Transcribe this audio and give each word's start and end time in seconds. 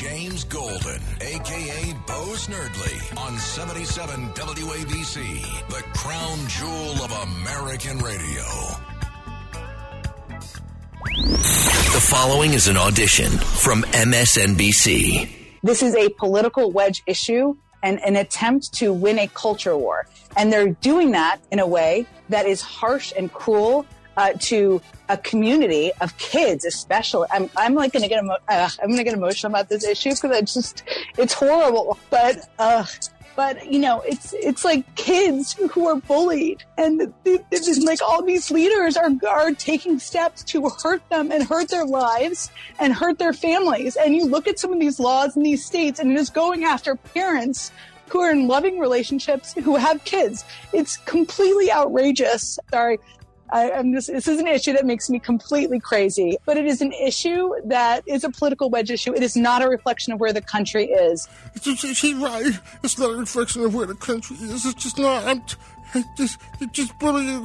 James 0.00 0.44
Golden, 0.44 1.02
aka 1.20 1.92
Bo 2.06 2.36
Snerdley, 2.36 3.18
on 3.18 3.36
77 3.36 4.28
WABC, 4.28 5.68
the 5.70 5.82
crown 5.98 6.38
jewel 6.46 7.02
of 7.02 7.10
American 7.10 7.98
radio. 7.98 8.44
The 11.16 12.06
following 12.08 12.52
is 12.52 12.68
an 12.68 12.76
audition 12.76 13.26
from 13.38 13.82
MSNBC. 13.82 15.28
This 15.64 15.82
is 15.82 15.96
a 15.96 16.10
political 16.10 16.70
wedge 16.70 17.02
issue 17.08 17.56
and 17.82 18.00
an 18.04 18.14
attempt 18.14 18.72
to 18.74 18.92
win 18.92 19.18
a 19.18 19.26
culture 19.26 19.76
war. 19.76 20.06
And 20.36 20.52
they're 20.52 20.74
doing 20.74 21.10
that 21.10 21.40
in 21.50 21.58
a 21.58 21.66
way 21.66 22.06
that 22.28 22.46
is 22.46 22.60
harsh 22.60 23.12
and 23.16 23.32
cruel 23.32 23.84
uh, 24.18 24.32
to 24.40 24.82
a 25.08 25.16
community 25.16 25.92
of 26.00 26.18
kids, 26.18 26.64
especially. 26.64 27.28
I'm, 27.30 27.48
I'm 27.56 27.74
like 27.74 27.92
going 27.92 28.02
to 28.02 28.08
get 28.08 28.22
emo- 28.22 28.36
uh, 28.48 28.68
I'm 28.82 28.88
going 28.88 28.98
to 28.98 29.04
get 29.04 29.14
emotional 29.14 29.52
about 29.52 29.68
this 29.68 29.86
issue 29.86 30.10
because 30.10 30.36
it's 30.36 30.54
just 30.54 30.82
it's 31.16 31.32
horrible. 31.32 31.96
But 32.10 32.48
uh, 32.58 32.84
but 33.36 33.70
you 33.70 33.78
know, 33.78 34.00
it's 34.00 34.34
it's 34.34 34.64
like 34.64 34.92
kids 34.96 35.52
who 35.52 35.86
are 35.86 35.94
bullied, 35.94 36.64
and 36.76 37.14
it's 37.24 37.84
like 37.84 38.02
all 38.02 38.24
these 38.24 38.50
leaders 38.50 38.96
are 38.96 39.10
are 39.28 39.52
taking 39.52 40.00
steps 40.00 40.42
to 40.44 40.68
hurt 40.82 41.08
them 41.10 41.30
and 41.30 41.44
hurt 41.44 41.68
their 41.68 41.86
lives 41.86 42.50
and 42.80 42.92
hurt 42.92 43.20
their 43.20 43.32
families. 43.32 43.94
And 43.94 44.16
you 44.16 44.26
look 44.26 44.48
at 44.48 44.58
some 44.58 44.72
of 44.72 44.80
these 44.80 44.98
laws 44.98 45.36
in 45.36 45.44
these 45.44 45.64
states, 45.64 46.00
and 46.00 46.10
it 46.10 46.18
is 46.18 46.28
going 46.28 46.64
after 46.64 46.96
parents 46.96 47.70
who 48.08 48.20
are 48.20 48.30
in 48.30 48.48
loving 48.48 48.78
relationships 48.78 49.52
who 49.52 49.76
have 49.76 50.02
kids. 50.04 50.44
It's 50.72 50.96
completely 50.96 51.70
outrageous. 51.70 52.58
Sorry, 52.70 52.98
I, 53.50 53.70
am 53.70 53.92
just, 53.92 54.08
this 54.08 54.28
is 54.28 54.40
an 54.40 54.46
issue 54.46 54.72
that 54.74 54.84
makes 54.84 55.08
me 55.08 55.18
completely 55.18 55.80
crazy, 55.80 56.36
but 56.44 56.56
it 56.56 56.66
is 56.66 56.80
an 56.80 56.92
issue 56.92 57.52
that 57.64 58.02
is 58.06 58.24
a 58.24 58.30
political 58.30 58.70
wedge 58.70 58.90
issue. 58.90 59.14
It 59.14 59.22
is 59.22 59.36
not 59.36 59.62
a 59.62 59.68
reflection 59.68 60.12
of 60.12 60.20
where 60.20 60.32
the 60.32 60.42
country 60.42 60.86
is. 60.86 61.28
She's 61.62 62.14
right. 62.14 62.52
It's 62.82 62.98
not 62.98 63.10
a 63.10 63.16
reflection 63.16 63.62
of 63.64 63.74
where 63.74 63.86
the 63.86 63.94
country 63.94 64.36
is. 64.36 64.66
It's 64.66 64.82
just 64.82 64.98
not. 64.98 65.24
I'm 65.24 65.42
I 65.94 66.04
just, 66.16 66.38
just 66.72 66.98
bullying. 66.98 67.44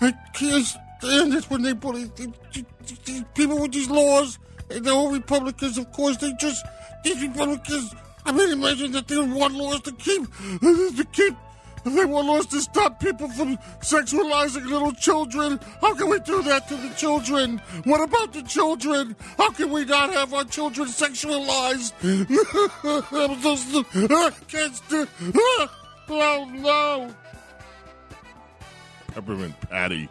I 0.00 0.12
can't 0.32 0.64
stand 0.64 1.34
it 1.34 1.48
when 1.48 1.62
they 1.62 1.72
bully 1.72 2.10
these 2.16 3.24
people 3.34 3.60
with 3.60 3.72
these 3.72 3.88
laws. 3.88 4.38
And 4.70 4.84
the 4.84 4.92
whole 4.92 5.12
Republicans, 5.12 5.78
of 5.78 5.90
course, 5.92 6.16
they 6.18 6.32
just, 6.34 6.64
these 7.04 7.22
Republicans, 7.22 7.94
I 8.24 8.32
mean, 8.32 8.50
imagine 8.50 8.92
that 8.92 9.08
they 9.08 9.16
want 9.18 9.54
laws 9.54 9.80
to 9.82 9.92
keep, 9.92 10.22
to 10.60 11.06
keep 11.12 11.34
they 11.96 12.04
want 12.04 12.28
us 12.30 12.46
to 12.46 12.60
stop 12.60 13.00
people 13.00 13.28
from 13.28 13.56
sexualizing 13.80 14.66
little 14.66 14.92
children. 14.92 15.58
How 15.80 15.94
can 15.94 16.08
we 16.08 16.20
do 16.20 16.42
that 16.42 16.68
to 16.68 16.76
the 16.76 16.90
children? 16.94 17.58
What 17.84 18.00
about 18.00 18.32
the 18.32 18.42
children? 18.42 19.16
How 19.36 19.50
can 19.50 19.70
we 19.70 19.84
not 19.84 20.12
have 20.12 20.32
our 20.34 20.44
children 20.44 20.88
sexualized? 20.88 21.92
Kids 24.48 24.82
do. 24.88 25.06
Oh 26.10 26.50
no. 26.52 27.14
Peppermint 29.08 29.58
Patty. 29.62 30.08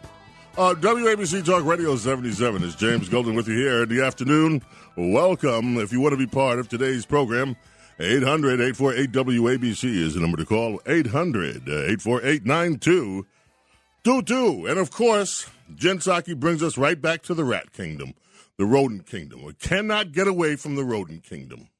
Uh, 0.56 0.74
WABC 0.74 1.44
Talk 1.44 1.64
Radio 1.64 1.96
77 1.96 2.64
is 2.64 2.74
James 2.74 3.08
Golden 3.08 3.34
with 3.34 3.46
you 3.46 3.54
here 3.54 3.84
in 3.84 3.88
the 3.88 4.04
afternoon. 4.04 4.60
Welcome. 4.96 5.78
If 5.78 5.92
you 5.92 6.00
want 6.00 6.14
to 6.14 6.16
be 6.16 6.26
part 6.26 6.58
of 6.58 6.68
today's 6.68 7.06
program, 7.06 7.56
800 8.00 8.60
848 8.60 9.10
WABC 9.10 9.84
is 9.84 10.14
the 10.14 10.20
number 10.20 10.36
to 10.36 10.46
call. 10.46 10.80
800 10.86 11.68
848 11.68 12.46
9222. 12.46 14.66
And 14.66 14.78
of 14.78 14.92
course, 14.92 15.50
Jen 15.74 15.98
Psaki 15.98 16.38
brings 16.38 16.62
us 16.62 16.78
right 16.78 17.00
back 17.00 17.22
to 17.22 17.34
the 17.34 17.44
rat 17.44 17.72
kingdom, 17.72 18.14
the 18.56 18.66
rodent 18.66 19.06
kingdom. 19.06 19.42
We 19.42 19.54
cannot 19.54 20.12
get 20.12 20.28
away 20.28 20.54
from 20.54 20.76
the 20.76 20.84
rodent 20.84 21.24
kingdom. 21.24 21.70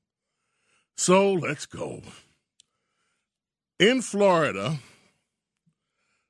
So 0.97 1.33
let's 1.33 1.67
go. 1.67 2.03
In 3.79 4.03
Florida, 4.03 4.81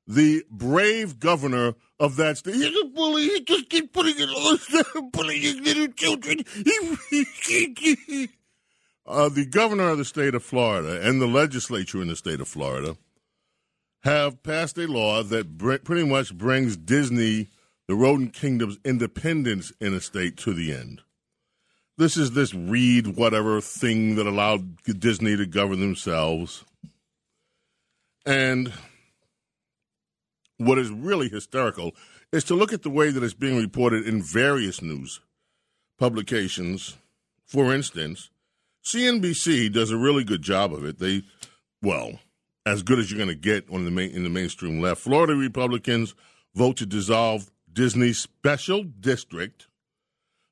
the 0.06 0.44
brave 0.50 1.19
governor 1.19 1.76
of 1.99 2.16
that 2.16 2.37
state. 2.37 2.56
He's 2.56 2.78
a 2.78 2.84
bully. 2.88 3.22
He 3.22 3.41
just 3.41 3.70
keeps 3.70 3.88
putting 3.91 4.16
it 4.19 4.28
on 4.28 5.10
bullying 5.12 5.65
little 5.65 5.88
children. 5.88 6.44
Uh, 9.09 9.31
the 9.31 9.47
governor 9.47 9.89
of 9.89 9.97
the 9.97 10.05
state 10.05 10.35
of 10.35 10.45
Florida 10.45 11.01
and 11.01 11.19
the 11.19 11.27
legislature 11.27 12.03
in 12.03 12.09
the 12.09 12.17
state 12.17 12.43
of 12.43 12.49
Florida 12.49 12.95
have 14.03 14.43
passed 14.43 14.77
a 14.77 14.87
law 14.87 15.23
that 15.23 15.57
br- 15.57 15.77
pretty 15.77 16.07
much 16.07 16.37
brings 16.37 16.77
Disney, 16.77 17.49
the 17.87 17.95
rodent 17.95 18.35
kingdom's 18.35 18.77
independence 18.85 19.73
in 19.81 19.95
a 19.95 20.01
state 20.03 20.37
to 20.37 20.53
the 20.53 20.75
end. 20.75 21.01
This 21.97 22.19
is 22.19 22.33
this 22.33 22.53
read 22.53 23.17
whatever 23.17 23.63
thing 23.63 24.17
that 24.17 24.27
allowed 24.27 24.77
Disney 24.85 25.39
to 25.39 25.47
govern 25.47 25.81
themselves. 25.81 26.67
And 28.27 28.75
what 30.59 30.79
is 30.79 30.91
really 30.91 31.31
hysterical 31.31 31.93
is 32.31 32.45
to 32.45 32.55
look 32.55 32.75
at 32.75 32.83
the 32.83 32.91
way 32.91 33.11
that 33.11 33.23
it's 33.23 33.33
being 33.33 33.57
reported 33.57 34.07
in 34.07 34.23
various 34.23 34.83
news 34.83 35.21
publications. 35.99 36.99
For 37.47 37.75
instance, 37.75 38.29
CNBC 38.88 39.71
does 39.71 39.91
a 39.91 39.99
really 39.99 40.25
good 40.25 40.41
job 40.41 40.72
of 40.72 40.82
it. 40.82 40.99
They, 40.99 41.22
well, 41.82 42.21
as 42.65 42.82
good 42.82 42.99
as 42.99 43.10
you're 43.10 43.19
going 43.19 43.28
to 43.28 43.34
get 43.34 43.69
on 43.71 43.84
the 43.84 43.91
main, 43.91 44.10
in 44.12 44.22
the 44.22 44.31
mainstream 44.31 44.81
left. 44.81 45.03
Florida 45.03 45.34
Republicans 45.34 46.15
vote 46.54 46.78
to 46.78 46.87
dissolve 46.87 47.50
Disney's 47.71 48.19
special 48.19 48.84
district, 48.84 49.66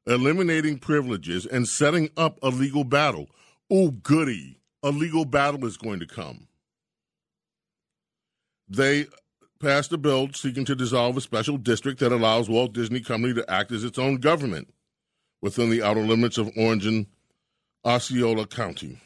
eliminating 0.06 0.78
privileges 0.78 1.46
and 1.46 1.66
setting 1.66 2.10
up 2.14 2.38
a 2.42 2.48
legal 2.48 2.84
battle. 2.84 3.30
Oh, 3.70 3.90
goody! 3.90 4.60
A 4.82 4.90
legal 4.90 5.24
battle 5.24 5.64
is 5.64 5.78
going 5.78 6.00
to 6.00 6.06
come. 6.06 6.46
They 8.68 9.06
passed 9.60 9.92
a 9.94 9.98
bill 9.98 10.28
seeking 10.34 10.66
to 10.66 10.76
dissolve 10.76 11.16
a 11.16 11.22
special 11.22 11.56
district 11.56 12.00
that 12.00 12.12
allows 12.12 12.50
Walt 12.50 12.74
Disney 12.74 13.00
Company 13.00 13.32
to 13.32 13.50
act 13.50 13.72
as 13.72 13.82
its 13.82 13.98
own 13.98 14.16
government 14.16 14.68
within 15.40 15.70
the 15.70 15.82
outer 15.82 16.02
limits 16.02 16.36
of 16.36 16.50
Orange 16.54 16.84
and 16.84 17.06
Osceola 17.86 18.46
County. 18.46 18.98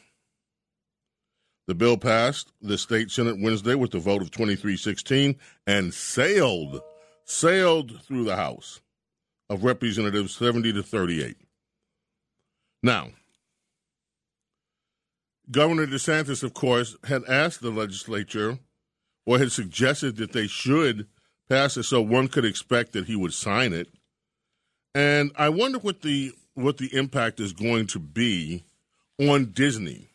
The 1.67 1.75
bill 1.75 1.97
passed 1.97 2.51
the 2.61 2.79
state 2.79 3.11
senate 3.11 3.37
Wednesday 3.39 3.75
with 3.75 3.93
a 3.93 3.99
vote 3.99 4.23
of 4.23 4.31
23-16 4.31 5.37
and 5.67 5.93
sailed 5.93 6.81
sailed 7.23 8.03
through 8.03 8.23
the 8.25 8.35
House 8.35 8.81
of 9.49 9.63
Representatives 9.63 10.35
70 10.35 10.73
to 10.73 10.83
38. 10.83 11.37
Now, 12.81 13.09
Governor 15.49 15.85
DeSantis, 15.85 16.43
of 16.43 16.53
course, 16.53 16.97
had 17.03 17.23
asked 17.25 17.61
the 17.61 17.69
legislature 17.69 18.57
or 19.25 19.37
had 19.37 19.51
suggested 19.51 20.17
that 20.17 20.33
they 20.33 20.47
should 20.47 21.07
pass 21.47 21.77
it 21.77 21.83
so 21.83 22.01
one 22.01 22.27
could 22.27 22.45
expect 22.45 22.93
that 22.93 23.05
he 23.05 23.15
would 23.15 23.33
sign 23.33 23.73
it. 23.73 23.89
And 24.95 25.31
I 25.35 25.49
wonder 25.49 25.77
what 25.77 26.01
the 26.01 26.33
what 26.53 26.77
the 26.77 26.93
impact 26.95 27.39
is 27.39 27.53
going 27.53 27.87
to 27.87 27.99
be 27.99 28.65
on 29.29 29.51
Disney. 29.51 30.09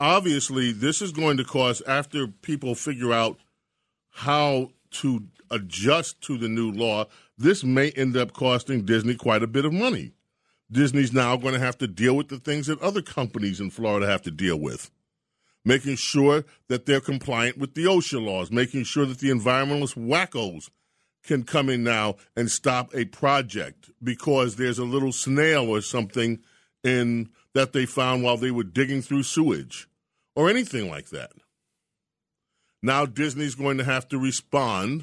Obviously, 0.00 0.72
this 0.72 1.02
is 1.02 1.10
going 1.10 1.36
to 1.38 1.44
cause, 1.44 1.82
after 1.82 2.28
people 2.28 2.74
figure 2.74 3.12
out 3.12 3.38
how 4.10 4.70
to 4.90 5.24
adjust 5.50 6.20
to 6.22 6.38
the 6.38 6.48
new 6.48 6.70
law, 6.70 7.06
this 7.36 7.64
may 7.64 7.90
end 7.90 8.16
up 8.16 8.32
costing 8.32 8.84
Disney 8.84 9.14
quite 9.14 9.42
a 9.42 9.48
bit 9.48 9.64
of 9.64 9.72
money. 9.72 10.12
Disney's 10.70 11.12
now 11.12 11.36
going 11.36 11.54
to 11.54 11.60
have 11.60 11.78
to 11.78 11.86
deal 11.86 12.14
with 12.14 12.28
the 12.28 12.38
things 12.38 12.66
that 12.66 12.80
other 12.80 13.02
companies 13.02 13.60
in 13.60 13.70
Florida 13.70 14.06
have 14.06 14.22
to 14.22 14.30
deal 14.30 14.58
with. 14.58 14.90
Making 15.64 15.96
sure 15.96 16.44
that 16.68 16.86
they're 16.86 17.00
compliant 17.00 17.58
with 17.58 17.74
the 17.74 17.84
OSHA 17.84 18.24
laws, 18.24 18.52
making 18.52 18.84
sure 18.84 19.06
that 19.06 19.18
the 19.18 19.30
environmentalist 19.30 19.96
wackos 19.96 20.70
can 21.24 21.42
come 21.42 21.68
in 21.68 21.82
now 21.82 22.16
and 22.36 22.50
stop 22.50 22.94
a 22.94 23.06
project 23.06 23.90
because 24.02 24.56
there's 24.56 24.78
a 24.78 24.84
little 24.84 25.12
snail 25.12 25.68
or 25.68 25.80
something 25.80 26.38
in 26.84 27.28
that 27.58 27.72
they 27.72 27.86
found 27.86 28.22
while 28.22 28.36
they 28.36 28.52
were 28.52 28.62
digging 28.62 29.02
through 29.02 29.24
sewage 29.24 29.88
or 30.36 30.48
anything 30.48 30.88
like 30.88 31.08
that. 31.08 31.32
Now 32.84 33.04
Disney's 33.04 33.56
going 33.56 33.78
to 33.78 33.84
have 33.84 34.06
to 34.10 34.18
respond 34.18 35.02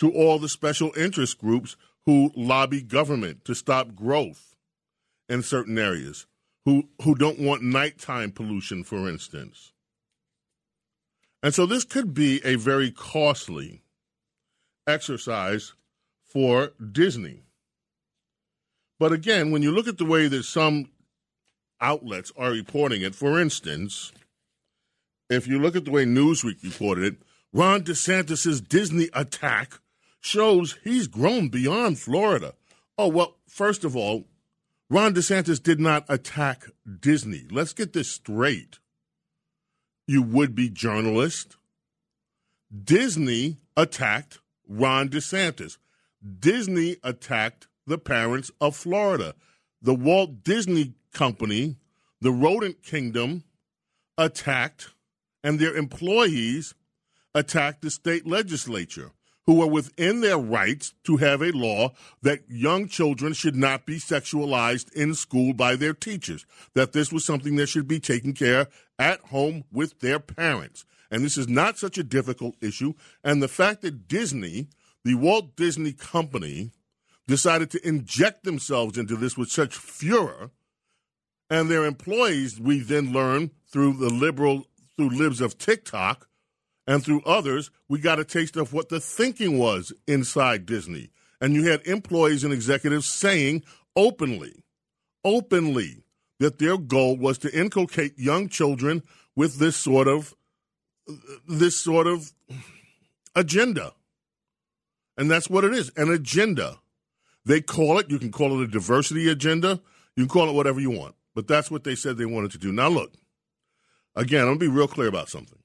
to 0.00 0.10
all 0.10 0.40
the 0.40 0.48
special 0.48 0.90
interest 0.96 1.38
groups 1.38 1.76
who 2.04 2.32
lobby 2.34 2.82
government 2.82 3.44
to 3.44 3.54
stop 3.54 3.94
growth 3.94 4.56
in 5.28 5.44
certain 5.44 5.78
areas, 5.78 6.26
who, 6.64 6.88
who 7.02 7.14
don't 7.14 7.38
want 7.38 7.62
nighttime 7.62 8.32
pollution, 8.32 8.82
for 8.82 9.08
instance. 9.08 9.72
And 11.44 11.54
so 11.54 11.64
this 11.64 11.84
could 11.84 12.12
be 12.12 12.40
a 12.44 12.56
very 12.56 12.90
costly 12.90 13.82
exercise 14.88 15.74
for 16.24 16.72
Disney. 16.90 17.44
But 18.98 19.12
again, 19.12 19.52
when 19.52 19.62
you 19.62 19.70
look 19.70 19.86
at 19.86 19.98
the 19.98 20.04
way 20.04 20.26
that 20.26 20.42
some 20.42 20.88
outlets 21.82 22.32
are 22.36 22.50
reporting 22.50 23.02
it. 23.02 23.14
For 23.14 23.38
instance, 23.38 24.12
if 25.28 25.46
you 25.46 25.58
look 25.58 25.76
at 25.76 25.84
the 25.84 25.90
way 25.90 26.04
Newsweek 26.04 26.62
reported 26.62 27.04
it, 27.04 27.16
Ron 27.52 27.82
DeSantis' 27.82 28.66
Disney 28.66 29.08
attack 29.12 29.80
shows 30.20 30.78
he's 30.84 31.06
grown 31.06 31.48
beyond 31.48 31.98
Florida. 31.98 32.54
Oh, 32.96 33.08
well, 33.08 33.36
first 33.48 33.84
of 33.84 33.96
all, 33.96 34.24
Ron 34.88 35.14
DeSantis 35.14 35.62
did 35.62 35.80
not 35.80 36.04
attack 36.08 36.66
Disney. 37.00 37.46
Let's 37.50 37.72
get 37.72 37.92
this 37.92 38.10
straight. 38.10 38.78
You 40.06 40.22
would 40.22 40.54
be 40.54 40.68
journalist. 40.68 41.56
Disney 42.84 43.58
attacked 43.76 44.40
Ron 44.68 45.08
DeSantis. 45.08 45.78
Disney 46.38 46.96
attacked 47.02 47.68
the 47.86 47.98
parents 47.98 48.50
of 48.60 48.76
Florida. 48.76 49.34
The 49.80 49.94
Walt 49.94 50.44
Disney 50.44 50.94
Company, 51.12 51.76
the 52.20 52.32
rodent 52.32 52.82
kingdom, 52.82 53.44
attacked, 54.16 54.90
and 55.44 55.58
their 55.58 55.76
employees 55.76 56.74
attacked 57.34 57.82
the 57.82 57.90
state 57.90 58.26
legislature, 58.26 59.12
who 59.46 59.54
were 59.54 59.66
within 59.66 60.20
their 60.20 60.38
rights 60.38 60.94
to 61.04 61.16
have 61.16 61.42
a 61.42 61.50
law 61.50 61.92
that 62.22 62.40
young 62.48 62.86
children 62.86 63.32
should 63.32 63.56
not 63.56 63.86
be 63.86 63.96
sexualized 63.96 64.92
in 64.92 65.14
school 65.14 65.52
by 65.52 65.74
their 65.74 65.94
teachers, 65.94 66.46
that 66.74 66.92
this 66.92 67.12
was 67.12 67.24
something 67.24 67.56
that 67.56 67.68
should 67.68 67.88
be 67.88 67.98
taken 67.98 68.32
care 68.32 68.68
at 68.98 69.20
home 69.20 69.64
with 69.72 69.98
their 70.00 70.20
parents. 70.20 70.84
And 71.10 71.24
this 71.24 71.36
is 71.36 71.48
not 71.48 71.78
such 71.78 71.98
a 71.98 72.04
difficult 72.04 72.54
issue. 72.62 72.94
And 73.24 73.42
the 73.42 73.48
fact 73.48 73.82
that 73.82 74.06
Disney, 74.08 74.68
the 75.04 75.16
Walt 75.16 75.56
Disney 75.56 75.92
Company, 75.92 76.70
decided 77.26 77.70
to 77.70 77.86
inject 77.86 78.44
themselves 78.44 78.96
into 78.96 79.16
this 79.16 79.36
with 79.36 79.50
such 79.50 79.74
furor, 79.74 80.50
and 81.52 81.70
their 81.70 81.84
employees, 81.84 82.58
we 82.58 82.80
then 82.80 83.12
learn 83.12 83.50
through 83.66 83.92
the 83.98 84.08
liberal, 84.08 84.66
through 84.96 85.10
libs 85.10 85.42
of 85.42 85.58
TikTok 85.58 86.26
and 86.86 87.04
through 87.04 87.20
others, 87.26 87.70
we 87.90 87.98
got 87.98 88.18
a 88.18 88.24
taste 88.24 88.56
of 88.56 88.72
what 88.72 88.88
the 88.88 88.98
thinking 88.98 89.58
was 89.58 89.92
inside 90.08 90.64
Disney. 90.64 91.10
And 91.42 91.52
you 91.52 91.64
had 91.64 91.86
employees 91.86 92.42
and 92.42 92.54
executives 92.54 93.06
saying 93.06 93.64
openly, 93.94 94.64
openly, 95.26 96.04
that 96.40 96.58
their 96.58 96.78
goal 96.78 97.18
was 97.18 97.36
to 97.38 97.54
inculcate 97.54 98.18
young 98.18 98.48
children 98.48 99.02
with 99.36 99.58
this 99.58 99.76
sort 99.76 100.08
of 100.08 100.34
this 101.46 101.76
sort 101.76 102.06
of 102.06 102.32
agenda. 103.36 103.92
And 105.18 105.30
that's 105.30 105.50
what 105.50 105.64
it 105.64 105.74
is 105.74 105.92
an 105.96 106.10
agenda. 106.10 106.78
They 107.44 107.60
call 107.60 107.98
it, 107.98 108.08
you 108.08 108.18
can 108.18 108.32
call 108.32 108.58
it 108.58 108.64
a 108.64 108.68
diversity 108.68 109.28
agenda, 109.28 109.82
you 110.16 110.24
can 110.24 110.28
call 110.28 110.48
it 110.48 110.54
whatever 110.54 110.80
you 110.80 110.90
want, 110.90 111.14
but 111.34 111.46
that's 111.46 111.70
what 111.70 111.84
they 111.84 111.94
said 111.94 112.16
they 112.16 112.26
wanted 112.26 112.50
to 112.52 112.58
do. 112.58 112.72
Now, 112.72 112.88
look, 112.88 113.14
again, 114.14 114.42
I'm 114.42 114.46
going 114.48 114.58
to 114.60 114.64
be 114.66 114.76
real 114.76 114.88
clear 114.88 115.08
about 115.08 115.28
something. 115.28 115.58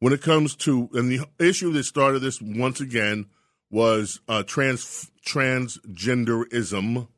When 0.00 0.12
it 0.12 0.22
comes 0.22 0.54
to, 0.56 0.88
and 0.92 1.10
the 1.10 1.26
issue 1.38 1.72
that 1.72 1.84
started 1.84 2.20
this 2.20 2.40
once 2.40 2.80
again 2.80 3.26
was 3.70 4.20
uh, 4.28 4.42
trans 4.44 5.10
transgenderism 5.26 7.08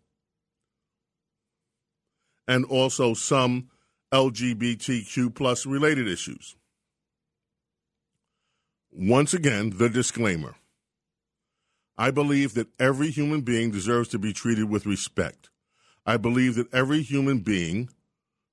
and 2.48 2.64
also 2.64 3.14
some 3.14 3.68
LGBTQ 4.12 5.34
plus 5.34 5.66
related 5.66 6.08
issues. 6.08 6.56
Once 8.90 9.32
again, 9.32 9.74
the 9.76 9.88
disclaimer. 9.88 10.56
I 11.96 12.10
believe 12.10 12.54
that 12.54 12.68
every 12.80 13.10
human 13.10 13.42
being 13.42 13.70
deserves 13.70 14.08
to 14.08 14.18
be 14.18 14.32
treated 14.32 14.68
with 14.68 14.86
respect. 14.86 15.50
I 16.06 16.16
believe 16.16 16.54
that 16.56 16.72
every 16.72 17.02
human 17.02 17.40
being 17.40 17.90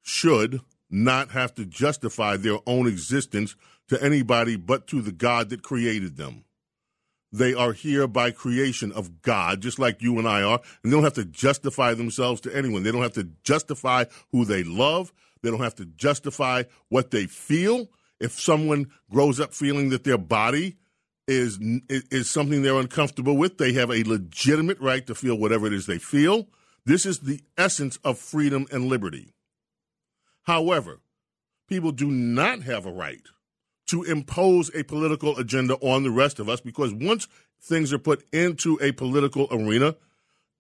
should 0.02 0.62
not 0.90 1.32
have 1.32 1.54
to 1.56 1.66
justify 1.66 2.38
their 2.38 2.60
own 2.66 2.88
existence 2.88 3.56
to 3.90 4.02
anybody 4.04 4.56
but 4.56 4.88
to 4.88 5.02
the 5.02 5.12
God 5.12 5.50
that 5.50 5.64
created 5.64 6.18
them. 6.18 6.44
They 7.32 7.54
are 7.54 7.74
here 7.74 8.08
by 8.08 8.32
creation 8.32 8.92
of 8.94 9.22
God, 9.22 9.62
just 9.62 9.80
like 9.80 10.02
you 10.02 10.18
and 10.18 10.28
I 10.28 10.44
are, 10.44 10.62
and 10.84 10.92
they 10.92 10.96
don't 10.96 11.04
have 11.04 11.14
to 11.14 11.26
justify 11.26 11.94
themselves 11.94 12.40
to 12.42 12.56
anyone. 12.56 12.84
They 12.84 12.92
don't 12.92 13.02
have 13.02 13.14
to 13.14 13.30
justify 13.44 14.06
who 14.32 14.46
they 14.46 14.64
love. 14.64 15.12
They 15.42 15.52
don't 15.52 15.62
have 15.62 15.76
to 15.76 15.86
justify 15.86 16.64
what 16.90 17.12
they 17.12 17.26
feel. 17.26 17.88
If 18.20 18.40
someone 18.40 18.92
grows 19.12 19.40
up 19.40 19.54
feeling 19.54 19.90
that 19.90 20.04
their 20.04 20.18
body 20.18 20.78
is 21.28 21.60
is 21.90 22.30
something 22.30 22.62
they're 22.62 22.80
uncomfortable 22.80 23.36
with, 23.36 23.58
they 23.58 23.74
have 23.74 23.92
a 23.92 24.04
legitimate 24.04 24.80
right 24.80 25.06
to 25.06 25.14
feel 25.14 25.38
whatever 25.38 25.68
it 25.68 25.74
is 25.74 25.86
they 25.86 26.00
feel. 26.00 26.48
This 26.88 27.06
is 27.06 27.20
the 27.20 27.42
essence 27.58 28.00
of 28.06 28.18
freedom 28.18 28.66
and 28.72 28.86
liberty. 28.86 29.34
However, 30.44 31.02
people 31.68 31.92
do 31.92 32.10
not 32.10 32.62
have 32.62 32.86
a 32.86 32.92
right 32.92 33.24
to 33.88 34.04
impose 34.04 34.74
a 34.74 34.84
political 34.84 35.38
agenda 35.38 35.76
on 35.82 36.04
the 36.04 36.12
rest 36.12 36.40
of 36.40 36.48
us 36.48 36.62
because 36.62 36.94
once 36.94 37.28
things 37.62 37.92
are 37.92 38.00
put 38.00 38.26
into 38.32 38.80
a 38.82 38.94
political 38.94 39.50
arena, 39.52 39.98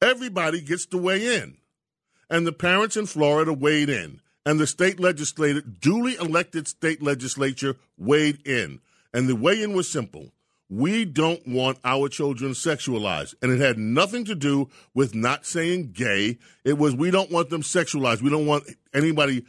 everybody 0.02 0.60
gets 0.60 0.86
to 0.88 0.98
weigh 0.98 1.38
in. 1.38 1.60
And 2.30 2.46
the 2.46 2.52
parents 2.52 2.98
in 2.98 3.06
Florida 3.06 3.54
weighed 3.54 3.88
in 3.88 4.20
and 4.46 4.60
the 4.60 4.68
state 4.68 5.00
legislature, 5.00 5.62
duly 5.62 6.16
elected 6.16 6.68
state 6.68 7.02
legislature, 7.02 7.78
weighed 7.98 8.46
in. 8.46 8.82
And 9.14 9.30
the 9.30 9.36
weigh 9.38 9.64
in 9.64 9.72
was 9.72 9.90
simple. 9.90 10.34
We 10.70 11.06
don't 11.06 11.48
want 11.48 11.80
our 11.86 12.10
children 12.10 12.52
sexualized. 12.52 13.36
And 13.42 13.52
it 13.52 13.60
had 13.60 13.78
nothing 13.78 14.26
to 14.26 14.36
do 14.36 14.70
with 14.94 15.16
not 15.16 15.46
saying 15.46 15.92
gay. 15.94 16.38
It 16.66 16.78
was 16.78 16.96
we 16.96 17.12
don't 17.12 17.32
want 17.32 17.50
them 17.50 17.62
sexualized. 17.62 18.22
We 18.22 18.30
don't 18.30 18.46
want 18.46 18.66
anybody 18.94 19.46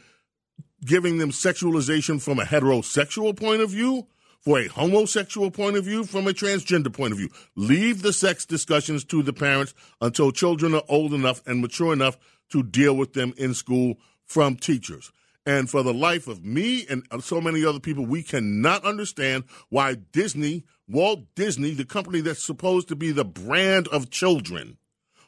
giving 0.85 1.17
them 1.17 1.31
sexualization 1.31 2.21
from 2.21 2.39
a 2.39 2.43
heterosexual 2.43 3.37
point 3.37 3.61
of 3.61 3.71
view, 3.71 4.07
for 4.39 4.59
a 4.59 4.67
homosexual 4.67 5.51
point 5.51 5.75
of 5.75 5.83
view, 5.83 6.05
from 6.05 6.27
a 6.27 6.31
transgender 6.31 6.93
point 6.93 7.11
of 7.11 7.17
view. 7.17 7.29
Leave 7.55 8.01
the 8.01 8.13
sex 8.13 8.45
discussions 8.45 9.03
to 9.03 9.21
the 9.21 9.33
parents 9.33 9.73
until 9.99 10.31
children 10.31 10.73
are 10.73 10.83
old 10.87 11.13
enough 11.13 11.41
and 11.45 11.59
mature 11.59 11.91
enough 11.91 12.17
to 12.49 12.63
deal 12.63 12.95
with 12.95 13.13
them 13.13 13.33
in 13.37 13.53
school 13.53 13.95
from 14.25 14.55
teachers. 14.55 15.11
And 15.49 15.67
for 15.67 15.81
the 15.81 15.95
life 15.95 16.27
of 16.27 16.45
me 16.45 16.85
and 16.87 17.03
so 17.23 17.41
many 17.41 17.65
other 17.65 17.79
people, 17.79 18.05
we 18.05 18.21
cannot 18.21 18.85
understand 18.85 19.45
why 19.69 19.95
Disney, 19.95 20.63
Walt 20.87 21.21
Disney, 21.33 21.71
the 21.71 21.85
company 21.85 22.21
that's 22.21 22.43
supposed 22.43 22.87
to 22.89 22.95
be 22.95 23.11
the 23.11 23.25
brand 23.25 23.87
of 23.87 24.11
children, 24.11 24.77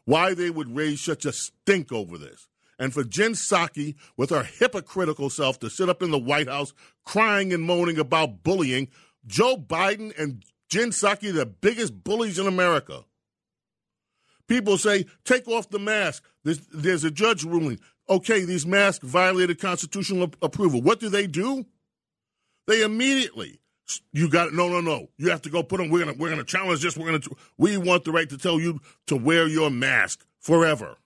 why 0.05 0.35
they 0.35 0.51
would 0.51 0.75
raise 0.75 1.01
such 1.01 1.25
a 1.25 1.33
stink 1.33 1.91
over 1.91 2.19
this. 2.19 2.47
And 2.77 2.93
for 2.93 3.03
Jen 3.03 3.31
Psaki, 3.31 3.95
with 4.15 4.29
her 4.29 4.43
hypocritical 4.43 5.31
self, 5.31 5.57
to 5.57 5.71
sit 5.71 5.89
up 5.89 6.03
in 6.03 6.11
the 6.11 6.19
White 6.19 6.49
House 6.49 6.75
crying 7.03 7.51
and 7.51 7.63
moaning 7.63 7.97
about 7.97 8.43
bullying, 8.43 8.89
Joe 9.25 9.57
Biden 9.57 10.15
and 10.19 10.43
Jen 10.69 10.91
Psaki, 10.91 11.33
the 11.33 11.47
biggest 11.47 12.03
bullies 12.03 12.37
in 12.37 12.45
America. 12.45 13.05
People 14.47 14.77
say, 14.77 15.05
take 15.25 15.47
off 15.47 15.71
the 15.71 15.79
mask. 15.79 16.23
There's, 16.43 16.59
there's 16.67 17.03
a 17.05 17.09
judge 17.09 17.43
ruling 17.43 17.79
okay, 18.11 18.45
these 18.45 18.65
masks 18.65 19.05
violated 19.05 19.59
constitutional 19.59 20.31
approval. 20.41 20.81
What 20.81 20.99
do 20.99 21.09
they 21.09 21.27
do? 21.27 21.65
They 22.67 22.83
immediately 22.83 23.61
you 24.13 24.29
got 24.29 24.49
it. 24.49 24.53
No, 24.53 24.69
no, 24.69 24.81
no. 24.81 25.09
You 25.17 25.29
have 25.31 25.41
to 25.43 25.49
go 25.49 25.63
put 25.63 25.77
them. 25.77 25.89
We're 25.89 26.05
gonna 26.05 26.17
we're 26.17 26.29
gonna 26.29 26.43
challenge 26.43 26.81
this. 26.81 26.95
We're 26.95 27.07
gonna 27.07 27.35
we 27.57 27.77
want 27.77 28.05
the 28.05 28.11
right 28.11 28.29
to 28.29 28.37
tell 28.37 28.59
you 28.59 28.79
to 29.07 29.15
wear 29.15 29.47
your 29.47 29.69
mask 29.69 30.25
forever. 30.39 30.97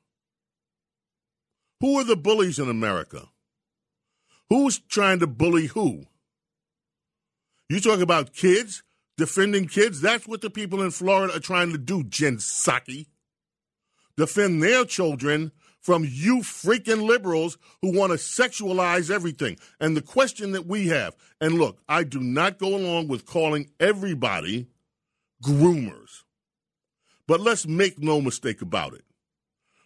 Who 1.81 1.99
are 1.99 2.03
the 2.03 2.15
bullies 2.15 2.59
in 2.59 2.69
America? 2.69 3.29
Who's 4.49 4.79
trying 4.79 5.19
to 5.19 5.27
bully 5.27 5.67
who? 5.67 6.05
You 7.69 7.79
talk 7.79 7.99
about 7.99 8.33
kids 8.33 8.83
defending 9.17 9.67
kids. 9.67 10.01
That's 10.01 10.27
what 10.27 10.41
the 10.41 10.49
people 10.49 10.81
in 10.81 10.91
Florida 10.91 11.35
are 11.35 11.39
trying 11.39 11.71
to 11.71 11.77
do. 11.77 12.03
Jen 12.03 12.37
Psaki 12.37 13.07
defend 14.17 14.61
their 14.61 14.85
children 14.85 15.51
from 15.85 16.03
you 16.03 16.37
freaking 16.37 17.07
liberals 17.07 17.59
who 17.79 17.95
want 17.95 18.11
to 18.11 18.17
sexualize 18.17 19.11
everything. 19.11 19.55
And 19.79 19.95
the 19.95 20.01
question 20.01 20.53
that 20.53 20.65
we 20.65 20.87
have, 20.87 21.15
and 21.39 21.59
look, 21.59 21.77
I 21.87 22.03
do 22.03 22.19
not 22.21 22.57
go 22.57 22.75
along 22.75 23.07
with 23.07 23.27
calling 23.27 23.69
everybody 23.79 24.65
groomers. 25.43 26.23
But 27.27 27.39
let's 27.39 27.67
make 27.67 27.99
no 27.99 28.19
mistake 28.19 28.63
about 28.63 28.95
it. 28.95 29.03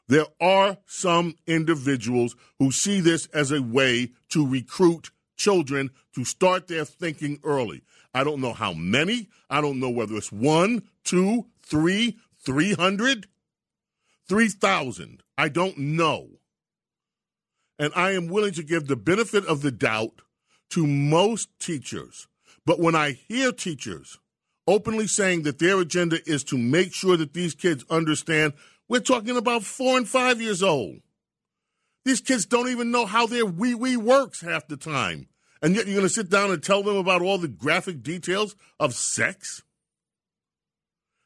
There 0.07 0.27
are 0.39 0.77
some 0.85 1.35
individuals 1.45 2.33
who 2.59 2.71
see 2.71 3.01
this 3.01 3.25
as 3.33 3.51
a 3.51 3.61
way 3.61 4.13
to 4.29 4.47
recruit 4.47 5.11
children 5.35 5.89
to 6.15 6.23
start 6.23 6.67
their 6.67 6.85
thinking 6.85 7.41
early. 7.43 7.81
I 8.13 8.23
don't 8.23 8.39
know 8.39 8.53
how 8.53 8.71
many. 8.71 9.27
I 9.49 9.59
don't 9.59 9.81
know 9.81 9.89
whether 9.89 10.15
it's 10.15 10.31
one, 10.31 10.83
two, 11.03 11.47
three, 11.61 12.17
three 12.41 12.73
hundred. 12.73 13.27
3,000. 14.29 15.23
I 15.37 15.49
don't 15.49 15.77
know. 15.77 16.29
And 17.77 17.91
I 17.95 18.11
am 18.11 18.27
willing 18.27 18.53
to 18.53 18.63
give 18.63 18.87
the 18.87 18.95
benefit 18.95 19.45
of 19.45 19.61
the 19.61 19.71
doubt 19.71 20.21
to 20.71 20.85
most 20.85 21.49
teachers. 21.59 22.27
But 22.65 22.79
when 22.79 22.95
I 22.95 23.11
hear 23.11 23.51
teachers 23.51 24.19
openly 24.67 25.07
saying 25.07 25.43
that 25.43 25.57
their 25.57 25.79
agenda 25.79 26.19
is 26.29 26.43
to 26.45 26.57
make 26.57 26.93
sure 26.93 27.17
that 27.17 27.33
these 27.33 27.55
kids 27.55 27.83
understand, 27.89 28.53
we're 28.87 28.99
talking 28.99 29.35
about 29.35 29.63
four 29.63 29.97
and 29.97 30.07
five 30.07 30.39
years 30.39 30.61
old. 30.61 30.97
These 32.05 32.21
kids 32.21 32.45
don't 32.45 32.69
even 32.69 32.91
know 32.91 33.05
how 33.05 33.25
their 33.25 33.45
wee 33.45 33.75
wee 33.75 33.97
works 33.97 34.41
half 34.41 34.67
the 34.67 34.77
time. 34.77 35.27
And 35.61 35.75
yet 35.75 35.87
you're 35.87 35.95
going 35.95 36.07
to 36.07 36.13
sit 36.13 36.29
down 36.29 36.51
and 36.51 36.63
tell 36.63 36.83
them 36.83 36.95
about 36.95 37.21
all 37.21 37.37
the 37.37 37.47
graphic 37.47 38.01
details 38.01 38.55
of 38.79 38.93
sex? 38.93 39.63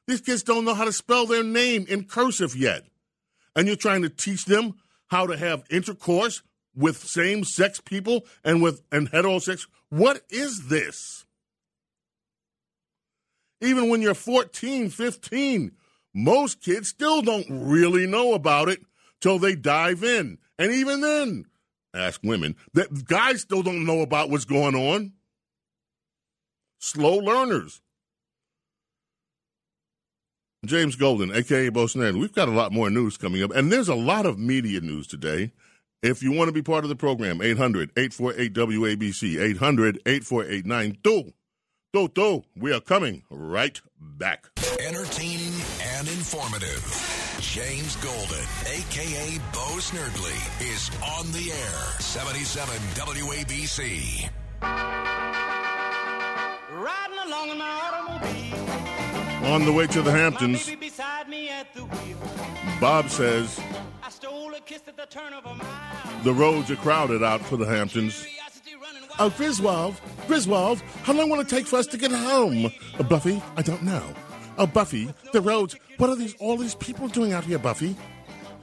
These 0.07 0.21
kids 0.21 0.43
don't 0.43 0.65
know 0.65 0.73
how 0.73 0.85
to 0.85 0.93
spell 0.93 1.25
their 1.25 1.43
name 1.43 1.85
in 1.87 2.05
cursive 2.05 2.55
yet. 2.55 2.83
And 3.55 3.67
you're 3.67 3.75
trying 3.75 4.01
to 4.01 4.09
teach 4.09 4.45
them 4.45 4.75
how 5.07 5.27
to 5.27 5.37
have 5.37 5.63
intercourse 5.69 6.41
with 6.75 6.97
same 6.97 7.43
sex 7.43 7.79
people 7.79 8.25
and 8.43 8.61
with 8.61 8.81
and 8.91 9.11
heterosexual. 9.11 9.67
What 9.89 10.21
is 10.29 10.67
this? 10.67 11.25
Even 13.61 13.89
when 13.89 14.01
you're 14.01 14.13
14, 14.13 14.89
15, 14.89 15.71
most 16.13 16.61
kids 16.61 16.89
still 16.89 17.21
don't 17.21 17.47
really 17.49 18.05
know 18.05 18.33
about 18.33 18.69
it 18.69 18.81
till 19.21 19.39
they 19.39 19.55
dive 19.55 20.03
in. 20.03 20.37
And 20.59 20.71
even 20.71 21.01
then, 21.01 21.45
ask 21.93 22.21
women, 22.23 22.55
that 22.73 23.05
guys 23.05 23.41
still 23.41 23.63
don't 23.63 23.85
know 23.85 24.01
about 24.01 24.29
what's 24.29 24.45
going 24.45 24.75
on. 24.75 25.13
Slow 26.79 27.17
learners. 27.17 27.81
James 30.65 30.95
Golden, 30.95 31.35
aka 31.35 31.69
Bo 31.69 31.85
Snerdley. 31.85 32.19
We've 32.19 32.33
got 32.33 32.47
a 32.47 32.51
lot 32.51 32.71
more 32.71 32.89
news 32.89 33.17
coming 33.17 33.43
up, 33.43 33.51
and 33.53 33.71
there's 33.71 33.89
a 33.89 33.95
lot 33.95 34.25
of 34.25 34.39
media 34.39 34.79
news 34.79 35.07
today. 35.07 35.51
If 36.01 36.23
you 36.23 36.31
want 36.31 36.47
to 36.47 36.53
be 36.53 36.61
part 36.61 36.85
of 36.85 36.89
the 36.89 36.95
program, 36.95 37.41
800 37.41 37.91
848 37.97 38.53
WABC, 38.53 39.41
800 39.41 40.01
848 40.05 40.65
9222. 40.65 42.43
We 42.55 42.73
are 42.73 42.79
coming 42.79 43.23
right 43.29 43.79
back. 43.99 44.49
Entertaining 44.79 45.53
and 45.97 46.07
informative. 46.07 46.81
James 47.41 47.97
Golden, 47.97 48.45
aka 48.65 49.37
Bo 49.51 49.79
Snerdley, 49.79 50.39
is 50.61 50.89
on 51.17 51.29
the 51.33 51.51
air. 51.51 51.99
77 51.99 52.73
WABC. 52.95 54.29
Riding 56.71 57.19
along 57.25 57.49
in 57.49 57.57
my 57.57 57.69
automobile. 57.69 58.62
On 59.43 59.65
the 59.65 59.73
way 59.73 59.87
to 59.87 60.01
the 60.01 60.11
Hamptons, 60.11 60.65
baby 60.65 60.87
beside 60.87 61.27
me 61.27 61.49
at 61.49 61.73
the 61.73 61.81
wheel. 61.81 62.17
Bob 62.79 63.09
says 63.09 63.59
I 64.01 64.09
stole 64.09 64.53
a 64.53 64.59
kiss 64.61 64.83
at 64.87 64.95
the 64.95 65.05
turn 65.05 65.33
of 65.33 65.45
a 65.45 65.53
mile. 65.53 66.23
the 66.23 66.33
roads 66.33 66.71
are 66.71 66.77
crowded 66.77 67.23
out 67.23 67.41
for 67.41 67.57
the 67.57 67.65
Hamptons. 67.65 68.25
Oh. 69.19 69.29
Griswold, 69.29 69.95
Griswold, 70.27 70.79
how 71.03 71.13
long 71.13 71.29
will 71.29 71.39
it 71.39 71.49
take 71.49 71.67
for 71.67 71.75
us 71.75 71.87
to 71.87 71.97
get 71.97 72.11
home? 72.11 72.71
Uh, 72.97 73.03
Buffy, 73.03 73.43
I 73.55 73.61
don't 73.61 73.83
know. 73.83 74.01
Oh, 74.57 74.65
Buffy, 74.65 75.13
the 75.33 75.41
roads. 75.41 75.75
What 75.97 76.09
are 76.09 76.15
these? 76.15 76.35
All 76.39 76.57
these 76.57 76.75
people 76.75 77.07
doing 77.09 77.33
out 77.33 77.43
here, 77.43 77.59
Buffy? 77.59 77.95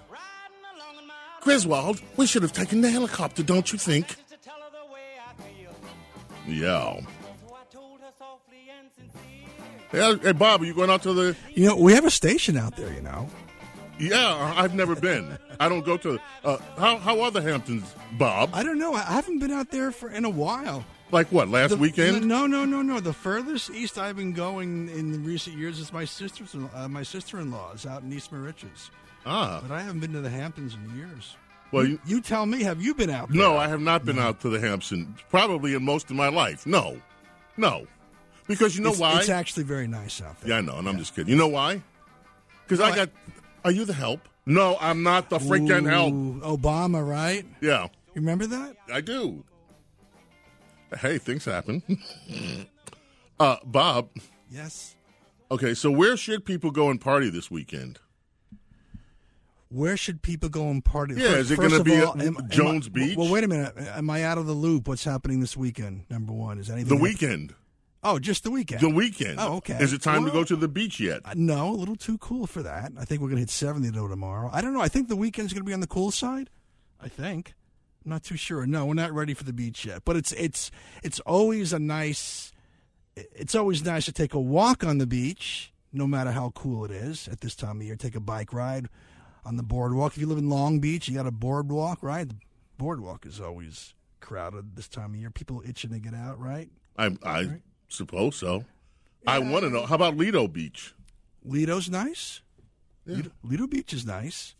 Riding 0.08 0.64
along 0.74 1.02
in 1.02 1.06
my 1.06 1.14
Griswold, 1.42 2.00
we 2.16 2.26
should 2.26 2.42
have 2.42 2.52
taken 2.52 2.80
the 2.80 2.90
helicopter, 2.90 3.42
don't 3.42 3.70
you 3.72 3.78
think? 3.78 4.08
just 4.08 4.30
Hey, 9.90 10.16
hey, 10.22 10.32
Bob, 10.32 10.62
are 10.62 10.64
you 10.64 10.74
going 10.74 10.90
out 10.90 11.02
to 11.02 11.12
the? 11.12 11.36
You 11.54 11.66
know, 11.66 11.76
we 11.76 11.92
have 11.94 12.04
a 12.04 12.10
station 12.10 12.56
out 12.56 12.76
there, 12.76 12.92
you 12.92 13.00
know. 13.02 13.28
Yeah, 13.98 14.54
I've 14.56 14.74
never 14.74 14.94
been. 14.96 15.36
I 15.58 15.68
don't 15.68 15.84
go 15.84 15.96
to. 15.98 16.18
Uh, 16.44 16.56
how 16.78 16.96
how 16.98 17.20
are 17.22 17.30
the 17.30 17.42
Hamptons, 17.42 17.94
Bob? 18.12 18.50
I 18.54 18.62
don't 18.62 18.78
know. 18.78 18.94
I 18.94 19.00
haven't 19.02 19.40
been 19.40 19.50
out 19.50 19.70
there 19.70 19.90
for 19.90 20.08
in 20.10 20.24
a 20.24 20.30
while. 20.30 20.84
Like 21.10 21.30
what? 21.32 21.48
Last 21.48 21.70
The- 21.70 21.76
weekend? 21.76 22.26
No, 22.26 22.46
no, 22.46 22.64
no, 22.64 22.82
no. 22.82 23.00
The 23.00 23.12
furthest 23.12 23.70
east 23.70 23.98
I've 23.98 24.16
been 24.16 24.32
going 24.32 24.88
in 24.90 25.24
recent 25.24 25.58
years 25.58 25.78
is 25.80 25.92
my 25.92 26.04
sister's 26.04 26.54
uh, 26.54 26.88
my 26.88 27.02
sister-in-law's 27.02 27.84
out 27.84 28.02
in 28.02 28.12
East 28.12 28.32
Moriches. 28.32 28.90
Ah, 29.26 29.58
But 29.60 29.74
I 29.74 29.82
haven't 29.82 30.00
been 30.00 30.12
to 30.12 30.20
the 30.20 30.30
Hamptons 30.30 30.74
in 30.74 30.96
years. 30.96 31.36
well, 31.72 31.84
you, 31.84 31.98
You 32.06 32.20
tell 32.22 32.46
me, 32.46 32.62
have 32.62 32.80
you 32.80 32.94
been 32.94 33.10
out 33.10 33.28
there? 33.28 33.36
no, 33.36 33.58
I 33.58 33.68
have 33.68 33.80
not 33.82 34.04
been 34.06 34.18
out 34.18 34.40
to 34.42 34.48
the 34.48 34.60
Hamptons. 34.60 35.18
Probably 35.28 35.74
in 35.74 35.84
most 35.84 36.08
of 36.10 36.16
my 36.16 36.28
life. 36.28 36.64
No, 36.66 36.98
no, 37.58 37.86
because 38.50 38.76
you 38.76 38.82
know 38.82 38.90
it's, 38.90 38.98
why? 38.98 39.18
It's 39.18 39.28
actually 39.28 39.64
very 39.64 39.86
nice 39.86 40.20
out 40.20 40.40
there. 40.40 40.50
Yeah, 40.50 40.56
I 40.58 40.60
know, 40.60 40.76
and 40.76 40.88
I'm 40.88 40.98
just 40.98 41.14
kidding. 41.14 41.30
You 41.30 41.36
know 41.38 41.48
why? 41.48 41.82
Because 42.66 42.80
I 42.80 42.94
got. 42.94 43.10
Are 43.64 43.70
you 43.70 43.84
the 43.84 43.92
help? 43.94 44.28
No, 44.46 44.76
I'm 44.80 45.02
not 45.02 45.30
the 45.30 45.38
freaking 45.38 45.88
help. 45.88 46.12
Obama, 46.12 47.06
right? 47.06 47.44
Yeah, 47.60 47.84
You 47.84 48.22
remember 48.22 48.46
that? 48.46 48.76
I 48.92 49.00
do. 49.00 49.44
Hey, 50.98 51.18
things 51.18 51.44
happen. 51.44 51.82
uh, 53.40 53.56
Bob. 53.64 54.08
Yes. 54.50 54.96
Okay, 55.50 55.74
so 55.74 55.90
where 55.90 56.16
should 56.16 56.44
people 56.44 56.70
go 56.70 56.90
and 56.90 57.00
party 57.00 57.30
this 57.30 57.50
weekend? 57.50 57.98
Where 59.68 59.96
should 59.96 60.22
people 60.22 60.48
go 60.48 60.68
and 60.68 60.84
party? 60.84 61.14
Yeah, 61.14 61.36
is 61.36 61.50
it 61.52 61.58
gonna 61.58 61.84
be 61.84 61.94
at 61.94 62.04
all, 62.04 62.20
am- 62.20 62.36
am 62.38 62.48
Jones 62.48 62.86
I- 62.88 62.90
Beach? 62.90 63.16
Well, 63.16 63.30
wait 63.30 63.44
a 63.44 63.48
minute. 63.48 63.72
Am 63.76 64.10
I 64.10 64.24
out 64.24 64.36
of 64.36 64.46
the 64.46 64.52
loop? 64.52 64.88
What's 64.88 65.04
happening 65.04 65.38
this 65.40 65.56
weekend? 65.56 66.06
Number 66.10 66.32
one, 66.32 66.58
is 66.58 66.70
anything 66.70 66.88
The 66.88 67.00
weekend. 67.00 67.54
Oh, 68.02 68.18
just 68.18 68.44
the 68.44 68.50
weekend. 68.50 68.80
The 68.80 68.88
weekend. 68.88 69.38
Oh, 69.38 69.56
okay. 69.56 69.76
Is 69.78 69.92
it 69.92 70.00
time 70.02 70.24
to 70.24 70.30
go 70.30 70.42
to 70.42 70.56
the 70.56 70.68
beach 70.68 71.00
yet? 71.00 71.20
Uh, 71.24 71.34
No, 71.36 71.68
a 71.70 71.76
little 71.76 71.96
too 71.96 72.16
cool 72.18 72.46
for 72.46 72.62
that. 72.62 72.92
I 72.98 73.04
think 73.04 73.20
we're 73.20 73.28
going 73.28 73.36
to 73.36 73.40
hit 73.42 73.50
70 73.50 73.90
though 73.90 74.08
tomorrow. 74.08 74.48
I 74.52 74.60
don't 74.62 74.72
know. 74.72 74.80
I 74.80 74.88
think 74.88 75.08
the 75.08 75.16
weekend's 75.16 75.52
going 75.52 75.62
to 75.62 75.66
be 75.68 75.74
on 75.74 75.80
the 75.80 75.86
cool 75.86 76.10
side. 76.10 76.48
I 77.00 77.08
think. 77.08 77.54
I'm 78.04 78.10
not 78.10 78.22
too 78.22 78.36
sure. 78.36 78.64
No, 78.66 78.86
we're 78.86 78.94
not 78.94 79.12
ready 79.12 79.34
for 79.34 79.44
the 79.44 79.52
beach 79.52 79.84
yet. 79.84 80.02
But 80.06 80.16
it's 80.16 80.32
it's 80.32 80.70
it's 81.02 81.20
always 81.20 81.72
a 81.74 81.78
nice 81.78 82.52
it's 83.16 83.54
always 83.54 83.84
nice 83.84 84.06
to 84.06 84.12
take 84.12 84.32
a 84.32 84.40
walk 84.40 84.82
on 84.84 84.96
the 84.98 85.06
beach, 85.06 85.72
no 85.92 86.06
matter 86.06 86.30
how 86.30 86.50
cool 86.54 86.84
it 86.86 86.90
is 86.90 87.28
at 87.28 87.40
this 87.42 87.54
time 87.54 87.80
of 87.80 87.86
year. 87.86 87.96
Take 87.96 88.14
a 88.14 88.20
bike 88.20 88.54
ride 88.54 88.88
on 89.44 89.56
the 89.56 89.62
boardwalk. 89.62 90.12
If 90.14 90.18
you 90.18 90.26
live 90.26 90.38
in 90.38 90.48
Long 90.48 90.80
Beach, 90.80 91.08
you 91.08 91.14
got 91.14 91.26
a 91.26 91.30
boardwalk, 91.30 92.02
right? 92.02 92.26
The 92.28 92.36
boardwalk 92.78 93.26
is 93.26 93.40
always 93.40 93.92
crowded 94.20 94.76
this 94.76 94.88
time 94.88 95.10
of 95.12 95.16
year. 95.20 95.30
People 95.30 95.62
itching 95.66 95.90
to 95.90 95.98
get 95.98 96.14
out, 96.14 96.38
right? 96.40 96.70
I, 96.96 97.16
I 97.22 97.60
suppose 97.90 98.36
so. 98.36 98.64
I 99.26 99.38
want 99.38 99.64
to 99.64 99.70
know. 99.70 99.84
How 99.86 99.94
about 99.96 100.16
Lido 100.16 100.48
Beach? 100.48 100.94
Lido's 101.44 101.90
nice. 101.90 102.40
Yeah. 103.06 103.16
Lido, 103.16 103.30
Lido 103.42 103.66
Beach 103.66 103.92
is 103.92 104.06
nice. 104.06 104.54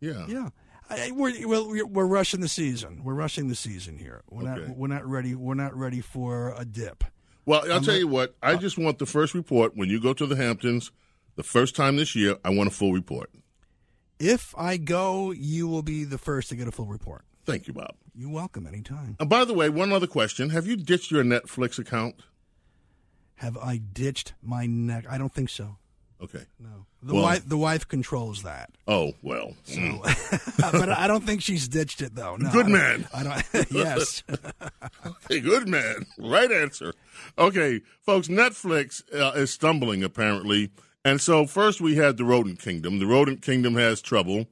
Yeah. 0.00 0.26
Yeah, 0.28 0.48
I, 0.88 1.10
we're, 1.12 1.46
we're 1.46 1.86
we're 1.86 2.06
rushing 2.06 2.40
the 2.40 2.48
season. 2.48 3.02
We're 3.04 3.14
rushing 3.14 3.48
the 3.48 3.54
season 3.54 3.98
here. 3.98 4.22
We're 4.30 4.50
Okay. 4.50 4.66
not 4.68 4.76
we're 4.76 4.88
not 4.88 5.06
ready. 5.06 5.34
We're 5.34 5.54
not 5.54 5.76
ready 5.76 6.00
for 6.00 6.54
a 6.56 6.64
dip. 6.64 7.04
Well, 7.46 7.70
I'll 7.72 7.80
tell 7.80 7.96
you 7.96 8.06
what. 8.08 8.34
I 8.42 8.56
just 8.56 8.78
want 8.78 8.98
the 8.98 9.06
first 9.06 9.34
report 9.34 9.76
when 9.76 9.88
you 9.88 10.00
go 10.00 10.12
to 10.14 10.26
the 10.26 10.36
Hamptons. 10.36 10.90
The 11.36 11.42
first 11.42 11.74
time 11.76 11.96
this 11.96 12.14
year, 12.14 12.36
I 12.44 12.50
want 12.50 12.68
a 12.68 12.72
full 12.72 12.92
report. 12.92 13.30
If 14.18 14.54
I 14.58 14.76
go, 14.76 15.30
you 15.32 15.66
will 15.68 15.82
be 15.82 16.04
the 16.04 16.18
first 16.18 16.48
to 16.50 16.56
get 16.56 16.68
a 16.68 16.72
full 16.72 16.86
report. 16.86 17.24
Thank 17.46 17.66
you, 17.66 17.72
Bob. 17.72 17.94
You're 18.14 18.30
welcome 18.30 18.66
anytime. 18.66 19.16
And 19.18 19.28
by 19.30 19.44
the 19.44 19.54
way, 19.54 19.68
one 19.68 19.92
other 19.92 20.06
question: 20.06 20.50
Have 20.50 20.66
you 20.66 20.76
ditched 20.76 21.10
your 21.10 21.24
Netflix 21.24 21.78
account? 21.78 22.16
Have 23.40 23.56
I 23.56 23.78
ditched 23.78 24.34
my 24.42 24.66
neck? 24.66 25.06
I 25.08 25.16
don't 25.16 25.32
think 25.32 25.48
so. 25.48 25.76
Okay. 26.22 26.44
No, 26.58 26.84
the 27.02 27.14
Well- 27.14 27.22
wife 27.22 27.48
the 27.48 27.56
wife 27.56 27.88
controls 27.88 28.42
that, 28.42 28.70
Oh 28.86 29.14
well. 29.22 29.54
Mm. 29.66 30.02
but 30.72 30.90
I 30.90 31.06
don't 31.06 31.24
think 31.24 31.40
she's 31.40 31.66
ditched 31.66 32.02
it 32.02 32.14
though. 32.14 32.36
No, 32.36 32.50
Good 32.52 32.66
I 32.66 32.68
man. 32.68 33.08
I 33.14 33.22
don't. 33.22 33.70
yes, 33.72 34.22
Hey, 35.30 35.40
good 35.40 35.66
man. 35.66 36.04
Right 36.18 36.52
answer. 36.52 36.92
Okay, 37.38 37.80
folks, 38.02 38.28
Netflix 38.28 39.02
uh, 39.14 39.32
is 39.38 39.50
stumbling 39.50 40.04
apparently. 40.04 40.70
And 41.02 41.18
so 41.18 41.46
first 41.46 41.80
we 41.80 41.96
had 41.96 42.18
the 42.18 42.26
Rodent 42.26 42.58
Kingdom. 42.58 42.98
The 42.98 43.06
Rodent 43.06 43.40
Kingdom 43.40 43.74
has 43.76 44.02
trouble. 44.02 44.46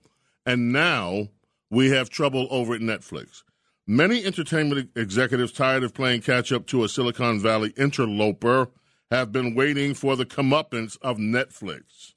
And 0.47 0.73
now 0.73 1.29
we 1.71 1.91
have 1.91 2.09
trouble 2.09 2.49
over 2.51 2.73
at 2.75 2.81
Netflix. 2.81 3.43
Many 3.91 4.23
entertainment 4.23 4.91
executives 4.97 5.51
tired 5.51 5.83
of 5.83 5.95
playing 5.95 6.21
catch 6.21 6.53
up 6.53 6.67
to 6.67 6.85
a 6.85 6.91
Silicon 6.91 7.41
Valley 7.41 7.73
interloper 7.75 8.69
have 9.11 9.33
been 9.33 9.55
waiting 9.55 9.95
for 9.95 10.15
the 10.15 10.27
comeuppance 10.27 10.99
of 11.01 11.17
Netflix. 11.17 12.13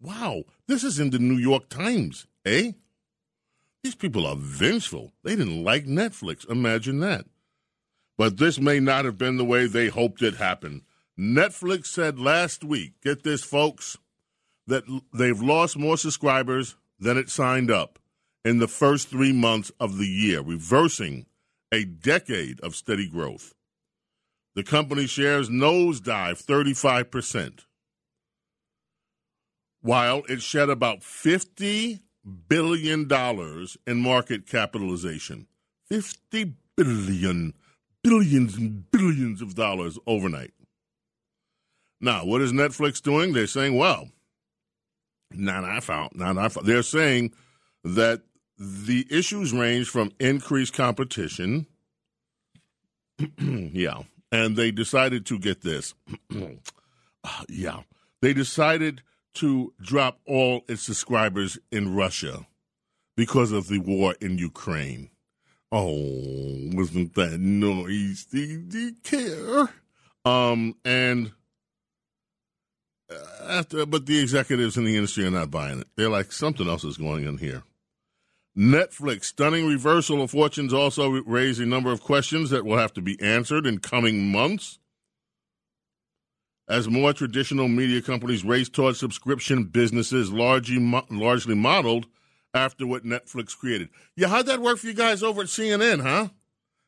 Wow, 0.00 0.42
this 0.66 0.82
is 0.82 0.98
in 0.98 1.10
the 1.10 1.20
New 1.20 1.36
York 1.36 1.68
Times, 1.68 2.26
eh? 2.44 2.72
These 3.84 3.94
people 3.94 4.26
are 4.26 4.34
vengeful. 4.34 5.12
They 5.22 5.36
didn't 5.36 5.62
like 5.62 5.84
Netflix. 5.84 6.44
Imagine 6.50 6.98
that. 6.98 7.26
But 8.18 8.38
this 8.38 8.58
may 8.58 8.80
not 8.80 9.04
have 9.04 9.16
been 9.16 9.36
the 9.36 9.44
way 9.44 9.68
they 9.68 9.86
hoped 9.86 10.22
it 10.22 10.34
happened. 10.34 10.82
Netflix 11.16 11.86
said 11.86 12.18
last 12.18 12.64
week, 12.64 12.94
get 13.00 13.22
this, 13.22 13.44
folks, 13.44 13.96
that 14.66 14.82
they've 15.14 15.40
lost 15.40 15.78
more 15.78 15.96
subscribers 15.96 16.74
than 16.98 17.16
it 17.16 17.30
signed 17.30 17.70
up 17.70 18.00
in 18.46 18.58
the 18.58 18.68
first 18.68 19.08
three 19.08 19.32
months 19.32 19.72
of 19.80 19.98
the 19.98 20.06
year, 20.06 20.40
reversing 20.40 21.26
a 21.72 21.84
decade 21.84 22.60
of 22.60 22.76
steady 22.76 23.08
growth. 23.08 23.52
The 24.54 24.62
company 24.62 25.08
shares 25.08 25.48
nosedive 25.50 26.40
35%, 26.44 27.64
while 29.80 30.22
it 30.28 30.42
shed 30.42 30.70
about 30.70 31.00
$50 31.00 31.98
billion 32.48 33.10
in 33.84 33.96
market 33.96 34.46
capitalization. 34.46 35.48
50 35.88 36.54
billion, 36.76 37.52
billions 38.04 38.54
and 38.54 38.88
billions 38.92 39.42
of 39.42 39.56
dollars 39.56 39.98
overnight. 40.06 40.54
Now, 42.00 42.24
what 42.24 42.42
is 42.42 42.52
Netflix 42.52 43.02
doing? 43.02 43.32
They're 43.32 43.48
saying, 43.48 43.76
well, 43.76 44.08
not 45.32 45.64
I 45.64 45.80
found, 45.80 46.12
not 46.14 46.38
I 46.38 46.48
found. 46.48 46.68
They're 46.68 46.84
saying 46.84 47.32
that 47.82 48.22
the 48.58 49.06
issues 49.10 49.52
range 49.52 49.88
from 49.88 50.12
increased 50.18 50.74
competition. 50.74 51.66
yeah. 53.38 54.02
And 54.32 54.56
they 54.56 54.70
decided 54.70 55.26
to 55.26 55.38
get 55.38 55.62
this. 55.62 55.94
Yeah. 57.48 57.80
They 58.22 58.32
decided 58.32 59.02
to 59.34 59.74
drop 59.80 60.20
all 60.26 60.62
its 60.68 60.82
subscribers 60.82 61.58
in 61.72 61.94
Russia 61.94 62.46
because 63.16 63.52
of 63.52 63.68
the 63.68 63.80
war 63.80 64.14
in 64.20 64.38
Ukraine. 64.38 65.10
Oh, 65.72 66.70
wasn't 66.72 67.14
that 67.14 67.40
noise? 67.40 68.26
Did 68.26 68.72
you 68.72 68.92
care? 69.02 69.68
Um, 70.24 70.76
and 70.84 71.32
uh, 73.10 73.16
after, 73.48 73.86
but 73.86 74.06
the 74.06 74.20
executives 74.20 74.76
in 74.76 74.84
the 74.84 74.96
industry 74.96 75.26
are 75.26 75.30
not 75.30 75.50
buying 75.50 75.80
it. 75.80 75.88
They're 75.96 76.08
like, 76.08 76.32
something 76.32 76.68
else 76.68 76.84
is 76.84 76.96
going 76.96 77.26
on 77.26 77.38
here. 77.38 77.62
Netflix, 78.56 79.24
stunning 79.24 79.66
reversal 79.66 80.22
of 80.22 80.30
fortunes, 80.30 80.72
also 80.72 81.10
raised 81.10 81.60
a 81.60 81.66
number 81.66 81.92
of 81.92 82.00
questions 82.00 82.50
that 82.50 82.64
will 82.64 82.78
have 82.78 82.92
to 82.94 83.02
be 83.02 83.20
answered 83.20 83.66
in 83.66 83.78
coming 83.78 84.30
months. 84.32 84.78
As 86.68 86.88
more 86.88 87.12
traditional 87.12 87.68
media 87.68 88.02
companies 88.02 88.44
race 88.44 88.68
towards 88.68 88.98
subscription 88.98 89.64
businesses, 89.64 90.32
largely, 90.32 90.78
largely 91.10 91.54
modeled 91.54 92.06
after 92.54 92.86
what 92.86 93.04
Netflix 93.04 93.56
created. 93.56 93.90
Yeah, 94.16 94.28
how'd 94.28 94.46
that 94.46 94.60
work 94.60 94.78
for 94.78 94.86
you 94.86 94.94
guys 94.94 95.22
over 95.22 95.42
at 95.42 95.48
CNN, 95.48 96.02
huh? 96.02 96.30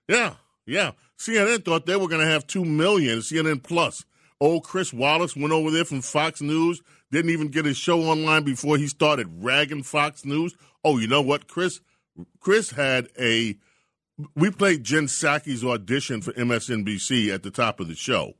Yeah, 0.08 0.34
yeah. 0.66 0.92
CNN 1.18 1.64
thought 1.64 1.86
they 1.86 1.96
were 1.96 2.08
going 2.08 2.22
to 2.22 2.26
have 2.26 2.46
2 2.46 2.64
million, 2.64 3.18
CNN 3.18 3.62
Plus. 3.62 4.04
Old 4.40 4.64
Chris 4.64 4.92
Wallace 4.92 5.36
went 5.36 5.52
over 5.52 5.70
there 5.70 5.84
from 5.84 6.00
Fox 6.00 6.40
News, 6.40 6.80
didn't 7.10 7.30
even 7.30 7.48
get 7.48 7.64
his 7.64 7.76
show 7.76 8.02
online 8.02 8.44
before 8.44 8.76
he 8.76 8.86
started 8.86 9.26
ragging 9.42 9.82
Fox 9.82 10.24
News. 10.24 10.54
Oh, 10.84 10.98
you 10.98 11.06
know 11.06 11.22
what, 11.22 11.48
Chris? 11.48 11.80
Chris 12.40 12.70
had 12.70 13.08
a. 13.18 13.56
We 14.34 14.50
played 14.50 14.82
Jen 14.82 15.06
Psaki's 15.06 15.64
audition 15.64 16.22
for 16.22 16.32
MSNBC 16.32 17.32
at 17.32 17.44
the 17.44 17.52
top 17.52 17.78
of 17.78 17.86
the 17.86 17.94
show. 17.94 18.34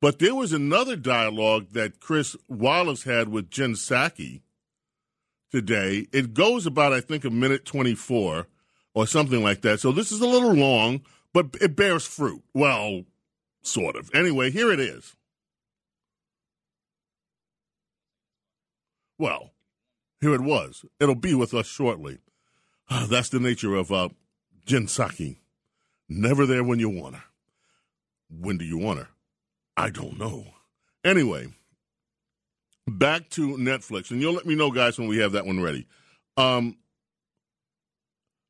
But 0.00 0.18
there 0.18 0.34
was 0.34 0.52
another 0.52 0.96
dialogue 0.96 1.68
that 1.70 2.00
Chris 2.00 2.36
Wallace 2.48 3.04
had 3.04 3.28
with 3.28 3.48
Jen 3.48 3.74
Psaki 3.74 4.42
today. 5.50 6.08
It 6.12 6.34
goes 6.34 6.66
about, 6.66 6.92
I 6.92 7.00
think, 7.00 7.24
a 7.24 7.30
minute 7.30 7.64
24 7.64 8.48
or 8.92 9.06
something 9.06 9.42
like 9.42 9.62
that. 9.62 9.80
So 9.80 9.92
this 9.92 10.12
is 10.12 10.20
a 10.20 10.26
little 10.26 10.52
long, 10.52 11.02
but 11.32 11.56
it 11.60 11.76
bears 11.76 12.06
fruit. 12.06 12.42
Well, 12.52 13.04
sort 13.62 13.96
of. 13.96 14.10
Anyway, 14.12 14.50
here 14.50 14.70
it 14.70 14.80
is. 14.80 15.14
Well, 19.16 19.53
here 20.24 20.34
it 20.34 20.40
was. 20.40 20.86
It'll 20.98 21.14
be 21.14 21.34
with 21.34 21.52
us 21.52 21.66
shortly. 21.66 22.18
That's 23.08 23.28
the 23.28 23.40
nature 23.40 23.74
of 23.74 23.92
uh, 23.92 24.08
Jen 24.64 24.86
Psaki. 24.86 25.36
Never 26.08 26.46
there 26.46 26.64
when 26.64 26.78
you 26.78 26.88
want 26.88 27.16
her. 27.16 27.24
When 28.30 28.56
do 28.56 28.64
you 28.64 28.78
want 28.78 29.00
her? 29.00 29.08
I 29.76 29.90
don't 29.90 30.18
know. 30.18 30.46
Anyway, 31.04 31.48
back 32.86 33.28
to 33.30 33.56
Netflix, 33.58 34.10
and 34.10 34.20
you'll 34.22 34.32
let 34.32 34.46
me 34.46 34.54
know, 34.54 34.70
guys, 34.70 34.98
when 34.98 35.08
we 35.08 35.18
have 35.18 35.32
that 35.32 35.44
one 35.44 35.60
ready. 35.60 35.86
Um, 36.38 36.78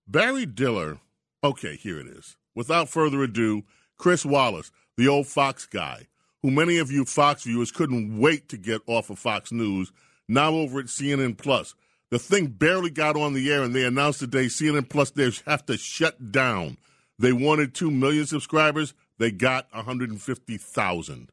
Barry 0.06 0.46
Diller. 0.46 0.98
Okay, 1.42 1.74
here 1.74 1.98
it 1.98 2.06
is. 2.06 2.36
Without 2.54 2.88
further 2.88 3.22
ado, 3.24 3.64
Chris 3.98 4.24
Wallace, 4.24 4.70
the 4.96 5.08
old 5.08 5.26
Fox 5.26 5.66
guy, 5.66 6.06
who 6.42 6.52
many 6.52 6.78
of 6.78 6.92
you 6.92 7.04
Fox 7.04 7.42
viewers 7.42 7.72
couldn't 7.72 8.16
wait 8.16 8.48
to 8.50 8.56
get 8.56 8.80
off 8.86 9.10
of 9.10 9.18
Fox 9.18 9.50
News, 9.50 9.90
now 10.28 10.54
over 10.54 10.80
at 10.80 10.86
CNN 10.86 11.36
Plus. 11.36 11.74
The 12.10 12.18
thing 12.18 12.46
barely 12.46 12.90
got 12.90 13.16
on 13.16 13.32
the 13.32 13.50
air, 13.50 13.62
and 13.62 13.74
they 13.74 13.84
announced 13.84 14.20
today 14.20 14.46
CNN 14.46 14.88
Plus 14.88 15.10
they 15.10 15.30
have 15.46 15.66
to 15.66 15.76
shut 15.76 16.32
down. 16.32 16.76
They 17.18 17.32
wanted 17.32 17.74
2 17.74 17.90
million 17.90 18.26
subscribers. 18.26 18.94
They 19.18 19.30
got 19.30 19.66
150,000. 19.72 21.30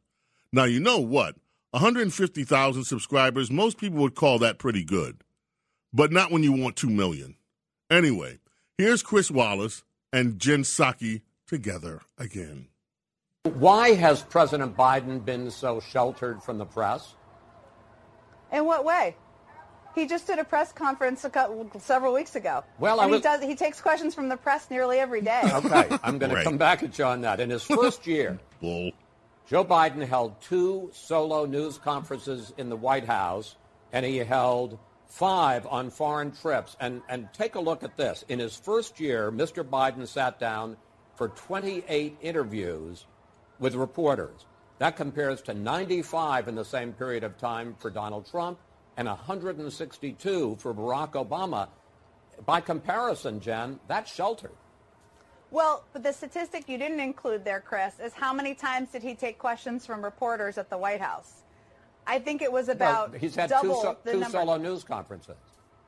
Now, 0.53 0.63
you 0.65 0.79
know 0.79 0.99
what? 0.99 1.35
150,000 1.71 2.83
subscribers, 2.83 3.49
most 3.49 3.77
people 3.77 3.99
would 3.99 4.15
call 4.15 4.39
that 4.39 4.59
pretty 4.59 4.83
good, 4.83 5.23
but 5.93 6.11
not 6.11 6.31
when 6.31 6.43
you 6.43 6.51
want 6.51 6.75
2 6.75 6.89
million. 6.89 7.35
Anyway, 7.89 8.39
here's 8.77 9.01
Chris 9.01 9.31
Wallace 9.31 9.83
and 10.11 10.37
Jen 10.37 10.63
Psaki 10.63 11.21
together 11.47 12.01
again. 12.17 12.67
Why 13.43 13.93
has 13.93 14.21
President 14.21 14.75
Biden 14.75 15.23
been 15.23 15.49
so 15.49 15.79
sheltered 15.79 16.43
from 16.43 16.57
the 16.57 16.65
press? 16.65 17.15
In 18.51 18.65
what 18.65 18.83
way? 18.85 19.15
He 19.95 20.07
just 20.07 20.25
did 20.27 20.39
a 20.39 20.43
press 20.45 20.71
conference 20.71 21.25
a 21.25 21.29
couple, 21.29 21.69
several 21.79 22.13
weeks 22.13 22.35
ago. 22.35 22.63
Well, 22.79 22.99
and 23.01 23.01
I 23.01 23.05
was, 23.07 23.17
he 23.19 23.23
does. 23.23 23.43
He 23.43 23.55
takes 23.55 23.81
questions 23.81 24.15
from 24.15 24.29
the 24.29 24.37
press 24.37 24.69
nearly 24.69 24.99
every 24.99 25.21
day. 25.21 25.41
Okay, 25.53 25.89
I'm 26.03 26.17
going 26.17 26.31
Right. 26.31 26.39
to 26.39 26.43
come 26.45 26.57
back 26.57 26.81
at 26.83 26.97
you 26.97 27.05
on 27.05 27.21
that. 27.21 27.39
In 27.41 27.49
his 27.49 27.63
first 27.63 28.07
year, 28.07 28.39
Bull. 28.61 28.91
Joe 29.47 29.65
Biden 29.65 30.05
held 30.07 30.39
two 30.41 30.89
solo 30.93 31.45
news 31.45 31.77
conferences 31.77 32.53
in 32.57 32.69
the 32.69 32.77
White 32.77 33.03
House, 33.05 33.57
and 33.91 34.05
he 34.05 34.17
held 34.17 34.79
five 35.07 35.67
on 35.67 35.89
foreign 35.89 36.31
trips. 36.31 36.77
And, 36.79 37.01
and 37.09 37.27
take 37.33 37.55
a 37.55 37.59
look 37.59 37.83
at 37.83 37.97
this. 37.97 38.23
In 38.29 38.39
his 38.39 38.55
first 38.55 38.97
year, 39.01 39.29
Mr. 39.29 39.61
Biden 39.61 40.07
sat 40.07 40.39
down 40.39 40.77
for 41.15 41.27
28 41.27 42.15
interviews 42.21 43.05
with 43.59 43.75
reporters. 43.75 44.45
That 44.81 44.95
compares 44.95 45.43
to 45.43 45.53
95 45.53 46.47
in 46.47 46.55
the 46.55 46.65
same 46.65 46.91
period 46.93 47.23
of 47.23 47.37
time 47.37 47.75
for 47.77 47.91
Donald 47.91 48.25
Trump 48.25 48.57
and 48.97 49.07
162 49.07 50.55
for 50.57 50.73
Barack 50.73 51.11
Obama. 51.11 51.67
By 52.47 52.61
comparison, 52.61 53.39
Jen, 53.39 53.79
that's 53.87 54.11
sheltered. 54.11 54.55
Well, 55.51 55.83
but 55.93 56.01
the 56.01 56.11
statistic 56.11 56.67
you 56.67 56.79
didn't 56.79 56.99
include 56.99 57.45
there, 57.45 57.59
Chris, 57.59 57.99
is 57.99 58.13
how 58.13 58.33
many 58.33 58.55
times 58.55 58.89
did 58.89 59.03
he 59.03 59.13
take 59.13 59.37
questions 59.37 59.85
from 59.85 60.03
reporters 60.03 60.57
at 60.57 60.71
the 60.71 60.79
White 60.79 61.01
House? 61.01 61.43
I 62.07 62.17
think 62.17 62.41
it 62.41 62.51
was 62.51 62.67
about 62.67 63.13
No, 63.13 63.19
he's 63.19 63.35
had 63.35 63.49
two, 63.49 63.67
double 63.67 63.81
so, 63.83 63.97
the 64.03 64.13
two 64.13 64.19
number. 64.21 64.39
solo 64.39 64.57
news 64.57 64.83
conferences. 64.83 65.37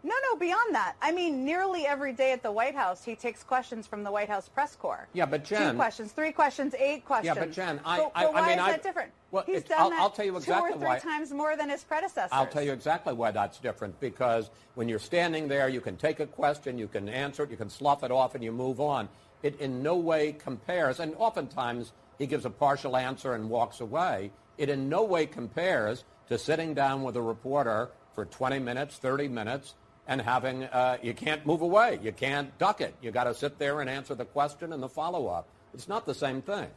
No, 0.05 0.13
no, 0.31 0.37
beyond 0.37 0.75
that. 0.75 0.95
I 1.01 1.13
mean, 1.13 1.45
nearly 1.45 1.85
every 1.87 2.11
day 2.11 2.33
at 2.33 2.43
the 2.43 2.51
White 2.51 2.75
House, 2.75 3.05
he 3.05 3.15
takes 3.15 3.41
questions 3.41 3.87
from 3.87 4.03
the 4.03 4.11
White 4.11 4.27
House 4.27 4.49
press 4.49 4.75
corps. 4.75 5.07
Yeah, 5.13 5.25
but 5.25 5.45
Jen- 5.45 5.71
two 5.71 5.77
questions, 5.77 6.11
three 6.11 6.33
questions, 6.33 6.75
eight 6.77 7.05
questions. 7.05 7.33
Yeah, 7.37 7.41
but 7.41 7.51
Jen, 7.53 7.79
I- 7.85 7.97
But- 7.99 8.11
I- 8.13 8.23
but 8.25 8.35
I 8.35 8.41
why 8.41 8.47
mean, 8.49 8.57
is 8.59 8.63
I- 8.65 8.71
that 8.71 8.83
different? 8.83 9.11
well, 9.31 9.43
He's 9.45 9.63
done 9.63 9.79
I'll- 9.79 9.89
that 9.91 9.99
I'll 10.01 10.09
tell 10.09 10.25
you 10.25 10.35
exactly 10.35 10.71
two 10.71 10.75
or 10.75 10.79
three 10.79 10.87
why. 10.89 10.99
times 10.99 11.31
more 11.31 11.55
than 11.55 11.69
his 11.69 11.85
predecessors. 11.85 12.31
I'll 12.33 12.47
tell 12.47 12.63
you 12.63 12.73
exactly 12.73 13.13
why 13.13 13.31
that's 13.31 13.59
different 13.59 13.97
because 14.01 14.49
when 14.75 14.89
you're 14.89 14.99
standing 14.99 15.47
there, 15.47 15.69
you 15.69 15.79
can 15.79 15.95
take 15.95 16.19
a 16.19 16.27
question, 16.27 16.77
you 16.77 16.89
can 16.89 17.07
answer 17.07 17.43
it, 17.43 17.51
you 17.51 17.57
can 17.57 17.69
slough 17.69 18.03
it 18.03 18.11
off, 18.11 18.35
and 18.35 18.43
you 18.43 18.51
move 18.51 18.81
on. 18.81 19.07
It 19.41 19.59
in 19.61 19.81
no 19.81 19.95
way 19.95 20.33
compares, 20.33 20.99
and 20.99 21.15
oftentimes 21.17 21.93
he 22.17 22.27
gives 22.27 22.43
a 22.45 22.49
partial 22.49 22.97
answer 22.97 23.33
and 23.35 23.49
walks 23.49 23.79
away. 23.79 24.31
It 24.57 24.67
in 24.69 24.89
no 24.89 25.03
way 25.03 25.27
compares 25.27 26.03
to 26.27 26.37
sitting 26.37 26.73
down 26.73 27.03
with 27.03 27.15
a 27.15 27.21
reporter 27.21 27.89
for 28.13 28.25
20 28.25 28.59
minutes, 28.59 28.97
30 28.97 29.27
minutes, 29.29 29.75
and 30.07 30.21
having, 30.21 30.63
uh, 30.65 30.97
you 31.01 31.13
can't 31.13 31.45
move 31.45 31.61
away. 31.61 31.99
You 32.01 32.11
can't 32.11 32.55
duck 32.57 32.81
it. 32.81 32.93
You 33.01 33.11
got 33.11 33.23
to 33.25 33.33
sit 33.33 33.57
there 33.57 33.81
and 33.81 33.89
answer 33.89 34.15
the 34.15 34.25
question 34.25 34.73
and 34.73 34.83
the 34.83 34.89
follow 34.89 35.27
up. 35.27 35.47
It's 35.73 35.87
not 35.87 36.05
the 36.05 36.13
same 36.13 36.41
thing. 36.41 36.67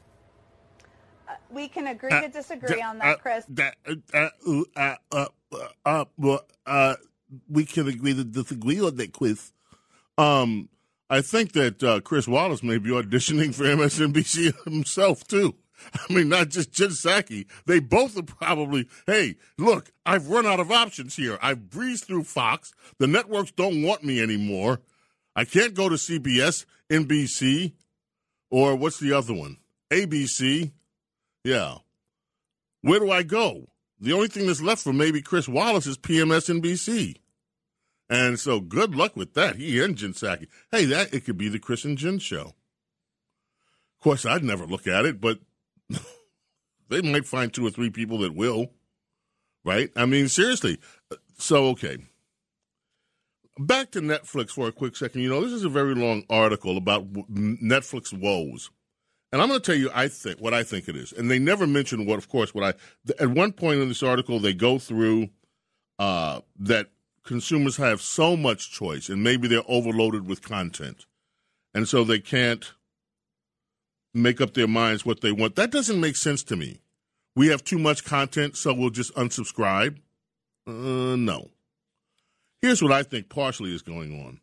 We 1.51 1.69
can 1.69 1.89
agree 1.89 2.11
to 2.11 2.29
disagree 2.29 2.81
on 2.81 2.99
that, 2.99 3.21
Chris. 3.21 3.45
That, 3.49 3.77
uh, 4.15 4.29
uh, 4.77 4.95
uh, 5.11 5.27
uh, 5.85 6.05
uh, 6.17 6.39
uh, 6.67 6.95
we 7.49 7.65
can 7.65 7.89
agree 7.89 8.15
to 8.15 8.25
disagree 8.25 8.81
on 8.81 8.97
that 8.97 9.13
Chris. 9.13 9.53
Um, 10.17 10.69
I 11.11 11.21
think 11.21 11.53
that 11.53 11.83
uh, 11.83 12.01
Chris 12.01 12.27
Wallace 12.27 12.63
may 12.63 12.79
be 12.79 12.91
auditioning 12.91 13.55
for 13.55 13.65
MSNBC 13.65 14.65
himself 14.65 15.27
too. 15.27 15.55
I 15.95 16.13
mean, 16.13 16.29
not 16.29 16.49
just 16.49 16.73
Psaki. 16.73 17.47
They 17.67 17.81
both 17.81 18.17
are 18.19 18.23
probably, 18.23 18.89
hey, 19.07 19.37
look, 19.59 19.93
I've 20.05 20.29
run 20.29 20.47
out 20.47 20.61
of 20.61 20.71
options 20.71 21.17
here. 21.17 21.39
I've 21.43 21.71
breezed 21.71 22.05
through 22.05 22.25
Fox. 22.25 22.73
The 22.99 23.07
networks 23.07 23.53
don't 23.53 23.83
want 23.83 24.05
me 24.05 24.21
anymore. 24.21 24.81
I 25.35 25.45
can't 25.45 25.75
go 25.75 25.89
to 25.89 25.97
CBS, 25.97 26.65
NBC, 26.91 27.73
or 28.51 28.75
what's 28.77 28.99
the 28.99 29.13
other 29.13 29.35
one? 29.35 29.59
ABC. 29.91 30.73
Yeah. 31.45 31.79
Where 32.81 33.01
do 33.01 33.11
I 33.11 33.23
go? 33.23 33.69
The 34.01 34.13
only 34.13 34.29
thing 34.29 34.47
that's 34.47 34.63
left 34.63 34.83
for 34.83 34.93
maybe 34.93 35.23
Chris 35.23 35.49
Wallace 35.49 35.87
is 35.87 35.99
PMSNBC. 35.99 37.17
And 38.09 38.39
so 38.39 38.61
good 38.61 38.95
luck 38.95 39.17
with 39.17 39.35
that. 39.35 39.57
He 39.57 39.83
and 39.83 39.97
Psaki. 39.97 40.47
Hey, 40.71 40.85
that 40.87 41.13
it 41.13 41.25
could 41.25 41.39
be 41.39 41.49
the 41.49 41.59
Chris 41.59 41.85
and 41.85 41.99
Jen 41.99 42.19
show. 42.19 42.55
Of 43.99 44.03
course, 44.03 44.25
I'd 44.25 44.45
never 44.45 44.67
look 44.67 44.87
at 44.87 45.05
it, 45.05 45.21
but 45.21 45.41
they 46.89 47.03
might 47.03 47.27
find 47.27 47.53
two 47.53 47.67
or 47.67 47.71
three 47.71 47.91
people 47.91 48.19
that 48.19 48.35
will. 48.35 48.71
Right? 49.65 49.91
I 49.97 50.07
mean, 50.07 50.29
seriously. 50.29 50.79
So, 51.39 51.67
okay. 51.69 51.99
Back 53.59 53.91
to 53.93 54.01
Netflix 54.01 54.51
for 54.51 54.69
a 54.69 54.73
quick 54.73 54.97
second. 54.97 55.23
You 55.23 55.31
know, 55.31 55.41
this 55.41 55.53
is 55.53 55.65
a 55.65 55.69
very 55.69 55.95
long 55.95 56.25
article 56.31 56.77
about 56.77 57.13
Netflix 57.13 58.13
woes. 58.13 58.71
And 59.33 59.43
I'm 59.43 59.49
going 59.49 59.61
to 59.61 59.67
tell 59.67 59.79
you, 59.79 59.91
I 59.93 60.09
think 60.09 60.41
what 60.41 60.55
I 60.55 60.63
think 60.63 60.89
it 60.89 60.97
is, 60.97 61.13
and 61.13 61.31
they 61.31 61.39
never 61.39 61.67
mention 61.67 62.07
what, 62.07 62.19
of 62.19 62.29
course, 62.29 62.55
what 62.55 62.65
I. 62.65 63.13
At 63.21 63.31
one 63.31 63.53
point 63.53 63.81
in 63.81 63.89
this 63.89 64.03
article, 64.03 64.39
they 64.39 64.55
go 64.55 64.79
through 64.79 65.31
uh, 65.99 66.41
that 66.61 66.91
consumers 67.25 67.77
have 67.77 68.01
so 68.01 68.37
much 68.37 68.71
choice, 68.71 69.09
and 69.09 69.25
maybe 69.25 69.49
they're 69.49 69.63
overloaded 69.67 70.29
with 70.29 70.43
content, 70.43 71.07
and 71.75 71.89
so 71.89 72.05
they 72.05 72.21
can't 72.21 72.73
make 74.17 74.41
up 74.41 74.55
their 74.55 74.69
minds 74.69 75.05
what 75.05 75.21
they 75.21 75.33
want. 75.33 75.57
That 75.57 75.71
doesn't 75.71 76.01
make 76.01 76.17
sense 76.17 76.43
to 76.45 76.57
me. 76.57 76.81
We 77.35 77.49
have 77.49 77.63
too 77.65 77.79
much 77.79 78.05
content, 78.05 78.57
so 78.57 78.73
we'll 78.73 78.91
just 78.91 79.15
unsubscribe. 79.15 79.99
Uh, 80.67 81.17
no. 81.17 81.51
Here's 82.63 82.83
what 82.83 82.93
I 82.93 83.03
think 83.03 83.29
partially 83.29 83.75
is 83.75 83.83
going 83.83 84.25
on. 84.25 84.41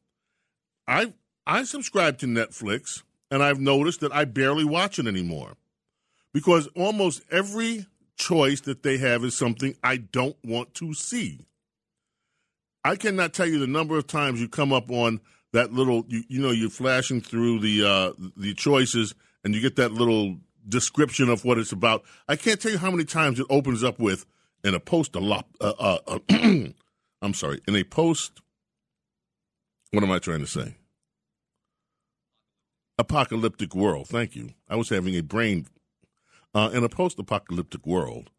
I 0.88 1.14
I 1.46 1.64
subscribe 1.64 2.20
to 2.20 2.26
Netflix, 2.26 3.04
and 3.32 3.44
I've 3.44 3.60
noticed 3.60 4.00
that 4.02 4.14
I 4.14 4.26
barely 4.26 4.64
watch 4.64 5.00
it 5.00 5.08
anymore 5.08 5.58
because 6.34 6.68
almost 6.76 7.22
every 7.32 7.88
choice 8.16 8.62
that 8.62 8.84
they 8.84 8.98
have 8.98 9.24
is 9.24 9.36
something 9.36 9.76
I 9.84 9.98
don't 9.98 10.38
want 10.44 10.74
to 10.76 10.94
see. 10.94 11.48
I 12.84 12.96
cannot 12.96 13.34
tell 13.34 13.48
you 13.48 13.60
the 13.60 13.68
number 13.68 13.98
of 13.98 14.08
times 14.08 14.42
you 14.42 14.48
come 14.48 14.74
up 14.74 14.92
on 14.92 15.22
that 15.54 15.72
little 15.74 16.06
you, 16.08 16.24
you 16.28 16.42
know 16.42 16.52
you're 16.52 16.70
flashing 16.70 17.22
through 17.22 17.60
the 17.60 17.86
uh, 17.86 18.14
the 18.36 18.54
choices 18.54 19.16
and 19.44 19.54
you 19.54 19.62
get 19.62 19.76
that 19.76 19.92
little 19.92 20.38
description 20.68 21.30
of 21.30 21.44
what 21.44 21.58
it's 21.58 21.72
about. 21.72 22.04
I 22.28 22.36
can't 22.36 22.60
tell 22.60 22.72
you 22.72 22.78
how 22.78 22.92
many 22.92 23.06
times 23.06 23.40
it 23.40 23.48
opens 23.50 23.84
up 23.84 24.00
with 24.00 24.26
in 24.64 24.74
a 24.74 24.80
post 24.80 25.16
a. 25.16 25.20
Uh, 25.20 25.44
uh, 25.62 25.98
uh, 26.08 26.20
I'm 27.22 27.34
sorry, 27.34 27.62
in 27.68 27.76
a 27.76 27.84
post. 27.84 28.42
What 29.92 30.04
am 30.04 30.12
I 30.12 30.20
trying 30.20 30.40
to 30.40 30.48
say? 30.48 30.76
Apocalyptic 32.98 33.76
world. 33.76 34.08
Thank 34.08 34.36
you. 34.36 34.52
I 34.70 34.76
was 34.76 34.90
having 34.90 35.16
a 35.16 35.22
brain 35.22 35.68
uh, 36.54 36.70
in 36.74 36.84
a 36.84 36.90
post-apocalyptic 36.90 37.86
world, 37.86 38.30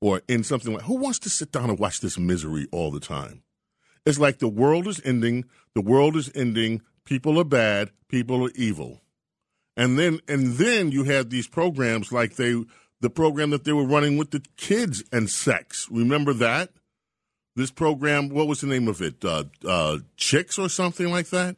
or 0.00 0.22
in 0.28 0.44
something 0.44 0.74
like 0.74 0.82
who 0.82 0.96
wants 0.96 1.18
to 1.20 1.30
sit 1.30 1.52
down 1.52 1.70
and 1.70 1.78
watch 1.78 2.00
this 2.00 2.18
misery 2.18 2.66
all 2.72 2.90
the 2.90 3.00
time? 3.00 3.42
It's 4.04 4.18
like 4.18 4.38
the 4.38 4.48
world 4.48 4.86
is 4.86 5.00
ending. 5.04 5.46
The 5.74 5.80
world 5.80 6.16
is 6.16 6.30
ending. 6.34 6.82
People 7.04 7.38
are 7.38 7.44
bad. 7.44 7.90
People 8.08 8.44
are 8.46 8.52
evil. 8.54 9.00
And 9.76 9.98
then 9.98 10.20
and 10.28 10.54
then 10.54 10.92
you 10.92 11.04
had 11.04 11.30
these 11.30 11.48
programs 11.48 12.12
like 12.12 12.36
they 12.36 12.64
the 13.00 13.10
program 13.10 13.50
that 13.50 13.64
they 13.64 13.72
were 13.72 13.86
running 13.86 14.16
with 14.16 14.30
the 14.30 14.42
kids 14.56 15.02
and 15.12 15.28
sex. 15.28 15.88
Remember 15.90 16.32
that? 16.32 16.70
This 17.56 17.70
program, 17.70 18.30
what 18.30 18.48
was 18.48 18.60
the 18.60 18.66
name 18.66 18.88
of 18.88 19.00
it? 19.00 19.24
Uh, 19.24 19.44
uh, 19.66 19.98
Chicks 20.16 20.58
or 20.58 20.68
something 20.68 21.10
like 21.10 21.28
that? 21.28 21.56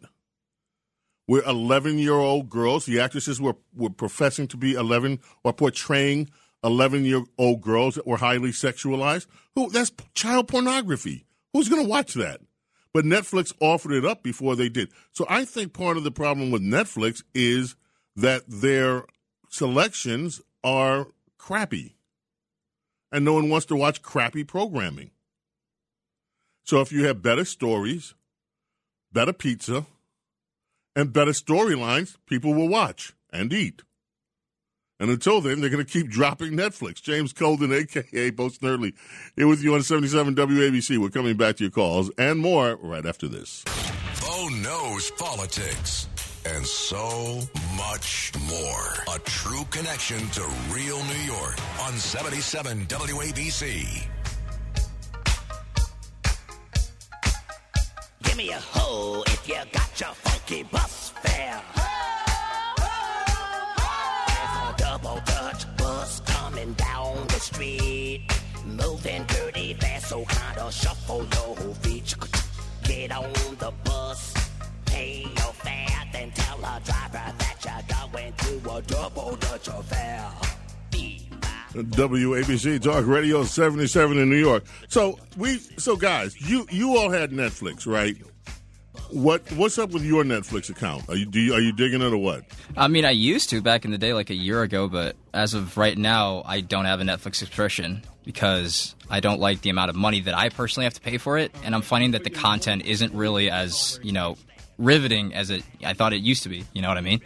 Where 1.27 1.43
11 1.43 1.99
year 1.99 2.15
old 2.15 2.51
girls, 2.51 2.85
the 2.85 3.01
actresses 3.01 3.41
were, 3.41 3.57
were 3.75 3.91
professing 3.91 4.47
to 4.49 4.57
be 4.57 4.75
11 4.75 5.21
or 5.43 5.53
portraying 5.53 6.31
11 6.63 7.05
year 7.05 7.25
old 7.39 7.63
girls 7.63 7.95
that 7.95 8.07
were 8.07 8.19
highly 8.19 8.51
sexualized. 8.51 9.27
Who? 9.55 9.71
That's 9.71 9.93
child 10.15 10.49
pornography. 10.49 11.25
Who's 11.53 11.69
going 11.69 11.83
to 11.83 11.89
watch 11.89 12.15
that? 12.15 12.41
But 12.93 13.05
Netflix 13.05 13.53
offered 13.61 13.93
it 13.93 14.05
up 14.05 14.23
before 14.23 14.57
they 14.57 14.69
did. 14.69 14.91
So 15.13 15.27
I 15.29 15.45
think 15.45 15.73
part 15.73 15.97
of 15.97 16.05
the 16.05 16.11
problem 16.11 16.51
with 16.51 16.63
Netflix 16.63 17.23
is 17.35 17.77
that 18.17 18.43
their 18.49 19.05
selections 19.51 20.41
are 20.65 21.09
crappy. 21.39 21.97
And 23.13 23.25
no 23.25 23.35
one 23.35 23.49
wants 23.49 23.67
to 23.67 23.77
watch 23.77 24.03
crappy 24.03 24.43
programming. 24.43 25.11
So 26.65 26.81
if 26.81 26.91
you 26.91 27.07
have 27.07 27.23
better 27.23 27.45
stories, 27.45 28.15
better 29.13 29.33
pizza, 29.33 29.87
and 30.97 31.13
better 31.13 31.31
storylines, 31.31 32.17
people 32.27 32.53
will 32.53 32.69
watch 32.69 33.13
and 33.33 33.53
eat. 33.53 33.83
And 34.99 35.11
until 35.11 35.41
then, 35.41 35.61
they're 35.61 35.71
going 35.71 35.85
to 35.85 35.91
keep 35.91 36.09
dropping 36.11 36.53
Netflix. 36.53 37.01
James 37.03 37.33
Golden, 37.33 37.73
a.k.a. 37.73 38.31
Bo 38.31 38.49
Snerdley, 38.49 38.95
here 39.37 39.47
with 39.47 39.63
you 39.63 39.75
on 39.75 39.83
77 39.83 40.35
WABC. 40.35 40.99
We're 40.99 41.11
coming 41.11 41.37
back 41.37 41.57
to 41.57 41.65
your 41.65 41.71
calls 41.71 42.11
and 42.19 42.41
more 42.41 42.77
right 42.77 43.07
after 43.07 43.29
this. 43.29 43.63
Bo 44.21 44.49
knows 44.49 45.11
politics 45.13 46.09
and 46.55 46.67
so 46.67 47.41
much 47.77 48.33
more. 48.49 49.15
A 49.15 49.19
true 49.21 49.65
connection 49.71 50.19
to 50.31 50.43
real 50.71 51.03
New 51.05 51.23
York 51.25 51.57
on 51.83 51.93
77 51.93 52.87
WABC. 52.87 54.07
Give 58.23 58.37
me 58.37 58.51
a 58.51 58.61
hoe 58.61 59.23
if 59.27 59.49
you 59.49 59.57
got 59.73 60.01
your 60.01 60.15
funky 60.15 60.63
bus 60.65 61.11
fare. 61.23 61.63
There's 64.29 64.57
a 64.63 64.75
double 64.77 65.21
Dutch 65.25 65.77
bus 65.77 66.21
coming 66.27 66.73
down 66.75 67.27
the 67.29 67.41
street. 67.41 68.23
Moving 68.65 69.25
dirty 69.27 69.75
fast, 69.75 70.09
so 70.09 70.25
kinda 70.25 70.71
shuffle 70.71 71.27
your 71.35 71.75
feet. 71.83 72.15
Get 72.85 73.11
on 73.13 73.33
the 73.59 73.73
bus, 73.85 74.35
pay 74.87 75.23
your 75.23 75.53
fare, 75.65 76.05
then 76.17 76.31
tell 76.33 76.57
the 76.57 76.81
driver 76.85 77.33
that 77.39 77.57
you're 77.65 78.09
going 78.11 78.33
to 78.33 78.71
a 78.75 78.83
double 78.83 79.37
Dutch 79.37 79.69
affair. 79.69 80.33
WABC 81.75 82.81
Talk 82.81 83.07
Radio 83.07 83.45
77 83.45 84.19
in 84.19 84.31
New 84.31 84.37
York. 84.37 84.65
So 84.89 85.19
we 85.37 85.59
so 85.77 85.95
guys, 85.95 86.35
you 86.49 86.67
you 86.71 86.97
all 86.97 87.11
had 87.11 87.33
Netflix, 87.33 87.87
right? 87.87 88.17
What 89.11 89.53
what's 89.53 89.79
up 89.79 89.91
with 89.91 90.03
your 90.03 90.25
Netflix 90.25 90.71
account? 90.71 91.07
Are 91.11 91.17
you 91.17 91.27
do 91.27 91.39
you, 91.39 91.53
are 91.53 91.61
you 91.61 91.75
digging 91.75 92.01
it 92.01 92.13
or 92.15 92.17
what? 92.17 92.45
I 92.79 92.89
mean, 92.89 93.05
I 93.05 93.11
used 93.11 93.51
to 93.51 93.61
back 93.61 93.85
in 93.85 93.91
the 93.91 93.99
day, 93.99 94.15
like 94.15 94.31
a 94.31 94.35
year 94.35 94.63
ago, 94.63 94.89
but 94.89 95.17
as 95.35 95.53
of 95.53 95.77
right 95.77 95.99
now, 95.99 96.43
I 96.47 96.63
don't 96.63 96.87
have 96.87 97.01
a 97.01 97.05
Netflix 97.05 97.37
subscription 97.37 98.03
because 98.25 98.95
I 99.11 99.21
don't 99.21 99.39
like 99.39 99.61
the 99.61 99.69
amount 99.69 99.91
of 99.91 99.97
money 99.97 100.21
that 100.21 100.35
I 100.35 100.49
personally 100.49 100.85
have 100.85 100.95
to 100.95 101.03
pay 101.03 101.19
for 101.19 101.37
it, 101.37 101.55
and 101.63 101.75
I'm 101.75 101.83
finding 101.83 102.13
that 102.13 102.25
the 102.25 102.31
content 102.31 102.87
isn't 102.87 103.13
really 103.13 103.51
as 103.51 104.01
you 104.03 104.13
know 104.13 104.39
riveting 104.79 105.35
as 105.35 105.51
it 105.51 105.63
I 105.85 105.95
thought 105.95 106.13
it 106.13 106.21
used 106.21 106.43
to 106.45 106.49
be. 106.49 106.65
You 106.73 106.83
know 106.83 106.89
what 106.89 106.99
I 106.99 107.03
mean? 107.03 107.21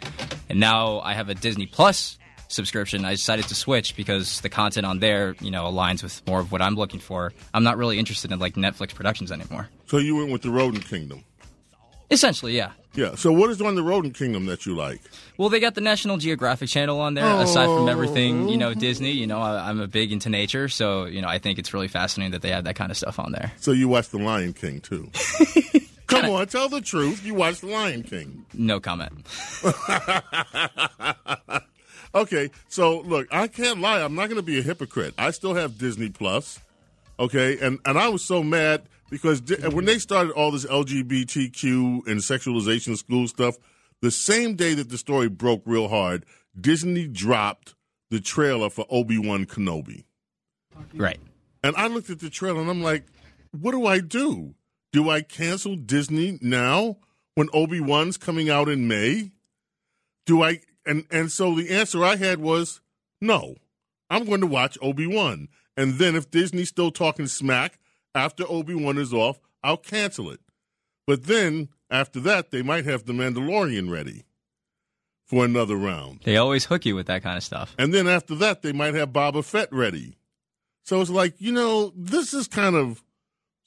And 0.49 0.59
now 0.59 0.99
I 1.01 1.13
have 1.13 1.29
a 1.29 1.35
Disney 1.35 1.65
Plus 1.65 2.17
subscription. 2.47 3.05
I 3.05 3.11
decided 3.11 3.47
to 3.47 3.55
switch 3.55 3.95
because 3.95 4.41
the 4.41 4.49
content 4.49 4.85
on 4.85 4.99
there, 4.99 5.35
you 5.39 5.51
know, 5.51 5.65
aligns 5.65 6.03
with 6.03 6.21
more 6.27 6.39
of 6.39 6.51
what 6.51 6.61
I'm 6.61 6.75
looking 6.75 6.99
for. 6.99 7.33
I'm 7.53 7.63
not 7.63 7.77
really 7.77 7.97
interested 7.97 8.31
in 8.31 8.39
like 8.39 8.55
Netflix 8.55 8.93
productions 8.93 9.31
anymore. 9.31 9.69
So 9.87 9.97
you 9.97 10.15
went 10.15 10.31
with 10.31 10.41
the 10.41 10.51
Rodent 10.51 10.85
Kingdom. 10.85 11.23
Essentially, 12.09 12.57
yeah. 12.57 12.71
Yeah. 12.93 13.15
So 13.15 13.31
what 13.31 13.49
is 13.49 13.61
on 13.61 13.75
the 13.75 13.83
Rodent 13.83 14.15
Kingdom 14.15 14.45
that 14.47 14.65
you 14.65 14.75
like? 14.75 14.99
Well, 15.37 15.47
they 15.47 15.61
got 15.61 15.75
the 15.75 15.81
National 15.81 16.17
Geographic 16.17 16.67
Channel 16.67 16.99
on 16.99 17.13
there. 17.13 17.25
Aside 17.25 17.67
from 17.67 17.87
everything, 17.87 18.49
you 18.49 18.57
know, 18.57 18.73
Disney. 18.73 19.11
You 19.11 19.27
know, 19.27 19.39
I, 19.39 19.69
I'm 19.69 19.79
a 19.79 19.87
big 19.87 20.11
into 20.11 20.29
nature, 20.29 20.67
so 20.67 21.05
you 21.05 21.21
know, 21.21 21.29
I 21.29 21.39
think 21.39 21.57
it's 21.57 21.73
really 21.73 21.87
fascinating 21.87 22.33
that 22.33 22.41
they 22.41 22.49
have 22.49 22.65
that 22.65 22.75
kind 22.75 22.91
of 22.91 22.97
stuff 22.97 23.17
on 23.17 23.31
there. 23.31 23.53
So 23.57 23.71
you 23.71 23.87
watched 23.87 24.11
The 24.11 24.17
Lion 24.17 24.51
King 24.51 24.81
too. 24.81 25.09
Come 26.11 26.29
on, 26.29 26.47
tell 26.47 26.69
the 26.69 26.81
truth. 26.81 27.25
You 27.25 27.33
watched 27.33 27.61
The 27.61 27.67
Lion 27.67 28.03
King. 28.03 28.45
No 28.53 28.79
comment. 28.79 29.25
Okay, 32.13 32.49
so 32.67 32.99
look, 33.01 33.27
I 33.31 33.47
can't 33.47 33.79
lie. 33.79 34.01
I'm 34.01 34.15
not 34.15 34.27
going 34.27 34.35
to 34.35 34.45
be 34.45 34.59
a 34.59 34.61
hypocrite. 34.61 35.13
I 35.17 35.31
still 35.31 35.53
have 35.53 35.77
Disney 35.77 36.09
Plus. 36.09 36.59
Okay, 37.19 37.57
and 37.59 37.79
and 37.85 37.97
I 37.97 38.09
was 38.09 38.23
so 38.23 38.43
mad 38.43 38.83
because 39.09 39.41
di- 39.41 39.67
when 39.69 39.85
they 39.85 39.97
started 39.97 40.31
all 40.33 40.51
this 40.51 40.65
LGBTQ 40.65 42.07
and 42.07 42.19
sexualization 42.19 42.97
school 42.97 43.27
stuff, 43.27 43.55
the 44.01 44.11
same 44.11 44.55
day 44.55 44.73
that 44.73 44.89
the 44.89 44.97
story 44.97 45.29
broke 45.29 45.61
real 45.65 45.87
hard, 45.87 46.25
Disney 46.59 47.07
dropped 47.07 47.75
the 48.09 48.19
trailer 48.19 48.69
for 48.69 48.85
Obi 48.89 49.17
Wan 49.17 49.45
Kenobi. 49.45 50.03
Right. 50.93 51.19
And 51.63 51.75
I 51.77 51.87
looked 51.87 52.09
at 52.09 52.19
the 52.19 52.29
trailer 52.29 52.59
and 52.59 52.69
I'm 52.69 52.81
like, 52.81 53.05
what 53.51 53.71
do 53.71 53.85
I 53.85 53.99
do? 53.99 54.55
Do 54.91 55.09
I 55.09 55.21
cancel 55.21 55.75
Disney 55.75 56.37
now 56.41 56.97
when 57.35 57.49
Obi 57.53 57.79
Wan's 57.79 58.17
coming 58.17 58.49
out 58.49 58.67
in 58.67 58.87
May? 58.87 59.31
Do 60.25 60.43
I? 60.43 60.59
And 60.85 61.05
and 61.11 61.31
so 61.31 61.55
the 61.55 61.69
answer 61.69 62.03
I 62.03 62.15
had 62.17 62.39
was 62.39 62.81
no. 63.21 63.55
I'm 64.09 64.25
going 64.25 64.41
to 64.41 64.47
watch 64.47 64.77
Obi 64.81 65.07
Wan, 65.07 65.47
and 65.77 65.93
then 65.93 66.15
if 66.15 66.29
Disney's 66.29 66.67
still 66.67 66.91
talking 66.91 67.27
smack 67.27 67.79
after 68.13 68.43
Obi 68.49 68.75
Wan 68.75 68.97
is 68.97 69.13
off, 69.13 69.39
I'll 69.63 69.77
cancel 69.77 70.29
it. 70.29 70.41
But 71.07 71.25
then 71.25 71.69
after 71.89 72.19
that, 72.21 72.51
they 72.51 72.61
might 72.61 72.85
have 72.85 73.05
the 73.05 73.13
Mandalorian 73.13 73.89
ready 73.89 74.25
for 75.25 75.45
another 75.45 75.77
round. 75.77 76.19
They 76.25 76.35
always 76.35 76.65
hook 76.65 76.85
you 76.85 76.95
with 76.95 77.07
that 77.07 77.23
kind 77.23 77.37
of 77.37 77.43
stuff. 77.43 77.73
And 77.77 77.93
then 77.93 78.07
after 78.07 78.35
that, 78.35 78.61
they 78.61 78.73
might 78.73 78.95
have 78.95 79.09
Boba 79.09 79.45
Fett 79.45 79.71
ready. 79.71 80.17
So 80.83 80.99
it's 80.99 81.09
like, 81.09 81.39
you 81.39 81.53
know, 81.53 81.93
this 81.95 82.33
is 82.33 82.49
kind 82.49 82.75
of 82.75 83.01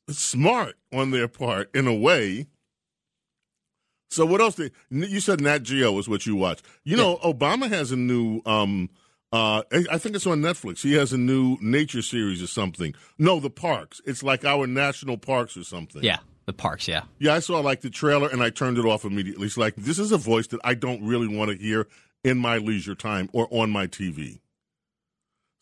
smart 0.08 0.76
on 0.92 1.10
their 1.10 1.28
part 1.28 1.74
in 1.74 1.86
a 1.86 1.94
way. 1.94 2.46
So 4.10 4.24
what 4.24 4.40
else? 4.40 4.54
Did, 4.54 4.72
you 4.90 5.20
said 5.20 5.40
Nat 5.40 5.60
Geo 5.64 5.98
is 5.98 6.08
what 6.08 6.24
you 6.26 6.36
watch. 6.36 6.62
You 6.84 6.96
know, 6.96 7.16
Obama 7.18 7.68
has 7.68 7.90
a 7.90 7.96
new. 7.96 8.40
Um, 8.46 8.90
uh, 9.32 9.62
I 9.72 9.84
I 9.92 9.98
think 9.98 10.14
it's 10.14 10.26
on 10.26 10.40
Netflix. 10.40 10.82
He 10.82 10.94
has 10.94 11.12
a 11.12 11.18
new 11.18 11.58
nature 11.60 12.02
series 12.02 12.40
or 12.40 12.46
something. 12.46 12.94
No, 13.18 13.40
the 13.40 13.50
parks. 13.50 14.00
It's 14.04 14.22
like 14.22 14.44
our 14.44 14.68
national 14.68 15.18
parks 15.18 15.56
or 15.56 15.64
something. 15.64 16.04
Yeah, 16.04 16.18
the 16.46 16.52
parks. 16.52 16.86
Yeah. 16.86 17.04
Yeah, 17.18 17.34
I 17.34 17.40
saw 17.40 17.58
like 17.58 17.80
the 17.80 17.90
trailer 17.90 18.28
and 18.28 18.42
I 18.42 18.50
turned 18.50 18.78
it 18.78 18.84
off 18.84 19.04
immediately. 19.04 19.46
It's 19.46 19.56
like 19.56 19.74
this 19.74 19.98
is 19.98 20.12
a 20.12 20.18
voice 20.18 20.46
that 20.48 20.60
I 20.62 20.74
don't 20.74 21.04
really 21.04 21.26
want 21.26 21.50
to 21.50 21.56
hear 21.56 21.88
in 22.22 22.38
my 22.38 22.58
leisure 22.58 22.94
time 22.94 23.28
or 23.32 23.48
on 23.50 23.70
my 23.70 23.88
TV. 23.88 24.38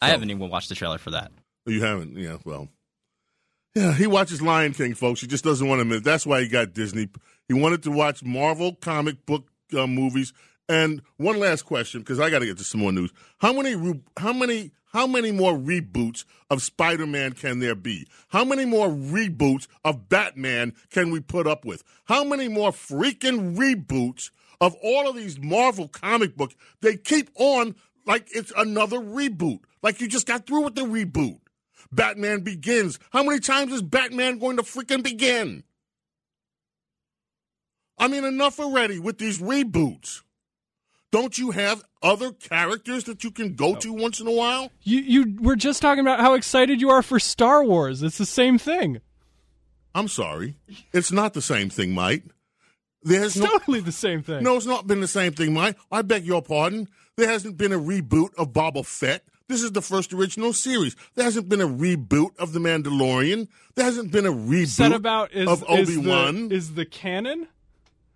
I 0.03 0.09
haven't 0.09 0.31
even 0.31 0.51
watched 0.51 0.69
the 0.69 0.75
trailer 0.75 0.99
for 0.99 1.13
that. 1.13 1.31
You 1.65 1.83
haven't, 1.83 2.17
yeah. 2.17 2.39
Well, 2.45 2.69
yeah, 3.75 3.93
he 3.95 4.07
watches 4.07 4.43
Lion 4.43 4.73
King, 4.75 4.95
folks. 4.95 5.21
He 5.21 5.27
just 5.27 5.45
doesn't 5.45 5.67
want 5.67 5.79
to 5.79 5.83
admit. 5.83 6.05
That's 6.05 6.27
why 6.27 6.43
he 6.43 6.49
got 6.49 6.75
Disney. 6.75 7.09
He 7.49 7.55
wanted 7.55 7.83
to 7.85 7.91
watch 7.91 8.23
Marvel 8.23 8.75
comic 8.75 9.25
book 9.27 9.49
uh, 9.77 9.87
movies 9.87 10.33
And 10.69 11.03
one 11.17 11.39
last 11.41 11.63
question, 11.63 12.01
because 12.01 12.21
I 12.21 12.31
got 12.31 12.41
to 12.41 12.47
get 12.47 12.59
to 12.59 12.65
some 12.65 12.81
more 12.81 12.93
news. 12.93 13.13
How 13.39 13.53
many? 13.53 13.75
re- 13.75 14.01
How 14.17 14.33
many? 14.33 14.73
How 14.93 15.07
many 15.07 15.33
more 15.33 15.55
reboots 15.55 16.25
of 16.51 16.61
Spider-Man 16.63 17.33
can 17.33 17.61
there 17.61 17.75
be? 17.75 18.07
How 18.29 18.45
many 18.45 18.67
more 18.67 18.89
reboots 18.89 19.67
of 19.87 20.11
Batman 20.11 20.75
can 20.91 21.11
we 21.11 21.21
put 21.21 21.47
up 21.47 21.65
with? 21.65 21.83
How 22.05 22.25
many 22.25 22.49
more 22.49 22.73
freaking 22.73 23.57
reboots 23.57 24.31
of 24.61 24.75
all 24.83 25.09
of 25.09 25.17
these 25.17 25.39
Marvel 25.41 25.89
comic 25.89 26.37
books? 26.37 26.55
They 26.83 26.97
keep 26.97 27.31
on 27.37 27.75
like 28.07 28.27
it's 28.35 28.53
another 28.55 28.99
reboot. 28.99 29.61
Like 29.83 30.01
you 30.03 30.09
just 30.09 30.27
got 30.27 30.47
through 30.47 30.65
with 30.65 30.75
the 30.75 30.83
reboot. 30.83 31.39
Batman 31.93 32.41
Begins. 32.41 32.99
How 33.13 33.23
many 33.23 33.39
times 33.41 33.73
is 33.73 33.83
Batman 33.83 34.39
going 34.39 34.57
to 34.57 34.63
freaking 34.63 35.03
begin? 35.03 35.65
I 37.99 38.09
mean, 38.09 38.25
enough 38.25 38.59
already 38.59 38.99
with 38.99 39.19
these 39.19 39.39
reboots. 39.39 40.23
Don't 41.13 41.37
you 41.37 41.51
have 41.51 41.83
other 42.03 42.33
characters 42.33 43.05
that 43.05 43.23
you 43.23 43.31
can 43.31 43.55
go 43.55 43.75
to 43.77 43.93
once 43.93 44.19
in 44.19 44.27
a 44.27 44.33
while? 44.33 44.71
You 44.83 44.99
you 45.01 45.37
were 45.41 45.57
just 45.57 45.83
talking 45.83 46.01
about 46.01 46.21
how 46.21 46.33
excited 46.35 46.81
you 46.81 46.89
are 46.89 47.03
for 47.03 47.21
Star 47.21 47.63
Wars. 47.63 48.03
It's 48.03 48.17
the 48.19 48.25
same 48.27 48.57
thing. 48.59 49.01
I'm 49.95 50.09
sorry. 50.09 50.57
It's 50.95 51.13
not 51.13 51.35
the 51.35 51.43
same 51.43 51.69
thing, 51.69 51.93
Mike. 51.93 52.25
There's 53.03 53.37
It's 53.37 53.45
no, 53.45 53.59
totally 53.59 53.81
the 53.81 53.93
same 53.93 54.23
thing. 54.23 54.43
no, 54.43 54.57
it's 54.57 54.65
not 54.65 54.87
been 54.87 55.01
the 55.01 55.07
same 55.09 55.33
thing, 55.33 55.53
Mike. 55.53 55.77
I 55.91 56.01
beg 56.01 56.25
your 56.25 56.41
pardon. 56.41 56.89
There 57.19 57.29
hasn't 57.29 57.59
been 57.59 57.73
a 57.73 57.79
reboot 57.79 58.35
of 58.39 58.55
Boba 58.55 58.87
Fett. 58.87 59.23
This 59.53 59.63
is 59.63 59.73
the 59.73 59.83
first 59.83 60.15
original 60.15 60.55
series. 60.55 60.97
There 61.15 61.27
hasn't 61.27 61.51
been 61.51 61.61
a 61.61 61.69
reboot 61.69 62.31
of 62.39 62.55
The 62.55 62.59
Mandalorian. 62.59 63.49
There 63.75 63.85
hasn't 63.85 64.11
been 64.11 64.25
a 64.25 64.33
reboot 64.33 64.69
Said 64.69 64.93
about 64.93 65.31
is, 65.35 65.47
of 65.47 65.63
is 65.69 65.91
Obi 65.91 66.09
Wan. 66.09 66.49
the, 66.49 66.55
is 66.55 66.73
the 66.73 66.87
canon. 66.87 67.49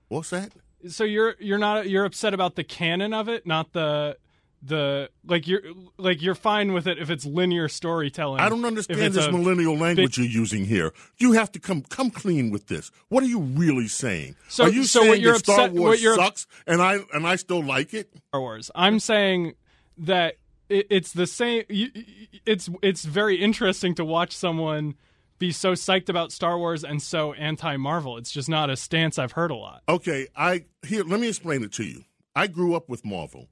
What's 0.09 0.31
that? 0.31 0.53
So 0.89 1.05
you're 1.05 1.35
you're 1.39 1.59
not 1.59 1.91
you're 1.91 2.07
upset 2.07 2.33
about 2.33 2.55
the 2.55 2.65
canon 2.65 3.13
of 3.13 3.29
it, 3.29 3.47
not 3.47 3.75
the 3.75 4.17
the 4.63 5.11
like 5.27 5.47
you're 5.47 5.61
like 5.99 6.23
you're 6.23 6.35
fine 6.35 6.73
with 6.73 6.87
it 6.87 6.99
if 6.99 7.11
it's 7.11 7.27
linear 7.27 7.69
storytelling. 7.69 8.41
I 8.41 8.49
don't 8.49 8.65
understand 8.65 9.13
this 9.13 9.31
millennial 9.31 9.77
language 9.77 10.17
big- 10.17 10.25
you're 10.25 10.41
using 10.41 10.65
here. 10.65 10.95
You 11.19 11.33
have 11.33 11.53
to 11.53 11.61
come 11.61 11.83
come 11.83 12.11
clean 12.11 12.51
with 12.51 12.69
this. 12.69 12.91
What 13.11 13.23
are 13.23 13.29
you 13.29 13.41
really 13.41 13.89
saying? 13.89 14.37
So- 14.49 14.65
are 14.65 14.71
you 14.71 14.85
so 14.85 15.01
saying 15.01 15.11
what 15.11 15.21
you're 15.21 15.35
that 15.35 15.45
Star 15.45 15.69
Wars 15.69 16.03
sucks 16.03 16.47
and 16.67 16.81
I 16.81 17.01
and 17.13 17.27
I 17.27 17.37
still 17.37 17.63
like 17.63 17.93
it? 17.93 18.11
Star 18.29 18.41
Wars. 18.41 18.71
I'm 18.75 19.01
saying 19.01 19.53
that 19.99 20.37
it, 20.69 20.87
it's 20.91 21.13
the 21.13 21.27
same. 21.27 21.65
It's 21.69 22.69
it's 22.83 23.05
very 23.05 23.37
interesting 23.37 23.95
to 23.97 24.05
watch 24.05 24.33
someone 24.37 24.95
be 25.39 25.53
so 25.53 25.73
psyched 25.73 26.09
about 26.09 26.33
Star 26.33 26.59
Wars 26.59 26.83
and 26.85 27.03
so 27.03 27.33
anti 27.35 27.77
Marvel. 27.77 28.17
It's 28.17 28.33
just 28.33 28.49
not 28.49 28.71
a 28.71 28.77
stance 28.77 29.19
I've 29.19 29.33
heard 29.33 29.51
a 29.51 29.55
lot. 29.57 29.83
Okay, 29.89 30.29
I 30.37 30.65
here. 30.87 31.05
Let 31.05 31.21
me 31.21 31.29
explain 31.29 31.63
it 31.63 31.73
to 31.75 31.85
you. 31.85 32.05
I 32.35 32.47
grew 32.47 32.75
up 32.75 32.89
with 32.89 33.05
Marvel. 33.05 33.49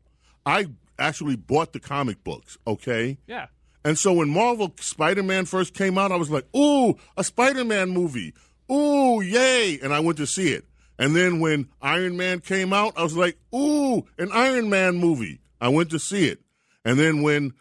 I 0.46 0.66
actually 0.98 1.36
bought 1.36 1.72
the 1.72 1.80
comic 1.80 2.22
books. 2.24 2.56
Okay, 2.66 3.18
Yeah. 3.26 3.46
and 3.84 3.98
so 3.98 4.12
when 4.12 4.28
Marvel 4.30 4.74
Spider 4.78 5.22
Man 5.22 5.44
first 5.46 5.74
came 5.74 5.98
out, 5.98 6.12
I 6.12 6.16
was 6.16 6.30
like, 6.30 6.46
"Ooh, 6.56 6.96
a 7.16 7.24
Spider 7.24 7.64
Man 7.64 7.90
movie! 7.90 8.32
Ooh, 8.70 9.20
yay!" 9.20 9.78
And 9.82 9.92
I 9.92 10.00
went 10.00 10.18
to 10.18 10.26
see 10.26 10.48
it. 10.52 10.64
And 10.98 11.16
then 11.16 11.40
when 11.40 11.68
Iron 11.82 12.16
Man 12.16 12.40
came 12.40 12.72
out, 12.72 12.92
I 12.96 13.02
was 13.02 13.16
like, 13.16 13.36
"Ooh, 13.54 14.04
an 14.18 14.30
Iron 14.32 14.70
Man 14.70 14.96
movie!" 14.96 15.40
I 15.60 15.68
went 15.68 15.90
to 15.90 15.98
see 15.98 16.28
it. 16.28 16.40
And 16.84 16.98
then 16.98 17.22
when 17.22 17.54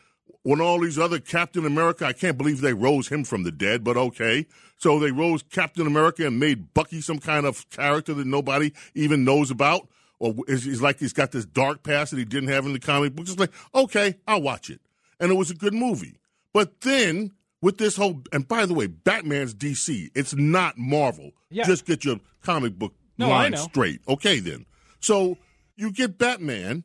when 0.43 0.59
all 0.59 0.79
these 0.79 0.99
other 0.99 1.19
Captain 1.19 1.65
America, 1.65 2.05
I 2.05 2.13
can't 2.13 2.37
believe 2.37 2.61
they 2.61 2.73
rose 2.73 3.07
him 3.07 3.23
from 3.23 3.43
the 3.43 3.51
dead, 3.51 3.83
but 3.83 3.95
okay. 3.95 4.45
So 4.77 4.99
they 4.99 5.11
rose 5.11 5.43
Captain 5.43 5.87
America 5.87 6.27
and 6.27 6.39
made 6.39 6.73
Bucky 6.73 6.99
some 6.99 7.19
kind 7.19 7.45
of 7.45 7.69
character 7.69 8.13
that 8.13 8.27
nobody 8.27 8.73
even 8.93 9.23
knows 9.23 9.49
about, 9.49 9.87
or 10.19 10.35
is, 10.47 10.67
is 10.67 10.81
like 10.81 10.99
he's 10.99 11.13
got 11.13 11.31
this 11.31 11.45
dark 11.45 11.83
past 11.83 12.11
that 12.11 12.17
he 12.17 12.25
didn't 12.25 12.49
have 12.49 12.65
in 12.65 12.73
the 12.73 12.79
comic 12.79 13.15
books. 13.15 13.31
It's 13.31 13.39
like, 13.39 13.53
okay, 13.73 14.15
I'll 14.27 14.41
watch 14.41 14.69
it, 14.69 14.81
and 15.19 15.31
it 15.31 15.35
was 15.35 15.49
a 15.49 15.55
good 15.55 15.73
movie. 15.73 16.19
But 16.51 16.81
then 16.81 17.31
with 17.61 17.77
this 17.77 17.95
whole, 17.95 18.21
and 18.33 18.45
by 18.45 18.65
the 18.65 18.73
way, 18.73 18.87
Batman's 18.87 19.55
DC, 19.55 20.09
it's 20.13 20.33
not 20.35 20.77
Marvel. 20.77 21.31
Yeah. 21.49 21.63
Just 21.63 21.85
get 21.85 22.03
your 22.03 22.19
comic 22.43 22.77
book 22.77 22.93
No, 23.17 23.29
line 23.29 23.55
straight. 23.55 24.01
Okay, 24.07 24.39
then. 24.39 24.65
So 24.99 25.37
you 25.77 25.93
get 25.93 26.17
Batman, 26.17 26.83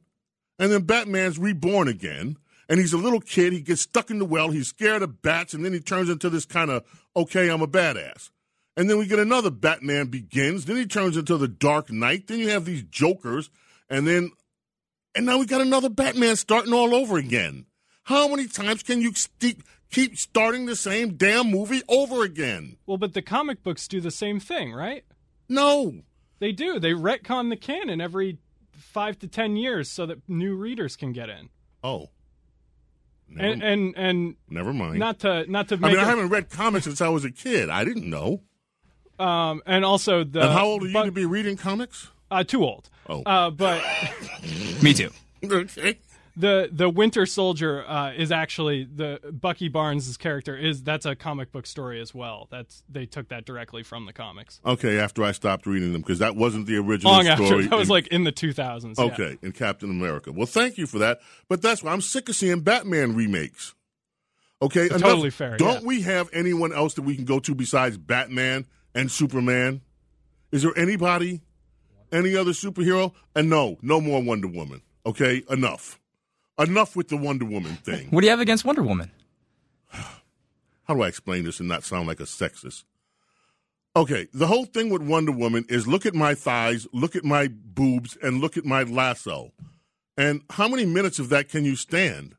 and 0.59 0.73
then 0.73 0.83
Batman's 0.83 1.39
reborn 1.39 1.89
again, 1.89 2.37
and 2.69 2.79
he's 2.79 2.93
a 2.93 2.99
little 2.99 3.21
kid. 3.21 3.53
He 3.53 3.61
gets 3.61 3.83
stuck 3.83 4.11
in 4.11 4.19
the 4.19 4.25
well. 4.25 4.51
He's 4.51 4.69
scared 4.69 5.03
of 5.03 5.23
bats, 5.23 5.55
and 5.55 5.65
then 5.65 5.73
he 5.73 5.81
turns 5.81 6.09
into 6.09 6.29
this 6.29 6.45
kind 6.45 6.71
of, 6.71 6.85
okay, 7.17 7.49
I'm 7.49 7.63
a 7.63 7.69
badass. 7.69 8.31
And 8.77 8.89
then 8.89 8.99
we 8.99 9.07
get 9.07 9.19
another 9.19 9.51
Batman 9.51 10.07
begins. 10.07 10.65
Then 10.65 10.77
he 10.77 10.87
turns 10.87 11.17
into 11.17 11.37
the 11.37 11.49
Dark 11.49 11.91
Knight. 11.91 12.27
Then 12.29 12.39
you 12.39 12.51
have 12.51 12.65
these 12.65 12.83
Jokers, 12.83 13.51
and 13.89 14.07
then, 14.07 14.31
and 15.15 15.27
now 15.27 15.39
we 15.39 15.47
got 15.47 15.61
another 15.61 15.89
Batman 15.89 16.37
starting 16.37 16.73
all 16.73 16.95
over 16.95 17.17
again. 17.17 17.67
How 18.05 18.29
many 18.29 18.47
times 18.47 18.83
can 18.83 19.01
you 19.03 19.13
st- 19.15 19.63
keep 19.91 20.17
starting 20.17 20.67
the 20.67 20.77
same 20.77 21.17
damn 21.17 21.51
movie 21.51 21.83
over 21.89 22.23
again? 22.23 22.77
Well, 22.87 22.99
but 22.99 23.15
the 23.15 23.23
comic 23.23 23.63
books 23.63 23.89
do 23.89 24.01
the 24.01 24.11
same 24.11 24.41
thing, 24.41 24.73
right? 24.73 25.05
No. 25.49 26.03
They 26.39 26.53
do. 26.53 26.79
They 26.79 26.93
retcon 26.93 27.51
the 27.51 27.57
canon 27.57 28.01
every 28.01 28.39
five 28.79 29.19
to 29.21 29.29
ten 29.29 29.57
years 29.57 29.91
so 29.91 30.07
that 30.07 30.19
new 30.29 30.55
readers 30.55 30.97
can 30.97 31.13
get 31.13 31.29
in. 31.29 31.49
Oh. 31.85 32.09
Never, 33.31 33.53
And 33.53 33.63
and 33.63 33.95
and 33.97 34.37
never 34.49 34.73
mind. 34.73 34.99
not 34.99 35.19
to 35.21 35.45
not 35.51 35.69
to 35.69 35.75
I 35.75 35.79
make 35.79 35.91
mean, 35.93 36.01
I 36.01 36.05
haven't 36.05 36.31
read 36.31 36.49
comics 36.49 36.85
since 36.87 37.01
I 37.03 37.09
was 37.09 37.25
a 37.27 37.31
kid. 37.31 37.69
I 37.69 37.85
didn't 37.85 38.09
know. 38.09 38.43
um 39.19 39.61
and 39.67 39.85
also 39.85 40.25
the 40.25 40.41
and 40.43 40.53
how 40.53 40.65
old 40.67 40.83
are 40.85 40.87
you 40.87 40.93
but- 40.95 41.05
to 41.05 41.13
be 41.13 41.27
reading 41.27 41.57
comics? 41.57 42.09
uh 42.31 42.43
too 42.45 42.65
old. 42.65 42.89
Oh. 43.09 43.23
Uh 43.25 43.51
but 43.51 43.83
Me 44.83 44.95
too. 44.95 45.11
Okay. 45.45 45.99
The 46.39 46.69
the 46.73 46.89
Winter 46.89 47.27
Soldier 47.27 47.85
uh, 47.89 48.13
is 48.13 48.31
actually 48.33 48.85
the 48.85 49.19
Bucky 49.33 49.69
Barnes' 49.69 50.17
character 50.17 50.57
is 50.57 50.83
that's 50.83 51.05
a 51.07 51.17
comic 51.17 51.51
book 51.53 51.67
story 51.67 52.01
as 52.01 52.15
well. 52.15 52.47
That's 52.51 52.83
they 52.89 53.07
took 53.07 53.29
that 53.29 53.45
directly 53.45 53.83
from 53.83 54.07
the 54.07 54.13
comics. 54.13 54.61
Okay, 54.65 54.99
after 54.99 55.25
I 55.25 55.33
stopped 55.33 55.67
reading 55.67 55.93
them, 55.93 56.01
because 56.03 56.21
that 56.21 56.37
wasn't 56.37 56.67
the 56.67 56.77
original 56.77 57.13
Long 57.13 57.25
story. 57.25 57.33
after 57.63 57.63
that 57.71 57.77
was 57.79 57.89
in- 57.89 57.93
like 57.93 58.07
in 58.09 58.25
the 58.25 58.33
2000s. 58.33 58.95
yeah. 58.99 59.05
Okay, 59.05 59.39
in 59.43 59.53
Captain 59.53 59.91
America. 59.91 60.33
Well, 60.33 60.47
thank 60.47 60.79
you 60.79 60.87
for 60.87 60.99
that. 61.01 61.21
But 61.49 61.61
that's 61.63 61.83
why 61.83 61.93
I'm 61.93 62.01
sick 62.01 62.29
of 62.29 62.37
seeing 62.37 62.61
Batman 62.61 63.15
remakes. 63.15 63.75
Okay, 64.61 64.87
enough- 64.87 65.01
Totally 65.03 65.31
fair, 65.31 65.57
Don't 65.57 65.83
yeah. 65.83 65.87
we 65.87 66.03
have 66.03 66.31
anyone 66.33 66.73
else 66.73 66.95
that 66.95 67.03
we 67.03 67.15
can 67.15 67.25
go 67.25 67.39
to 67.41 67.55
besides 67.55 67.97
Batman 67.97 68.67
and 68.95 69.11
Superman? 69.11 69.83
Is 70.51 70.63
there 70.63 70.77
anybody, 70.77 71.43
any 72.11 72.35
other 72.35 72.51
superhero? 72.53 73.13
And 73.37 73.49
no, 73.51 73.77
no 73.83 74.01
more 74.01 74.21
Wonder 74.23 74.49
Woman. 74.49 74.83
Okay, 75.07 75.43
enough, 75.49 75.98
enough 76.59 76.97
with 76.97 77.09
the 77.09 77.17
Wonder 77.17 77.45
Woman 77.45 77.77
thing. 77.77 78.09
What 78.11 78.21
do 78.21 78.27
you 78.27 78.31
have 78.31 78.41
against 78.41 78.65
Wonder 78.65 78.83
Woman? 78.83 79.11
How 79.93 80.95
do 80.95 81.03
I 81.03 81.09
explain 81.09 81.45
this 81.45 81.61
and 81.61 81.69
not 81.69 81.85
sound 81.85 82.07
like 82.07 82.21
a 82.21 82.25
sexist? 82.25 82.85
Okay, 83.97 84.29
the 84.33 84.47
whole 84.47 84.65
thing 84.65 84.91
with 84.91 85.03
Wonder 85.03 85.33
Woman 85.33 85.65
is 85.69 85.89
look 85.89 86.07
at 86.07 86.15
my 86.15 86.35
thighs, 86.35 86.87
look 86.93 87.17
at 87.17 87.25
my 87.25 87.49
boobs, 87.49 88.17
and 88.23 88.41
look 88.41 88.57
at 88.57 88.65
my 88.65 88.83
lasso. 88.83 89.53
And 90.17 90.43
how 90.51 90.69
many 90.69 90.85
minutes 90.85 91.19
of 91.19 91.29
that 91.31 91.49
can 91.49 91.65
you 91.65 91.77
stand? 91.77 92.37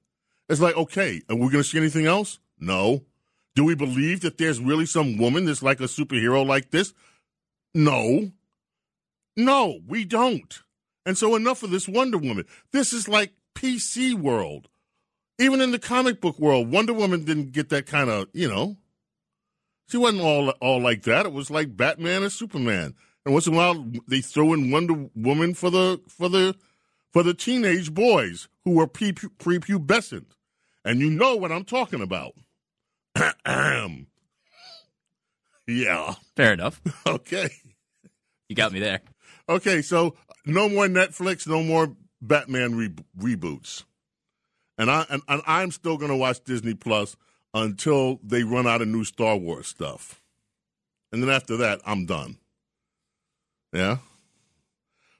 It's 0.47 0.61
like, 0.61 0.75
okay, 0.75 1.21
are 1.29 1.35
we 1.35 1.49
going 1.49 1.63
to 1.63 1.63
see 1.63 1.77
anything 1.77 2.05
else? 2.05 2.39
No. 2.59 3.03
Do 3.55 3.63
we 3.63 3.75
believe 3.75 4.21
that 4.21 4.37
there's 4.37 4.59
really 4.59 4.85
some 4.85 5.17
woman 5.17 5.45
that's 5.45 5.63
like 5.63 5.79
a 5.79 5.83
superhero 5.83 6.45
like 6.45 6.71
this? 6.71 6.93
No. 7.73 8.31
No, 9.35 9.79
we 9.87 10.05
don't. 10.05 10.61
And 11.05 11.17
so 11.17 11.35
enough 11.35 11.63
of 11.63 11.71
this 11.71 11.87
Wonder 11.87 12.17
Woman. 12.17 12.45
This 12.71 12.93
is 12.93 13.07
like 13.07 13.33
PC 13.59 14.13
world. 14.13 14.69
Even 15.37 15.61
in 15.61 15.71
the 15.71 15.79
comic 15.79 16.21
book 16.21 16.39
world, 16.39 16.71
Wonder 16.71 16.93
Woman 16.93 17.23
didn't 17.23 17.51
get 17.51 17.69
that 17.69 17.85
kind 17.85 18.09
of, 18.09 18.27
you 18.33 18.47
know. 18.47 18.77
She 19.87 19.97
wasn't 19.97 20.21
all 20.21 20.49
all 20.61 20.81
like 20.81 21.03
that. 21.03 21.25
It 21.25 21.33
was 21.33 21.49
like 21.49 21.75
Batman 21.75 22.23
and 22.23 22.31
Superman. 22.31 22.93
And 23.25 23.33
once 23.33 23.47
in 23.47 23.53
a 23.53 23.57
while, 23.57 23.85
they 24.07 24.21
throw 24.21 24.53
in 24.53 24.71
Wonder 24.71 25.09
Woman 25.15 25.53
for 25.53 25.69
the 25.69 26.01
for 26.07 26.29
the 26.29 26.55
for 27.11 27.23
the 27.23 27.33
teenage 27.33 27.93
boys 27.93 28.47
who 28.63 28.79
are 28.79 28.87
pre- 28.87 29.13
prepubescent, 29.13 30.25
and 30.85 30.99
you 30.99 31.09
know 31.09 31.35
what 31.35 31.51
I'm 31.51 31.65
talking 31.65 32.01
about. 32.01 32.33
yeah. 35.67 36.15
Fair 36.35 36.53
enough. 36.53 36.81
Okay. 37.07 37.49
You 38.47 38.55
got 38.55 38.71
me 38.71 38.79
there. 38.79 39.01
Okay. 39.47 39.81
So 39.81 40.15
no 40.45 40.69
more 40.69 40.87
Netflix. 40.87 41.47
No 41.47 41.63
more 41.63 41.95
Batman 42.21 42.75
re- 42.75 42.93
reboots. 43.17 43.83
And 44.77 44.89
I 44.89 45.05
and, 45.09 45.21
and 45.27 45.41
I'm 45.45 45.71
still 45.71 45.97
going 45.97 46.11
to 46.11 46.17
watch 46.17 46.43
Disney 46.43 46.73
Plus 46.73 47.15
until 47.53 48.19
they 48.23 48.43
run 48.43 48.67
out 48.67 48.81
of 48.81 48.87
new 48.87 49.03
Star 49.03 49.35
Wars 49.35 49.67
stuff. 49.67 50.21
And 51.11 51.21
then 51.23 51.29
after 51.29 51.57
that, 51.57 51.81
I'm 51.85 52.05
done. 52.05 52.37
Yeah. 53.73 53.97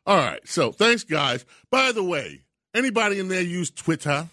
All 0.06 0.18
right. 0.18 0.40
So 0.48 0.72
thanks, 0.72 1.04
guys. 1.04 1.46
By 1.72 1.92
the 1.92 2.04
way, 2.04 2.42
anybody 2.74 3.20
in 3.20 3.28
there 3.28 3.42
use 3.42 3.70
Twitter? 3.70 4.30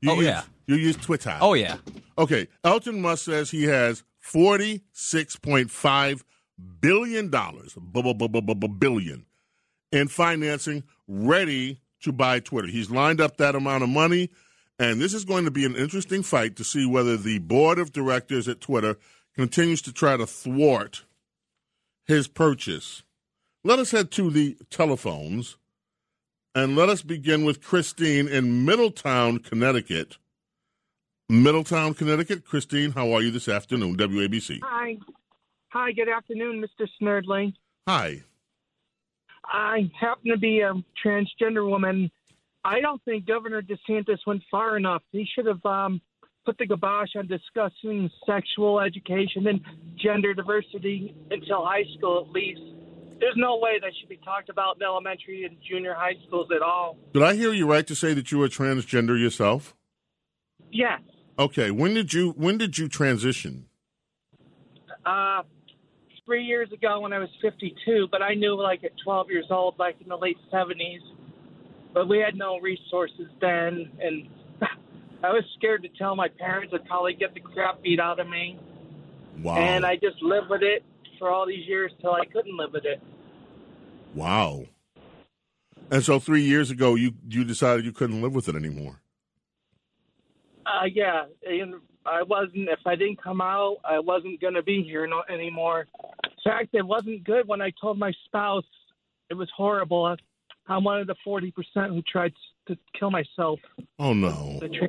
You 0.00 0.10
Oh, 0.10 0.14
use, 0.16 0.24
yeah. 0.24 0.42
You 0.66 0.76
use 0.76 0.96
Twitter. 0.96 1.36
Oh 1.40 1.54
yeah. 1.54 1.76
Okay. 2.18 2.48
Elon 2.64 3.00
Musk 3.00 3.24
says 3.26 3.50
he 3.50 3.64
has 3.64 4.02
forty-six 4.18 5.36
point 5.36 5.70
five 5.70 6.24
billion 6.80 7.30
dollars, 7.30 7.76
billion 8.78 9.26
in 9.92 10.08
financing 10.08 10.82
ready 11.06 11.80
to 12.00 12.12
buy 12.12 12.40
Twitter. 12.40 12.68
He's 12.68 12.90
lined 12.90 13.20
up 13.20 13.36
that 13.36 13.54
amount 13.54 13.84
of 13.84 13.88
money, 13.88 14.30
and 14.78 15.00
this 15.00 15.14
is 15.14 15.24
going 15.24 15.44
to 15.44 15.50
be 15.50 15.64
an 15.64 15.76
interesting 15.76 16.22
fight 16.22 16.56
to 16.56 16.64
see 16.64 16.86
whether 16.86 17.16
the 17.16 17.38
board 17.38 17.78
of 17.78 17.92
directors 17.92 18.48
at 18.48 18.60
Twitter 18.60 18.96
continues 19.36 19.82
to 19.82 19.92
try 19.92 20.16
to 20.16 20.26
thwart 20.26 21.04
his 22.06 22.26
purchase. 22.26 23.02
Let 23.64 23.78
us 23.78 23.92
head 23.92 24.10
to 24.12 24.30
the 24.30 24.56
telephones, 24.70 25.56
and 26.54 26.74
let 26.74 26.88
us 26.88 27.02
begin 27.02 27.44
with 27.44 27.62
Christine 27.62 28.26
in 28.26 28.64
Middletown, 28.64 29.38
Connecticut. 29.38 30.16
Middletown, 31.28 31.94
Connecticut. 31.94 32.44
Christine, 32.44 32.90
how 32.90 33.12
are 33.12 33.22
you 33.22 33.30
this 33.30 33.48
afternoon? 33.48 33.96
WABC. 33.96 34.58
Hi. 34.64 34.98
Hi, 35.68 35.92
good 35.92 36.08
afternoon, 36.08 36.62
Mr. 36.62 36.86
Snerdley. 37.00 37.54
Hi. 37.88 38.24
I 39.52 39.90
happen 40.00 40.30
to 40.30 40.38
be 40.38 40.60
a 40.60 40.72
transgender 41.04 41.68
woman. 41.68 42.10
I 42.64 42.80
don't 42.80 43.02
think 43.04 43.26
Governor 43.26 43.60
DeSantis 43.62 44.18
went 44.26 44.42
far 44.50 44.76
enough. 44.76 45.02
He 45.12 45.28
should 45.34 45.46
have 45.46 45.64
um, 45.66 46.00
put 46.46 46.56
the 46.58 46.66
kibosh 46.66 47.10
on 47.16 47.26
discussing 47.26 48.10
sexual 48.26 48.80
education 48.80 49.46
and 49.46 49.60
gender 50.02 50.32
diversity 50.32 51.14
until 51.30 51.64
high 51.66 51.84
school 51.98 52.24
at 52.26 52.32
least. 52.32 52.62
There's 53.20 53.36
no 53.36 53.58
way 53.58 53.78
that 53.80 53.92
should 54.00 54.08
be 54.08 54.18
talked 54.24 54.48
about 54.48 54.76
in 54.76 54.82
elementary 54.82 55.44
and 55.44 55.56
junior 55.68 55.94
high 55.94 56.14
schools 56.26 56.48
at 56.54 56.62
all. 56.62 56.96
Did 57.12 57.22
I 57.22 57.34
hear 57.34 57.52
you 57.52 57.70
right 57.70 57.86
to 57.86 57.94
say 57.94 58.14
that 58.14 58.32
you 58.32 58.38
were 58.38 58.48
transgender 58.48 59.20
yourself? 59.20 59.76
Yes. 60.72 61.00
Okay. 61.38 61.70
When 61.70 61.94
did 61.94 62.12
you 62.12 62.30
when 62.30 62.58
did 62.58 62.78
you 62.78 62.88
transition? 62.88 63.66
Uh, 65.04 65.42
three 66.32 66.44
years 66.44 66.72
ago 66.72 67.00
when 67.00 67.12
I 67.12 67.18
was 67.18 67.28
52, 67.42 68.08
but 68.10 68.22
I 68.22 68.32
knew 68.32 68.58
like 68.58 68.84
at 68.84 68.92
12 69.04 69.30
years 69.30 69.44
old, 69.50 69.78
like 69.78 69.96
in 70.00 70.08
the 70.08 70.16
late 70.16 70.38
70s. 70.50 71.00
But 71.92 72.08
we 72.08 72.20
had 72.20 72.36
no 72.36 72.58
resources 72.58 73.26
then, 73.38 73.90
and 74.00 74.26
I 75.22 75.28
was 75.28 75.44
scared 75.58 75.82
to 75.82 75.90
tell 75.98 76.16
my 76.16 76.28
parents. 76.28 76.72
I'd 76.74 76.86
probably 76.86 77.12
get 77.12 77.34
the 77.34 77.40
crap 77.40 77.82
beat 77.82 78.00
out 78.00 78.18
of 78.18 78.30
me. 78.30 78.58
Wow. 79.42 79.56
And 79.56 79.84
I 79.84 79.96
just 79.96 80.22
lived 80.22 80.48
with 80.48 80.62
it 80.62 80.82
for 81.18 81.28
all 81.28 81.46
these 81.46 81.68
years 81.68 81.92
till 82.00 82.12
I 82.12 82.24
couldn't 82.24 82.56
live 82.56 82.72
with 82.72 82.86
it. 82.86 83.02
Wow. 84.14 84.64
And 85.90 86.02
so 86.02 86.18
three 86.18 86.44
years 86.44 86.70
ago, 86.70 86.94
you 86.94 87.12
you 87.28 87.44
decided 87.44 87.84
you 87.84 87.92
couldn't 87.92 88.22
live 88.22 88.34
with 88.34 88.48
it 88.48 88.56
anymore. 88.56 89.02
Uh, 90.64 90.86
yeah, 90.90 91.24
and 91.46 91.74
I 92.06 92.22
wasn't. 92.22 92.68
If 92.68 92.80
I 92.86 92.96
didn't 92.96 93.22
come 93.22 93.42
out, 93.42 93.78
I 93.84 93.98
wasn't 93.98 94.40
going 94.40 94.54
to 94.54 94.62
be 94.62 94.82
here 94.82 95.06
no, 95.06 95.22
anymore. 95.28 95.86
In 96.44 96.50
fact, 96.50 96.74
it 96.74 96.86
wasn't 96.86 97.24
good 97.24 97.46
when 97.46 97.60
I 97.60 97.72
told 97.80 97.98
my 97.98 98.12
spouse. 98.24 98.64
It 99.30 99.34
was 99.34 99.48
horrible. 99.56 100.16
I'm 100.68 100.84
one 100.84 101.00
of 101.00 101.06
the 101.06 101.14
forty 101.24 101.50
percent 101.50 101.92
who 101.92 102.02
tried 102.02 102.32
to 102.68 102.76
kill 102.98 103.10
myself. 103.10 103.60
Oh 103.98 104.12
no. 104.12 104.60
Tra- 104.60 104.88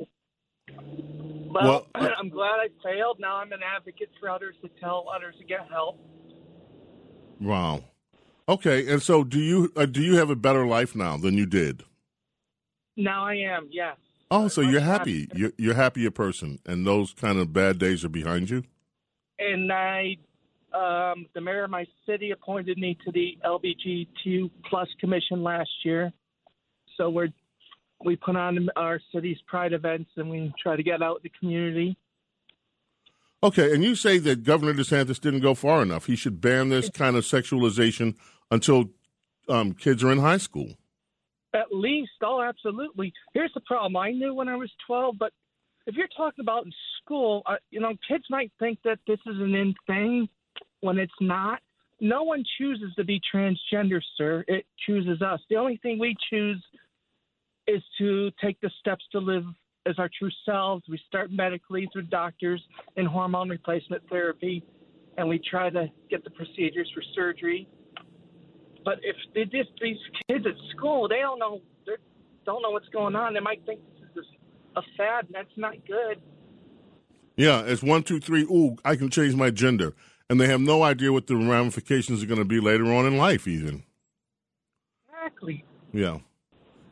well, 1.54 1.86
I'm 1.94 2.28
glad 2.28 2.58
I 2.58 2.68
failed. 2.82 3.18
Now 3.20 3.36
I'm 3.36 3.52
an 3.52 3.60
advocate 3.62 4.10
for 4.20 4.28
others 4.28 4.56
to 4.62 4.70
tell 4.80 5.06
others 5.14 5.34
to 5.38 5.44
get 5.44 5.60
help. 5.70 5.98
Wow. 7.40 7.84
Okay, 8.48 8.92
and 8.92 9.02
so 9.02 9.24
do 9.24 9.38
you 9.38 9.72
uh, 9.76 9.86
do 9.86 10.02
you 10.02 10.16
have 10.16 10.30
a 10.30 10.36
better 10.36 10.66
life 10.66 10.94
now 10.94 11.16
than 11.16 11.34
you 11.34 11.46
did? 11.46 11.84
Now 12.96 13.24
I 13.24 13.34
am. 13.34 13.68
Yes. 13.70 13.96
Oh, 14.30 14.48
so 14.48 14.60
you're 14.60 14.80
happy. 14.80 15.28
You're 15.34 15.52
you're 15.56 15.72
a 15.72 15.76
happier 15.76 16.10
person, 16.10 16.58
and 16.66 16.86
those 16.86 17.12
kind 17.14 17.38
of 17.38 17.52
bad 17.52 17.78
days 17.78 18.04
are 18.04 18.08
behind 18.08 18.50
you. 18.50 18.64
And 19.38 19.72
I, 19.72 20.16
um, 20.74 21.26
the 21.34 21.40
mayor 21.40 21.64
of 21.64 21.70
my 21.70 21.86
city 22.06 22.32
appointed 22.32 22.78
me 22.78 22.98
to 23.04 23.12
the 23.12 23.38
LBGT 23.44 24.50
plus 24.68 24.88
commission 25.00 25.42
last 25.42 25.70
year. 25.84 26.12
So 26.96 27.10
we're 27.10 27.28
we 28.04 28.16
put 28.16 28.36
on 28.36 28.68
our 28.76 29.00
city's 29.14 29.38
pride 29.46 29.72
events 29.72 30.10
and 30.16 30.28
we 30.28 30.52
try 30.62 30.76
to 30.76 30.82
get 30.82 31.02
out 31.02 31.22
the 31.22 31.30
community. 31.40 31.96
Okay, 33.42 33.72
and 33.72 33.82
you 33.82 33.94
say 33.94 34.18
that 34.18 34.42
Governor 34.42 34.74
DeSantis 34.74 35.20
didn't 35.20 35.40
go 35.40 35.54
far 35.54 35.82
enough. 35.82 36.06
He 36.06 36.16
should 36.16 36.40
ban 36.40 36.70
this 36.70 36.90
kind 36.90 37.16
of 37.16 37.24
sexualization 37.24 38.16
until 38.50 38.90
um, 39.48 39.72
kids 39.72 40.02
are 40.02 40.10
in 40.10 40.18
high 40.18 40.38
school. 40.38 40.74
At 41.54 41.66
least, 41.70 42.12
oh, 42.22 42.42
absolutely. 42.42 43.12
Here's 43.32 43.52
the 43.54 43.60
problem. 43.60 43.96
I 43.96 44.10
knew 44.10 44.34
when 44.34 44.48
I 44.48 44.56
was 44.56 44.70
12, 44.86 45.16
but 45.18 45.32
if 45.86 45.94
you're 45.94 46.08
talking 46.16 46.42
about 46.42 46.64
in 46.64 46.72
school, 47.02 47.42
uh, 47.46 47.56
you 47.70 47.80
know, 47.80 47.92
kids 48.08 48.24
might 48.28 48.50
think 48.58 48.78
that 48.84 48.98
this 49.06 49.20
is 49.26 49.36
an 49.38 49.54
in 49.54 49.74
thing 49.86 50.28
when 50.84 50.98
it's 50.98 51.12
not. 51.20 51.60
No 52.00 52.22
one 52.22 52.44
chooses 52.58 52.94
to 52.96 53.04
be 53.04 53.20
transgender, 53.34 54.00
sir. 54.18 54.44
It 54.46 54.66
chooses 54.86 55.22
us. 55.22 55.40
The 55.48 55.56
only 55.56 55.78
thing 55.78 55.98
we 55.98 56.14
choose 56.30 56.62
is 57.66 57.82
to 57.98 58.30
take 58.42 58.60
the 58.60 58.70
steps 58.80 59.04
to 59.12 59.18
live 59.18 59.44
as 59.86 59.98
our 59.98 60.10
true 60.18 60.30
selves. 60.44 60.84
We 60.88 61.00
start 61.08 61.30
medically 61.32 61.88
through 61.92 62.02
doctors 62.02 62.62
and 62.96 63.08
hormone 63.08 63.48
replacement 63.48 64.02
therapy, 64.10 64.62
and 65.16 65.26
we 65.26 65.40
try 65.50 65.70
to 65.70 65.86
get 66.10 66.22
the 66.24 66.30
procedures 66.30 66.90
for 66.94 67.02
surgery. 67.14 67.66
But 68.84 68.98
if 69.02 69.16
they 69.34 69.44
just 69.44 69.70
these 69.80 69.96
kids 70.28 70.44
at 70.46 70.76
school, 70.76 71.08
they 71.08 71.20
don't 71.20 71.38
know 71.38 71.60
they 71.86 71.94
don't 72.44 72.60
know 72.60 72.70
what's 72.70 72.88
going 72.90 73.16
on. 73.16 73.32
They 73.32 73.40
might 73.40 73.64
think 73.64 73.80
this 74.14 74.24
is 74.24 74.30
a 74.76 74.82
fad, 74.98 75.24
and 75.26 75.34
that's 75.34 75.56
not 75.56 75.74
good. 75.86 76.20
Yeah, 77.36 77.62
it's 77.62 77.82
one, 77.82 78.02
two, 78.02 78.20
three. 78.20 78.42
Ooh, 78.42 78.76
I 78.84 78.96
can 78.96 79.08
change 79.08 79.34
my 79.34 79.50
gender, 79.50 79.94
and 80.28 80.40
they 80.40 80.46
have 80.46 80.60
no 80.60 80.82
idea 80.82 81.12
what 81.12 81.26
the 81.26 81.36
ramifications 81.36 82.22
are 82.22 82.26
going 82.26 82.38
to 82.38 82.44
be 82.44 82.60
later 82.60 82.92
on 82.92 83.06
in 83.06 83.16
life, 83.16 83.46
even. 83.46 83.84
Exactly. 85.08 85.64
Yeah. 85.92 86.18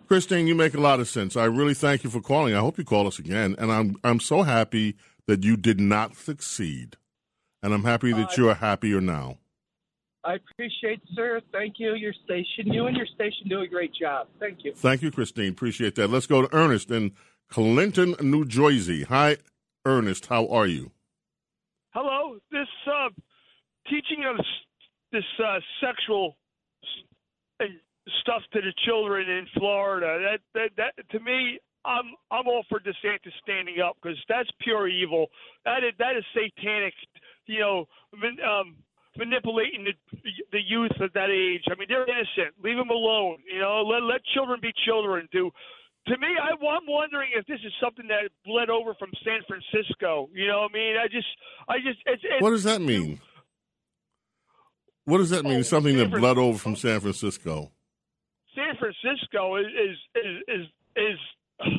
Christine, 0.09 0.47
you 0.47 0.55
make 0.55 0.75
a 0.75 0.81
lot 0.81 1.01
of 1.01 1.09
sense. 1.09 1.37
I 1.37 1.45
really 1.45 1.75
thank 1.75 2.05
you 2.05 2.11
for 2.11 2.21
calling. 2.21 2.55
I 2.55 2.61
hope 2.61 2.77
you 2.77 2.85
call 2.85 3.07
us 3.07 3.18
again. 3.18 3.55
And 3.59 3.73
I'm 3.73 3.97
I'm 4.05 4.21
so 4.21 4.42
happy 4.42 4.97
that 5.27 5.42
you 5.42 5.57
did 5.57 5.81
not 5.81 6.16
succeed. 6.16 6.97
And 7.62 7.73
I'm 7.73 7.85
happy 7.85 8.12
that 8.12 8.31
Uh, 8.31 8.35
you're 8.37 8.55
happier 8.55 9.01
now. 9.01 9.38
I 10.25 10.35
appreciate, 10.35 11.01
sir. 11.14 11.40
Thank 11.51 11.79
you. 11.79 11.95
Your 11.95 12.12
station, 12.25 12.73
you 12.73 12.87
and 12.87 12.97
your 12.97 13.07
station 13.07 13.49
do 13.49 13.61
a 13.61 13.66
great 13.66 13.92
job. 13.95 14.29
Thank 14.38 14.64
you. 14.64 14.73
Thank 14.75 15.03
you, 15.03 15.11
Christine. 15.11 15.51
Appreciate 15.51 15.95
that. 15.97 16.11
Let's 16.11 16.27
go 16.27 16.42
to 16.42 16.55
Ernest 16.55 16.90
in 16.90 17.12
Clinton, 17.49 18.14
New 18.21 18.45
Jersey. 18.45 19.05
Hi, 19.05 19.38
Ernest. 19.85 20.27
How 20.27 20.47
are 20.49 20.66
you? 20.66 20.92
Hello. 21.94 22.38
This 22.50 22.68
uh, 22.88 23.11
teaching 23.88 24.24
of 24.24 24.37
this 25.12 25.24
uh, 25.44 25.61
sexual 25.85 26.37
stuff 28.22 28.40
to 28.55 28.61
the 28.61 28.72
children 28.87 29.28
in 29.28 29.46
Florida. 29.59 30.18
That 30.24 30.40
that 30.55 30.70
that 30.76 31.09
to 31.11 31.20
me, 31.20 31.59
I'm 31.85 32.16
I'm 32.31 32.48
all 32.48 32.64
for 32.70 32.81
DeSantis 32.81 33.37
standing 33.42 33.81
up 33.85 33.96
because 34.02 34.16
that's 34.26 34.48
pure 34.62 34.88
evil. 34.88 35.26
That 35.66 35.85
is 35.85 35.92
that 35.98 36.16
is 36.16 36.24
satanic. 36.33 36.94
You 37.44 37.61
know, 37.61 37.85
um, 38.40 38.76
manipulating 39.18 39.85
the 39.85 39.92
the 40.50 40.61
youth 40.66 40.96
at 40.98 41.12
that 41.12 41.28
age. 41.28 41.64
I 41.70 41.74
mean, 41.78 41.88
they're 41.88 42.09
innocent. 42.09 42.57
Leave 42.64 42.78
them 42.78 42.88
alone. 42.88 43.37
You 43.52 43.61
know, 43.61 43.83
let 43.83 44.02
let 44.02 44.24
children 44.33 44.61
be 44.62 44.72
children. 44.87 45.28
Do 45.31 45.50
to 46.06 46.18
me, 46.18 46.28
I, 46.40 46.50
I'm 46.52 46.86
wondering 46.86 47.30
if 47.34 47.46
this 47.46 47.60
is 47.64 47.72
something 47.82 48.06
that 48.08 48.30
bled 48.44 48.70
over 48.70 48.94
from 48.94 49.10
San 49.24 49.40
Francisco. 49.46 50.28
You 50.34 50.48
know, 50.48 50.60
what 50.60 50.70
I 50.72 50.74
mean, 50.74 50.96
I 50.96 51.06
just, 51.06 51.26
I 51.68 51.76
just, 51.78 52.00
it's, 52.06 52.22
it's 52.24 52.42
What 52.42 52.50
does 52.50 52.64
that 52.64 52.80
mean? 52.80 53.20
What 55.04 55.18
does 55.18 55.30
that 55.30 55.44
mean? 55.44 55.58
Oh, 55.58 55.62
something 55.62 55.96
that 55.96 56.10
bled 56.10 56.38
over 56.38 56.58
from 56.58 56.76
San 56.76 57.00
Francisco. 57.00 57.70
San 58.54 58.76
Francisco 58.78 59.57
is 59.57 59.66
is 59.66 59.98
is 60.14 60.66
is, 60.96 61.16
is 61.59 61.78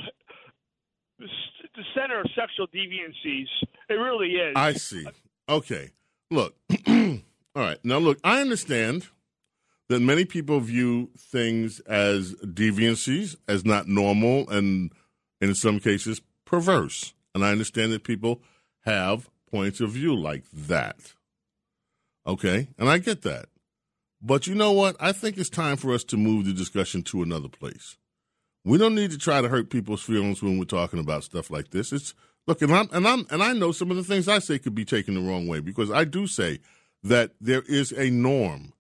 the 1.76 1.84
center 1.96 2.20
of 2.20 2.26
sexual 2.36 2.68
deviancies. 2.68 3.48
It 3.90 3.94
really 3.94 4.30
is. 4.30 4.54
I 4.56 4.74
see. 4.74 5.06
Okay. 5.48 5.92
Look. 6.32 6.56
All 6.88 7.22
right. 7.56 7.78
Now, 7.84 8.00
look, 8.00 8.20
I 8.24 8.42
understand 8.42 9.08
that 9.90 10.00
many 10.00 10.26
people 10.26 10.60
view 10.60 11.10
things 11.18 11.80
as 11.82 12.34
deviancies, 12.36 13.36
as 13.48 13.66
not 13.66 13.88
normal, 13.88 14.50
and 14.50 14.92
in 15.42 15.56
some 15.56 15.80
cases, 15.80 16.22
perverse. 16.46 17.14
And 17.36 17.44
I 17.44 17.52
understand 17.52 17.92
that 17.92 18.04
people 18.04 18.42
have 18.86 19.30
points 19.50 19.82
of 19.82 19.92
view 19.92 20.16
like 20.16 20.44
that. 20.52 21.14
Okay. 22.26 22.70
And 22.78 22.90
I 22.90 22.98
get 22.98 23.22
that. 23.24 23.48
But 24.22 24.48
you 24.48 24.56
know 24.56 24.72
what? 24.72 24.96
I 25.00 25.12
think 25.12 25.38
it's 25.38 25.50
time 25.50 25.76
for 25.76 25.94
us 25.94 26.04
to 26.06 26.18
move 26.18 26.46
the 26.46 26.54
discussion 26.54 27.04
to 27.04 27.22
another 27.22 27.50
place. 27.50 27.98
We 28.64 28.78
don't 28.78 28.96
need 28.96 29.12
to 29.12 29.18
try 29.18 29.42
to 29.42 29.50
hurt 29.50 29.70
people's 29.70 30.02
feelings 30.02 30.42
when 30.42 30.58
we're 30.58 30.64
talking 30.64 31.00
about 31.00 31.26
stuff 31.26 31.50
like 31.52 31.72
this. 31.72 31.92
It's 31.92 32.14
look, 32.48 32.62
and 32.62 32.74
I'm 32.74 32.88
and 32.94 33.06
I'm 33.06 33.26
and 33.30 33.44
I 33.44 33.52
know 33.52 33.74
some 33.74 33.92
of 33.92 33.98
the 33.98 34.04
things 34.04 34.30
I 34.30 34.40
say 34.40 34.58
could 34.60 34.74
be 34.74 34.86
taken 34.86 35.16
the 35.16 35.22
wrong 35.22 35.48
way 35.48 35.60
because 35.60 35.92
I 35.92 36.06
do 36.06 36.28
say 36.28 36.60
that 37.04 37.32
there 37.42 37.64
is 37.68 37.92
a 37.92 38.10
norm 38.10 38.72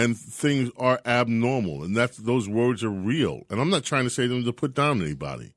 and 0.00 0.16
things 0.16 0.70
are 0.78 0.98
abnormal 1.04 1.84
and 1.84 1.94
that's 1.94 2.16
those 2.16 2.48
words 2.48 2.82
are 2.82 2.88
real. 2.88 3.42
And 3.50 3.60
I'm 3.60 3.68
not 3.68 3.84
trying 3.84 4.04
to 4.04 4.10
say 4.10 4.26
them 4.26 4.44
to 4.44 4.52
put 4.52 4.74
down 4.74 5.02
anybody 5.02 5.52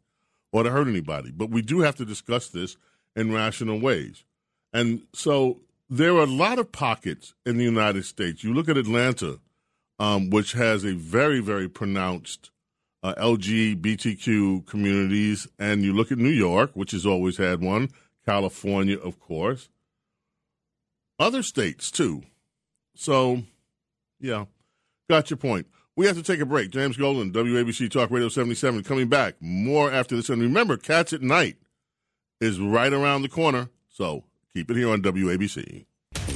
or 0.52 0.64
to 0.64 0.70
hurt 0.70 0.90
anybody, 0.90 1.32
but 1.32 1.50
we 1.50 1.62
do 1.62 1.80
have 1.80 1.96
to 1.96 2.06
discuss 2.06 2.50
this 2.50 2.76
in 3.16 3.32
rational 3.32 3.80
ways. 3.80 4.26
And 4.74 5.04
so 5.14 5.62
there 5.90 6.14
are 6.16 6.24
a 6.24 6.26
lot 6.26 6.60
of 6.60 6.74
pockets 6.74 7.34
in 7.46 7.58
the 7.58 7.64
United 7.64 8.04
States. 8.04 8.44
You 8.44 8.54
look 8.54 8.68
at 8.68 8.76
Atlanta, 8.76 9.40
um, 9.98 10.30
which 10.30 10.52
has 10.52 10.84
a 10.84 10.94
very, 10.94 11.40
very 11.40 11.70
pronounced 11.70 12.52
uh, 13.02 13.14
LGBTQ 13.16 14.66
communities. 14.66 15.48
And 15.58 15.84
you 15.84 15.94
look 15.94 16.12
at 16.12 16.18
New 16.18 16.30
York, 16.30 16.72
which 16.74 16.92
has 16.92 17.06
always 17.06 17.38
had 17.38 17.62
one, 17.62 17.92
California, 18.26 18.98
of 18.98 19.22
course, 19.22 19.70
other 21.18 21.44
states 21.44 21.92
too. 21.92 22.24
So, 22.96 23.44
yeah, 24.24 24.46
got 25.10 25.30
your 25.30 25.38
point. 25.38 25.68
We 25.96 26.08
have 26.08 26.16
to 26.16 26.24
take 26.24 26.40
a 26.40 26.46
break. 26.46 26.72
James 26.72 26.98
Golden, 26.98 27.32
WABC 27.32 27.92
Talk 27.92 28.10
Radio 28.10 28.30
77, 28.30 28.84
coming 28.84 29.10
back. 29.10 29.36
More 29.40 29.92
after 29.92 30.16
this. 30.16 30.30
And 30.30 30.42
remember, 30.42 30.76
Cats 30.78 31.14
at 31.14 31.22
Night 31.22 31.58
is 32.42 32.60
right 32.60 32.92
around 32.92 33.22
the 33.22 33.30
corner. 33.30 33.70
So 33.90 34.24
keep 34.56 34.72
it 34.72 34.78
here 34.78 34.90
on 34.90 35.04
WABC. 35.04 35.86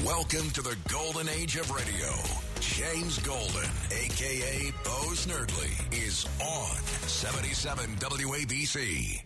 Welcome 0.05 0.49
to 0.51 0.61
the 0.61 0.77
golden 0.89 1.27
age 1.29 1.55
of 1.55 1.71
radio. 1.71 2.09
James 2.59 3.17
Golden, 3.19 3.69
a.k.a. 3.91 4.71
Bo 4.83 5.13
Snerdley, 5.13 5.93
is 5.93 6.27
on 6.39 6.75
77 7.07 7.95
WABC. 7.95 9.23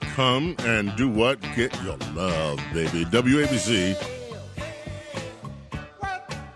Come 0.00 0.54
and 0.58 0.94
do 0.96 1.08
what? 1.08 1.40
Get 1.56 1.74
your 1.82 1.96
love, 2.14 2.58
baby. 2.74 3.06
WABC. 3.06 4.21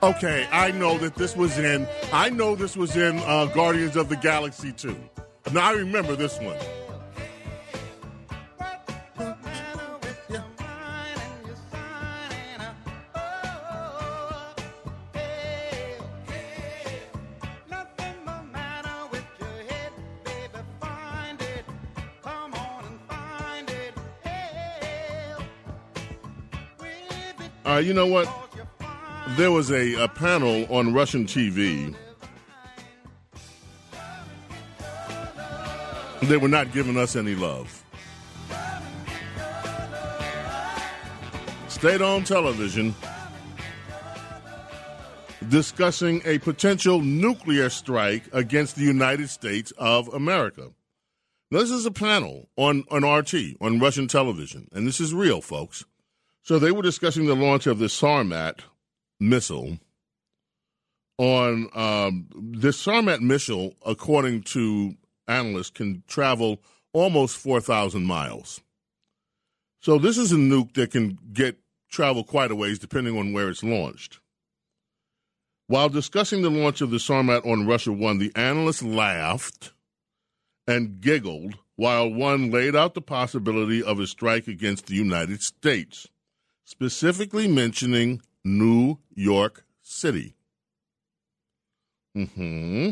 Okay, 0.07 0.46
I 0.52 0.70
know 0.70 0.96
that 0.98 1.16
this 1.16 1.34
was 1.34 1.59
in. 1.59 1.84
I 2.12 2.30
know 2.30 2.54
this 2.54 2.76
was 2.76 2.94
in 2.96 3.18
uh, 3.18 3.46
Guardians 3.46 3.96
of 3.96 4.09
the 4.09 4.14
Galaxy 4.14 4.70
2. 4.70 4.96
Now 5.52 5.70
I 5.70 5.72
remember 5.72 6.14
this 6.14 6.38
one. 6.38 6.57
Uh, 27.64 27.78
you 27.78 27.92
know 27.92 28.07
what? 28.07 28.45
There 29.31 29.51
was 29.51 29.72
a, 29.72 29.95
a 29.95 30.09
panel 30.09 30.72
on 30.72 30.95
Russian 30.95 31.27
TV. 31.27 31.95
They 36.22 36.37
were 36.37 36.49
not 36.49 36.72
giving 36.72 36.97
us 36.97 37.16
any 37.16 37.35
love. 37.35 37.85
Stayed 41.68 42.03
on 42.03 42.24
television 42.24 42.95
discussing 45.49 46.22
a 46.24 46.39
potential 46.39 47.01
nuclear 47.01 47.68
strike 47.68 48.24
against 48.33 48.77
the 48.77 48.85
United 48.85 49.29
States 49.29 49.72
of 49.77 50.09
America. 50.14 50.70
Now, 51.51 51.61
this 51.61 51.70
is 51.70 51.85
a 51.85 51.91
panel 51.91 52.49
on, 52.57 52.85
on 52.91 53.05
RT, 53.05 53.35
on 53.61 53.79
Russian 53.79 54.09
television, 54.09 54.68
and 54.72 54.87
this 54.87 55.01
is 55.01 55.12
real, 55.12 55.41
folks. 55.41 55.85
So 56.43 56.59
they 56.59 56.72
were 56.72 56.83
discussing 56.83 57.27
the 57.27 57.37
launch 57.37 57.66
of 57.66 57.79
the 57.79 57.87
Sarmat 57.87 58.61
missile. 59.20 59.78
On 61.18 61.68
um, 61.74 62.28
this 62.34 62.84
Sarmat 62.84 63.20
missile, 63.20 63.74
according 63.84 64.42
to 64.42 64.94
analysts, 65.26 65.70
can 65.70 66.02
travel 66.06 66.60
almost 66.92 67.36
4,000 67.38 68.04
miles. 68.04 68.60
So 69.80 69.98
this 69.98 70.18
is 70.18 70.32
a 70.32 70.36
nuke 70.36 70.74
that 70.74 70.90
can 70.90 71.18
get 71.32 71.58
travel 71.90 72.24
quite 72.24 72.50
a 72.50 72.56
ways 72.56 72.78
depending 72.78 73.16
on 73.18 73.32
where 73.32 73.48
it's 73.48 73.62
launched. 73.62 74.20
While 75.68 75.88
discussing 75.88 76.42
the 76.42 76.50
launch 76.50 76.80
of 76.80 76.90
the 76.90 76.98
Sarmat 76.98 77.46
on 77.46 77.66
Russia 77.66 77.92
1, 77.92 78.18
the 78.18 78.32
analysts 78.36 78.82
laughed 78.82 79.72
and 80.66 81.00
giggled 81.00 81.54
while 81.76 82.08
one 82.08 82.50
laid 82.50 82.76
out 82.76 82.94
the 82.94 83.00
possibility 83.00 83.82
of 83.82 83.98
a 83.98 84.06
strike 84.06 84.48
against 84.48 84.86
the 84.86 84.94
United 84.94 85.42
States 85.42 86.08
specifically 86.66 87.46
mentioning 87.46 88.20
New 88.47 88.99
York 89.14 89.64
City. 89.82 90.34
Hmm. 92.14 92.90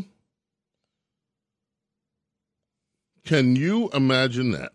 Can 3.25 3.57
you 3.57 3.89
imagine 3.95 4.51
that? 4.51 4.73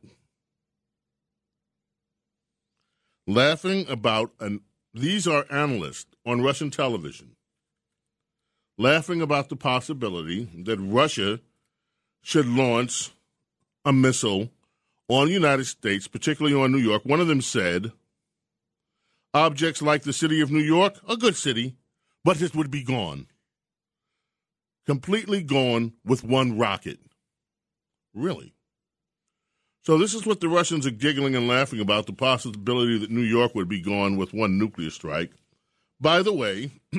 Laughing 3.27 3.86
about 3.88 4.32
an 4.39 4.61
these 4.91 5.27
are 5.27 5.45
analysts 5.51 6.07
on 6.25 6.41
Russian 6.41 6.71
television 6.71 7.36
laughing 8.80 9.21
about 9.21 9.49
the 9.49 9.55
possibility 9.57 10.45
that 10.63 10.80
Russia 10.80 11.41
should 12.23 12.47
launch 12.47 13.11
a 13.86 13.91
missile 13.91 14.49
on 15.09 15.27
the 15.27 15.34
United 15.34 15.65
States, 15.65 16.07
particularly 16.07 16.55
on 16.55 16.71
New 16.71 16.80
York. 16.80 17.03
One 17.03 17.19
of 17.19 17.27
them 17.27 17.41
said, 17.41 17.91
objects 19.34 19.82
like 19.82 20.03
the 20.03 20.13
city 20.13 20.41
of 20.41 20.51
New 20.51 20.59
York, 20.59 20.95
a 21.07 21.17
good 21.17 21.36
city, 21.36 21.75
but 22.23 22.41
it 22.41 22.55
would 22.55 22.71
be 22.71 22.84
gone. 22.84 23.27
Completely 24.86 25.43
gone 25.43 25.93
with 26.03 26.23
one 26.23 26.57
rocket. 26.57 26.99
Really? 28.13 28.53
So, 29.86 29.97
this 29.97 30.13
is 30.13 30.25
what 30.25 30.39
the 30.41 30.49
Russians 30.49 30.86
are 30.86 30.91
giggling 30.91 31.36
and 31.36 31.47
laughing 31.47 31.80
about 31.80 32.05
the 32.05 32.13
possibility 32.13 32.97
that 32.99 33.09
New 33.09 33.21
York 33.21 33.55
would 33.55 33.69
be 33.69 33.82
gone 33.82 34.17
with 34.17 34.34
one 34.34 34.57
nuclear 34.57 34.89
strike. 34.89 35.32
By 36.01 36.21
the 36.21 36.34
way, 36.34 36.71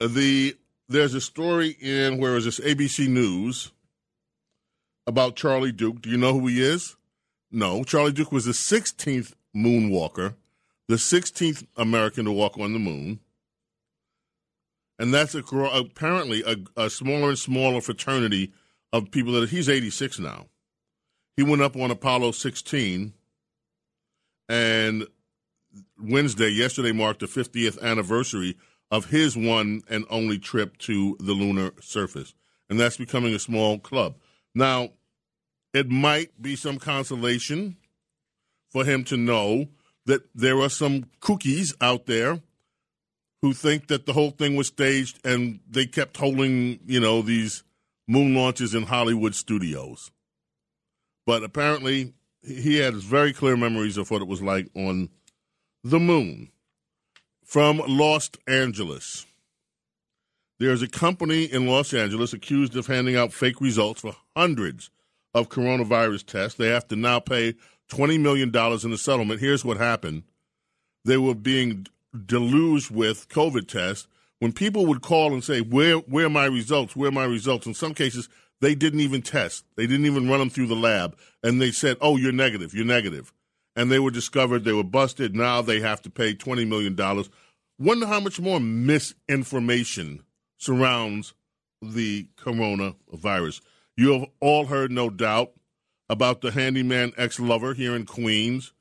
the 0.00 0.56
there's 0.88 1.14
a 1.14 1.20
story 1.20 1.76
in 1.80 2.18
where 2.18 2.36
is 2.36 2.44
this 2.44 2.60
ABC 2.60 3.08
News 3.08 3.72
about 5.06 5.36
Charlie 5.36 5.72
Duke. 5.72 6.02
Do 6.02 6.10
you 6.10 6.16
know 6.16 6.38
who 6.38 6.46
he 6.46 6.62
is? 6.62 6.96
No, 7.52 7.84
Charlie 7.84 8.12
Duke 8.12 8.32
was 8.32 8.46
the 8.46 8.52
16th 8.52 9.34
moonwalker, 9.54 10.34
the 10.88 10.94
16th 10.96 11.66
American 11.76 12.24
to 12.24 12.32
walk 12.32 12.58
on 12.58 12.72
the 12.72 12.78
moon. 12.78 13.20
And 14.98 15.12
that's 15.12 15.34
a, 15.34 15.40
apparently 15.40 16.42
a, 16.46 16.56
a 16.80 16.88
smaller 16.88 17.28
and 17.28 17.38
smaller 17.38 17.82
fraternity 17.82 18.52
of 18.90 19.10
people 19.10 19.32
that 19.34 19.50
he's 19.50 19.68
86 19.68 20.18
now. 20.18 20.46
He 21.36 21.42
went 21.42 21.60
up 21.60 21.76
on 21.76 21.90
Apollo 21.90 22.32
16, 22.32 23.12
and 24.48 25.06
Wednesday, 26.02 26.48
yesterday, 26.48 26.92
marked 26.92 27.20
the 27.20 27.26
50th 27.26 27.80
anniversary 27.82 28.56
of 28.90 29.06
his 29.06 29.36
one 29.36 29.82
and 29.88 30.04
only 30.10 30.38
trip 30.38 30.76
to 30.78 31.16
the 31.20 31.32
lunar 31.32 31.72
surface. 31.80 32.34
And 32.68 32.78
that's 32.78 32.96
becoming 32.96 33.34
a 33.34 33.38
small 33.38 33.78
club. 33.78 34.16
Now, 34.54 34.90
it 35.72 35.88
might 35.90 36.40
be 36.40 36.56
some 36.56 36.78
consolation 36.78 37.76
for 38.70 38.84
him 38.84 39.04
to 39.04 39.16
know 39.16 39.68
that 40.06 40.22
there 40.34 40.58
are 40.60 40.68
some 40.68 41.06
cookies 41.20 41.74
out 41.80 42.06
there 42.06 42.40
who 43.40 43.52
think 43.52 43.88
that 43.88 44.06
the 44.06 44.12
whole 44.12 44.30
thing 44.30 44.56
was 44.56 44.68
staged 44.68 45.24
and 45.26 45.60
they 45.68 45.86
kept 45.86 46.16
holding, 46.16 46.78
you 46.86 47.00
know, 47.00 47.22
these 47.22 47.64
moon 48.06 48.34
launches 48.34 48.74
in 48.74 48.84
Hollywood 48.84 49.34
studios. 49.34 50.10
But 51.26 51.42
apparently, 51.42 52.14
he 52.42 52.76
had 52.76 52.94
very 52.94 53.32
clear 53.32 53.56
memories 53.56 53.96
of 53.96 54.10
what 54.10 54.22
it 54.22 54.28
was 54.28 54.42
like 54.42 54.68
on 54.74 55.08
the 55.84 56.00
moon. 56.00 56.50
From 57.44 57.82
Los 57.86 58.30
Angeles. 58.46 59.26
There's 60.58 60.82
a 60.82 60.88
company 60.88 61.44
in 61.44 61.66
Los 61.66 61.92
Angeles 61.92 62.32
accused 62.32 62.76
of 62.76 62.86
handing 62.86 63.16
out 63.16 63.32
fake 63.32 63.60
results 63.60 64.00
for 64.00 64.14
hundreds 64.36 64.90
of 65.34 65.48
coronavirus 65.48 66.26
tests. 66.26 66.58
They 66.58 66.68
have 66.68 66.88
to 66.88 66.96
now 66.96 67.20
pay 67.20 67.54
$20 67.90 68.20
million 68.20 68.48
in 68.48 68.92
a 68.92 68.98
settlement. 68.98 69.40
Here's 69.40 69.64
what 69.64 69.76
happened 69.76 70.24
they 71.04 71.16
were 71.16 71.34
being 71.34 71.86
deluged 72.26 72.90
with 72.90 73.28
COVID 73.28 73.66
tests. 73.66 74.06
When 74.38 74.52
people 74.52 74.86
would 74.86 75.02
call 75.02 75.32
and 75.32 75.42
say, 75.42 75.60
where, 75.60 75.98
where 75.98 76.26
are 76.26 76.30
my 76.30 76.46
results? 76.46 76.96
Where 76.96 77.08
are 77.08 77.12
my 77.12 77.24
results? 77.24 77.66
In 77.66 77.74
some 77.74 77.94
cases, 77.94 78.28
they 78.60 78.74
didn't 78.74 79.00
even 79.00 79.22
test. 79.22 79.64
They 79.76 79.86
didn't 79.86 80.06
even 80.06 80.28
run 80.28 80.40
them 80.40 80.50
through 80.50 80.66
the 80.66 80.76
lab. 80.76 81.16
And 81.42 81.60
they 81.60 81.70
said, 81.70 81.96
oh, 82.00 82.16
you're 82.16 82.32
negative. 82.32 82.74
You're 82.74 82.84
negative. 82.84 83.32
And 83.76 83.90
they 83.90 83.98
were 83.98 84.10
discovered. 84.10 84.64
They 84.64 84.72
were 84.72 84.84
busted. 84.84 85.34
Now 85.34 85.62
they 85.62 85.80
have 85.80 86.02
to 86.02 86.10
pay 86.10 86.34
$20 86.34 86.66
million. 86.66 86.96
Wonder 87.78 88.06
how 88.06 88.20
much 88.20 88.40
more 88.40 88.60
misinformation 88.60 90.22
surrounds 90.58 91.34
the 91.80 92.28
coronavirus. 92.36 93.60
You 93.96 94.12
have 94.12 94.28
all 94.40 94.66
heard, 94.66 94.90
no 94.90 95.10
doubt, 95.10 95.52
about 96.08 96.40
the 96.40 96.50
handyman 96.50 97.12
ex 97.16 97.38
lover 97.38 97.74
here 97.74 97.94
in 97.94 98.06
Queens 98.06 98.72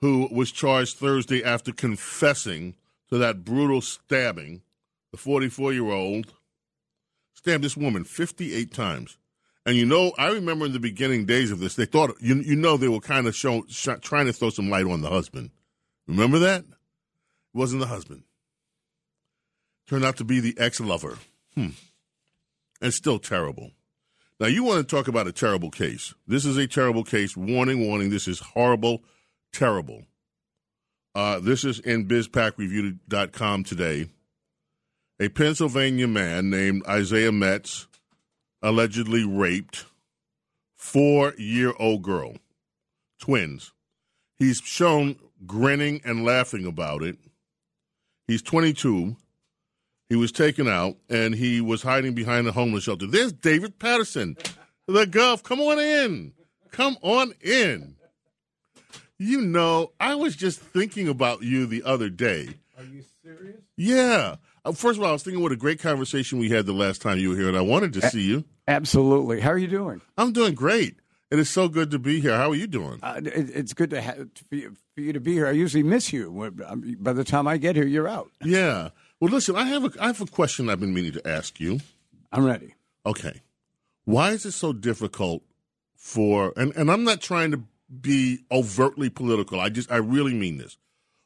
who 0.00 0.28
was 0.30 0.52
charged 0.52 0.96
Thursday 0.96 1.42
after 1.42 1.72
confessing 1.72 2.76
to 3.10 3.18
that 3.18 3.44
brutal 3.44 3.80
stabbing. 3.80 4.62
The 5.10 5.16
44 5.18 5.72
year 5.72 5.90
old 5.90 6.34
stabbed 7.34 7.64
this 7.64 7.76
woman 7.76 8.04
58 8.04 8.72
times 8.72 9.16
And 9.64 9.74
you 9.76 9.86
know, 9.86 10.12
I 10.18 10.28
remember 10.28 10.66
in 10.66 10.72
the 10.72 10.78
beginning 10.80 11.24
days 11.24 11.50
of 11.50 11.58
this, 11.60 11.74
they 11.74 11.86
thought 11.86 12.14
you 12.20 12.36
you 12.36 12.54
know 12.56 12.76
they 12.76 12.88
were 12.88 13.00
kind 13.00 13.26
of 13.26 13.34
show, 13.34 13.64
sh- 13.68 13.88
trying 14.02 14.26
to 14.26 14.32
throw 14.32 14.50
some 14.50 14.70
light 14.70 14.86
on 14.86 15.00
the 15.00 15.08
husband. 15.08 15.50
Remember 16.06 16.38
that? 16.38 16.60
It 16.60 16.74
wasn't 17.54 17.80
the 17.80 17.86
husband. 17.88 18.22
Turned 19.88 20.04
out 20.04 20.18
to 20.18 20.24
be 20.24 20.40
the 20.40 20.54
ex 20.58 20.78
lover. 20.80 21.18
Hmm. 21.54 21.68
And 22.80 22.94
still 22.94 23.18
terrible. 23.18 23.72
Now 24.40 24.46
you 24.46 24.62
want 24.62 24.86
to 24.88 24.96
talk 24.96 25.08
about 25.08 25.26
a 25.26 25.32
terrible 25.32 25.70
case. 25.70 26.14
This 26.26 26.44
is 26.44 26.56
a 26.56 26.68
terrible 26.68 27.02
case. 27.02 27.36
Warning, 27.36 27.86
warning. 27.86 28.10
This 28.10 28.28
is 28.28 28.38
horrible, 28.38 29.02
terrible. 29.52 30.04
Uh, 31.14 31.40
this 31.40 31.64
is 31.64 31.80
in 31.80 32.06
BizPacReview.com 32.06 33.64
today. 33.64 34.08
A 35.18 35.28
Pennsylvania 35.28 36.06
man 36.06 36.50
named 36.50 36.86
Isaiah 36.86 37.32
Metz 37.32 37.88
allegedly 38.62 39.24
raped 39.24 39.86
four 40.76 41.34
year 41.36 41.72
old 41.80 42.02
girl, 42.02 42.36
twins. 43.18 43.72
He's 44.36 44.58
shown 44.58 45.16
grinning 45.44 46.00
and 46.04 46.24
laughing 46.24 46.64
about 46.64 47.02
it. 47.02 47.18
He's 48.28 48.42
22. 48.42 49.16
He 50.08 50.16
was 50.16 50.32
taken 50.32 50.68
out 50.68 50.96
and 51.10 51.34
he 51.34 51.60
was 51.60 51.82
hiding 51.82 52.14
behind 52.14 52.46
a 52.46 52.52
homeless 52.52 52.84
shelter. 52.84 53.06
There's 53.06 53.32
David 53.32 53.78
Paterson, 53.78 54.36
the 54.86 55.04
Guv. 55.04 55.42
Come 55.42 55.60
on 55.60 55.78
in. 55.78 56.32
Come 56.70 56.96
on 57.02 57.34
in. 57.40 57.96
You 59.18 59.40
know, 59.42 59.92
I 60.00 60.14
was 60.14 60.36
just 60.36 60.60
thinking 60.60 61.08
about 61.08 61.42
you 61.42 61.66
the 61.66 61.82
other 61.82 62.08
day. 62.08 62.48
Are 62.78 62.84
you 62.84 63.02
serious? 63.22 63.56
Yeah. 63.76 64.36
Uh, 64.64 64.72
First 64.72 64.98
of 64.98 65.02
all, 65.02 65.10
I 65.10 65.12
was 65.12 65.22
thinking 65.24 65.42
what 65.42 65.52
a 65.52 65.56
great 65.56 65.80
conversation 65.80 66.38
we 66.38 66.50
had 66.50 66.66
the 66.66 66.72
last 66.72 67.02
time 67.02 67.18
you 67.18 67.30
were 67.30 67.36
here, 67.36 67.48
and 67.48 67.56
I 67.56 67.62
wanted 67.62 67.92
to 67.94 68.08
see 68.10 68.22
you. 68.22 68.44
Absolutely. 68.68 69.40
How 69.40 69.50
are 69.50 69.58
you 69.58 69.66
doing? 69.66 70.00
I'm 70.16 70.32
doing 70.32 70.54
great. 70.54 70.96
It 71.30 71.38
is 71.38 71.50
so 71.50 71.68
good 71.68 71.90
to 71.90 71.98
be 71.98 72.20
here. 72.20 72.36
How 72.36 72.50
are 72.50 72.54
you 72.54 72.66
doing? 72.66 73.00
Uh, 73.02 73.20
it, 73.24 73.50
it's 73.50 73.74
good 73.74 73.90
to 73.90 74.00
have 74.00 74.28
for 74.48 74.54
you, 74.54 74.76
for 74.94 75.00
you 75.00 75.12
to 75.12 75.20
be 75.20 75.32
here. 75.34 75.46
I 75.46 75.50
usually 75.50 75.82
miss 75.82 76.12
you. 76.12 76.52
Um, 76.66 76.96
By 77.00 77.12
the 77.12 77.24
time 77.24 77.46
I 77.46 77.56
get 77.58 77.76
here, 77.76 77.86
you're 77.86 78.08
out. 78.08 78.30
Yeah. 78.42 78.90
Well, 79.20 79.30
listen, 79.30 79.56
I 79.56 79.64
have 79.64 79.84
a 79.84 80.02
I 80.02 80.06
have 80.08 80.20
a 80.20 80.26
question 80.26 80.68
I've 80.68 80.80
been 80.80 80.94
meaning 80.94 81.12
to 81.12 81.28
ask 81.28 81.58
you. 81.60 81.80
I'm 82.30 82.44
ready. 82.44 82.74
Okay. 83.04 83.40
Why 84.04 84.30
is 84.30 84.46
it 84.46 84.52
so 84.52 84.72
difficult 84.72 85.42
for 85.94 86.52
and 86.56 86.74
and 86.76 86.90
I'm 86.90 87.04
not 87.04 87.20
trying 87.20 87.50
to 87.50 87.62
be 87.88 88.40
overtly 88.50 89.08
political. 89.08 89.60
I 89.60 89.68
just 89.68 89.90
I 89.90 89.96
really 89.96 90.34
mean 90.34 90.58
this. 90.58 90.76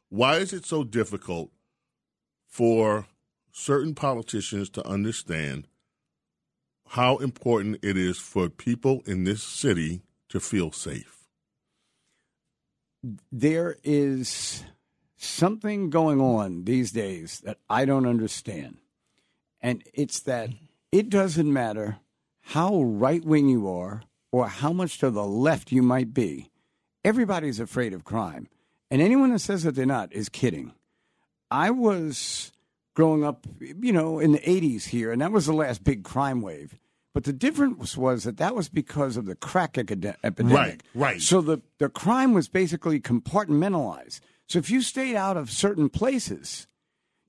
Why 0.09 0.37
is 0.37 0.53
it 0.53 0.67
so 0.67 0.85
difficult 0.85 1.51
for 2.47 3.07
certain 3.51 3.95
politicians 3.95 4.69
to 4.71 4.87
understand 4.87 5.67
how 6.89 7.17
important 7.17 7.79
it 7.83 7.97
is 7.97 8.19
for 8.19 8.49
people 8.49 9.03
in 9.07 9.25
this 9.25 9.43
city 9.43 10.03
to 10.29 10.41
feel 10.41 10.71
safe? 10.71 11.25
There 13.33 13.77
is 13.83 14.65
something 15.23 15.91
going 15.91 16.21
on 16.21 16.65
these 16.65 16.93
days 16.93 17.41
that 17.45 17.59
I 17.69 17.85
don't 17.85 18.07
understand. 18.07 18.79
And 19.61 19.83
it's 19.95 20.21
that 20.21 20.51
it 20.91 21.09
doesn't 21.09 21.53
matter 21.53 21.99
how 22.41 22.83
right 22.83 23.25
wing 23.25 23.49
you 23.49 23.71
are 23.71 24.03
or 24.33 24.49
how 24.49 24.73
much 24.73 24.99
to 24.99 25.11
the 25.11 25.25
left 25.25 25.71
you 25.71 25.83
might 25.83 26.13
be, 26.13 26.51
everybody's 27.05 27.61
afraid 27.61 27.93
of 27.93 28.05
crime. 28.05 28.49
And 28.91 29.01
anyone 29.01 29.33
that 29.33 29.39
says 29.39 29.63
that 29.63 29.75
they're 29.75 29.87
not 29.87 30.13
is 30.13 30.29
kidding. 30.29 30.73
I 31.51 31.71
was 31.71 32.53
growing 32.95 33.25
up, 33.25 33.47
you 33.61 33.93
know, 33.93 34.19
in 34.19 34.33
the 34.33 34.39
80s 34.39 34.85
here, 34.85 35.13
and 35.13 35.21
that 35.23 35.33
was 35.33 35.47
the 35.47 35.53
last 35.53 35.85
big 35.85 36.03
crime 36.03 36.43
wave. 36.43 36.79
But 37.15 37.25
the 37.25 37.33
difference 37.33 37.97
was 37.97 38.25
that 38.25 38.39
that 38.39 38.55
was 38.55 38.71
because 38.71 39.19
of 39.19 39.27
the 39.27 39.35
crack 39.35 39.77
epidemic. 39.77 40.25
Right, 40.51 40.83
right. 40.95 41.21
So 41.21 41.43
the, 41.43 41.61
the 41.79 41.91
crime 41.91 42.33
was 42.33 42.49
basically 42.49 43.01
compartmentalized. 43.01 44.21
So 44.53 44.59
if 44.59 44.69
you 44.69 44.83
stayed 44.83 45.17
out 45.17 45.39
of 45.39 45.51
certain 45.51 45.89
places, 45.89 46.67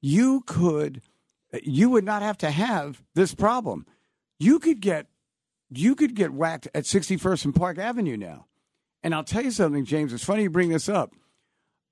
you 0.01 0.43
could, 0.45 1.01
you 1.63 1.89
would 1.89 2.03
not 2.03 2.21
have 2.21 2.37
to 2.39 2.51
have 2.51 3.01
this 3.15 3.33
problem. 3.33 3.85
You 4.39 4.59
could 4.59 4.81
get, 4.81 5.07
you 5.69 5.95
could 5.95 6.15
get 6.15 6.33
whacked 6.33 6.67
at 6.75 6.83
61st 6.83 7.45
and 7.45 7.55
Park 7.55 7.77
Avenue 7.77 8.17
now. 8.17 8.47
And 9.03 9.15
I'll 9.15 9.23
tell 9.23 9.41
you 9.41 9.51
something, 9.51 9.85
James. 9.85 10.11
It's 10.11 10.25
funny 10.25 10.43
you 10.43 10.49
bring 10.49 10.67
this 10.67 10.89
up. 10.89 11.13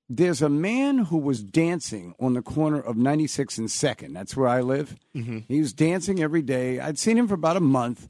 There's 0.06 0.42
a 0.42 0.50
man 0.50 0.98
who 0.98 1.16
was 1.16 1.42
dancing 1.42 2.14
on 2.20 2.34
the 2.34 2.42
corner 2.42 2.78
of 2.78 2.98
96 2.98 3.56
and 3.56 3.68
2nd. 3.68 4.12
That's 4.12 4.36
where 4.36 4.48
I 4.48 4.60
live. 4.60 4.96
Mm-hmm. 5.16 5.38
He 5.48 5.60
was 5.60 5.72
dancing 5.72 6.22
every 6.22 6.42
day. 6.42 6.78
I'd 6.78 6.98
seen 6.98 7.16
him 7.16 7.26
for 7.26 7.34
about 7.36 7.56
a 7.56 7.60
month, 7.60 8.06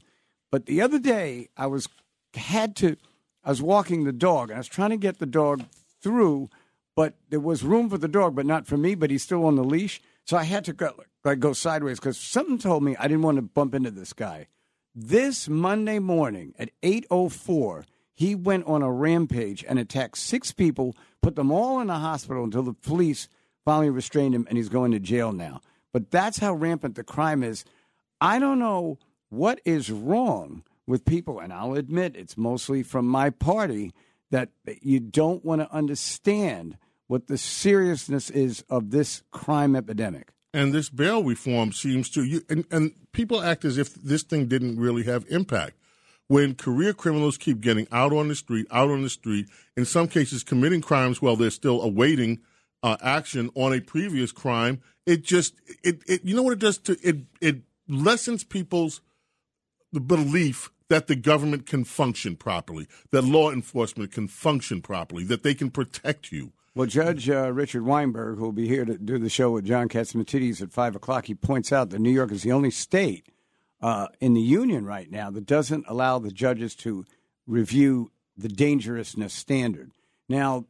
but 0.51 0.65
the 0.65 0.81
other 0.81 0.99
day 0.99 1.47
I 1.55 1.67
was 1.67 1.87
had 2.33 2.75
to 2.77 2.97
I 3.45 3.49
was 3.49 3.61
walking 3.61 4.03
the 4.03 4.11
dog 4.11 4.49
and 4.49 4.57
I 4.57 4.59
was 4.59 4.67
trying 4.67 4.89
to 4.89 4.97
get 4.97 5.19
the 5.19 5.25
dog 5.25 5.63
through, 6.01 6.49
but 6.95 7.15
there 7.29 7.39
was 7.39 7.63
room 7.63 7.89
for 7.89 7.97
the 7.97 8.07
dog, 8.07 8.35
but 8.35 8.45
not 8.45 8.67
for 8.67 8.77
me. 8.77 8.95
But 8.95 9.09
he's 9.09 9.23
still 9.23 9.45
on 9.45 9.55
the 9.55 9.63
leash, 9.63 10.01
so 10.25 10.37
I 10.37 10.43
had 10.43 10.65
to 10.65 10.73
go 10.73 10.93
like 11.23 11.39
go 11.39 11.53
sideways 11.53 11.99
because 11.99 12.17
something 12.17 12.57
told 12.57 12.83
me 12.83 12.95
I 12.97 13.07
didn't 13.07 13.23
want 13.23 13.37
to 13.37 13.41
bump 13.41 13.73
into 13.73 13.91
this 13.91 14.13
guy. 14.13 14.47
This 14.95 15.49
Monday 15.49 15.99
morning 15.99 16.53
at 16.59 16.69
8:04, 16.83 17.85
he 18.13 18.35
went 18.35 18.65
on 18.65 18.83
a 18.83 18.91
rampage 18.91 19.65
and 19.67 19.79
attacked 19.79 20.17
six 20.17 20.51
people, 20.51 20.95
put 21.21 21.35
them 21.35 21.51
all 21.51 21.79
in 21.79 21.87
the 21.87 21.95
hospital 21.95 22.43
until 22.43 22.63
the 22.63 22.73
police 22.73 23.27
finally 23.65 23.89
restrained 23.89 24.35
him 24.35 24.45
and 24.47 24.57
he's 24.57 24.69
going 24.69 24.91
to 24.91 24.99
jail 24.99 25.31
now. 25.31 25.61
But 25.91 26.11
that's 26.11 26.39
how 26.39 26.53
rampant 26.53 26.95
the 26.95 27.03
crime 27.03 27.43
is. 27.43 27.65
I 28.21 28.39
don't 28.39 28.59
know 28.59 28.99
what 29.29 29.59
is 29.65 29.89
wrong 29.89 30.63
with 30.85 31.05
people 31.05 31.39
and 31.39 31.51
I'll 31.51 31.73
admit 31.73 32.15
it's 32.15 32.37
mostly 32.37 32.83
from 32.83 33.07
my 33.07 33.29
party 33.29 33.93
that 34.31 34.49
you 34.81 34.99
don't 34.99 35.45
want 35.45 35.61
to 35.61 35.71
understand 35.73 36.77
what 37.07 37.27
the 37.27 37.37
seriousness 37.37 38.29
is 38.29 38.63
of 38.69 38.91
this 38.91 39.23
crime 39.31 39.75
epidemic. 39.75 40.31
And 40.53 40.73
this 40.73 40.89
bail 40.89 41.23
reform 41.23 41.71
seems 41.71 42.09
to 42.11 42.23
you 42.23 42.41
and, 42.49 42.65
and 42.71 42.93
people 43.11 43.41
act 43.41 43.65
as 43.65 43.77
if 43.77 43.93
this 43.95 44.23
thing 44.23 44.47
didn't 44.47 44.79
really 44.79 45.03
have 45.03 45.25
impact. 45.29 45.73
When 46.27 46.55
career 46.55 46.93
criminals 46.93 47.37
keep 47.37 47.59
getting 47.59 47.87
out 47.91 48.13
on 48.13 48.27
the 48.27 48.35
street, 48.35 48.67
out 48.71 48.89
on 48.89 49.01
the 49.01 49.09
street, 49.09 49.47
in 49.75 49.85
some 49.85 50.07
cases 50.07 50.43
committing 50.43 50.81
crimes 50.81 51.21
while 51.21 51.35
they're 51.35 51.49
still 51.49 51.81
awaiting 51.81 52.39
uh, 52.81 52.97
action 53.01 53.49
on 53.55 53.73
a 53.73 53.81
previous 53.81 54.31
crime, 54.31 54.81
it 55.05 55.23
just 55.23 55.55
it, 55.83 56.01
it 56.07 56.23
you 56.23 56.35
know 56.35 56.43
what 56.43 56.53
it 56.53 56.59
does 56.59 56.77
to 56.79 56.97
it 57.03 57.17
it 57.41 57.61
lessens 57.87 58.43
people's 58.43 59.01
belief 59.99 60.71
that 60.89 61.07
the 61.07 61.15
government 61.15 61.65
can 61.65 61.83
function 61.83 62.35
properly, 62.35 62.87
that 63.11 63.23
law 63.23 63.51
enforcement 63.51 64.11
can 64.11 64.27
function 64.27 64.81
properly, 64.81 65.23
that 65.23 65.43
they 65.43 65.53
can 65.53 65.69
protect 65.69 66.31
you. 66.31 66.51
Well, 66.75 66.87
Judge 66.87 67.29
uh, 67.29 67.53
Richard 67.53 67.85
Weinberg, 67.85 68.39
who 68.39 68.45
will 68.45 68.51
be 68.51 68.67
here 68.67 68.83
to 68.83 68.97
do 68.97 69.19
the 69.19 69.29
show 69.29 69.51
with 69.51 69.65
John 69.65 69.87
Catsimatidis 69.87 70.59
at 70.59 70.71
5 70.71 70.95
o'clock, 70.95 71.25
he 71.27 71.35
points 71.35 71.71
out 71.71 71.91
that 71.91 71.99
New 71.99 72.09
York 72.09 72.31
is 72.31 72.41
the 72.41 72.51
only 72.51 72.71
state 72.71 73.27
uh, 73.79 74.07
in 74.19 74.33
the 74.33 74.41
union 74.41 74.83
right 74.83 75.11
now 75.11 75.29
that 75.29 75.45
doesn't 75.45 75.85
allow 75.87 76.17
the 76.17 76.31
judges 76.31 76.73
to 76.77 77.05
review 77.45 78.11
the 78.35 78.47
dangerousness 78.47 79.35
standard. 79.35 79.91
Now, 80.27 80.65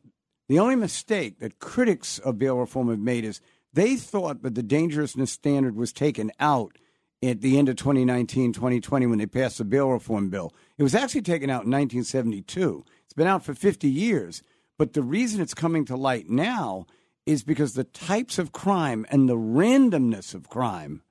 the 0.50 0.60
only 0.60 0.76
mistake 0.76 1.40
that 1.40 1.60
critics 1.60 2.20
of 2.20 2.38
bail 2.38 2.58
reform 2.58 2.90
have 2.90 3.00
made 3.00 3.24
is 3.24 3.40
they 3.72 3.96
thought 3.96 4.42
that 4.42 4.56
the 4.56 4.64
dangerousness 4.64 5.32
standard 5.32 5.78
was 5.78 5.94
taken 5.94 6.32
out 6.38 6.78
at 7.24 7.40
the 7.40 7.58
end 7.58 7.70
of 7.70 7.78
2019, 7.78 8.52
2020 8.52 9.06
when 9.06 9.20
they 9.20 9.26
passed 9.26 9.58
the 9.58 9.64
bail 9.64 9.90
reform 9.90 10.30
bill. 10.30 10.54
It 10.78 10.84
was 10.84 10.96
actually 10.96 11.22
taken 11.22 11.50
out 11.50 11.64
in 11.64 11.72
1972. 11.72 12.84
It's 13.06 13.14
been 13.14 13.26
out 13.26 13.46
for 13.46 13.54
50 13.54 13.88
years. 13.88 14.44
But 14.78 14.94
the 14.94 15.04
reason 15.04 15.42
it's 15.42 15.54
coming 15.54 15.86
to 15.86 15.96
light 15.96 16.30
now 16.30 16.86
is 17.26 17.44
because 17.44 17.74
the 17.74 17.84
types 17.84 18.38
of 18.40 18.52
crime 18.52 19.06
and 19.10 19.30
the 19.30 19.38
randomness 19.38 20.34
of 20.34 20.50
crime 20.50 21.02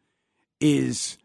is 0.60 1.16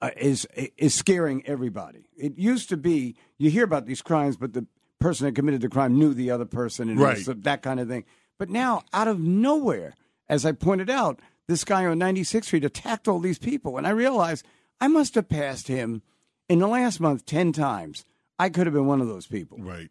uh, 0.00 0.10
is 0.16 0.46
is 0.76 0.94
scaring 0.94 1.44
everybody. 1.46 2.08
It 2.16 2.38
used 2.38 2.68
to 2.68 2.76
be 2.76 3.16
you 3.36 3.50
hear 3.50 3.64
about 3.64 3.86
these 3.86 4.02
crimes, 4.02 4.36
but 4.36 4.52
the 4.52 4.66
person 5.00 5.26
that 5.26 5.34
committed 5.34 5.60
the 5.60 5.68
crime 5.68 5.98
knew 5.98 6.14
the 6.14 6.30
other 6.30 6.44
person 6.44 6.88
and 6.88 6.98
Right. 7.00 7.18
that 7.42 7.62
kind 7.62 7.80
of 7.80 7.88
thing. 7.88 8.04
But 8.38 8.50
now, 8.50 8.82
out 8.92 9.08
of 9.08 9.18
nowhere, 9.18 9.94
as 10.28 10.44
I 10.46 10.52
pointed 10.52 10.90
out, 10.90 11.20
this 11.48 11.64
guy 11.64 11.84
on 11.86 11.98
96th 11.98 12.44
Street 12.44 12.64
attacked 12.64 13.08
all 13.08 13.18
these 13.18 13.38
people, 13.38 13.76
and 13.76 13.86
I 13.86 13.90
realized 13.90 14.44
I 14.80 14.86
must 14.88 15.14
have 15.16 15.28
passed 15.28 15.66
him 15.68 16.02
in 16.48 16.60
the 16.60 16.68
last 16.68 17.00
month 17.00 17.26
ten 17.26 17.52
times. 17.52 18.04
I 18.38 18.50
could 18.50 18.66
have 18.66 18.74
been 18.74 18.86
one 18.86 19.00
of 19.00 19.08
those 19.08 19.26
people. 19.26 19.58
Right. 19.58 19.90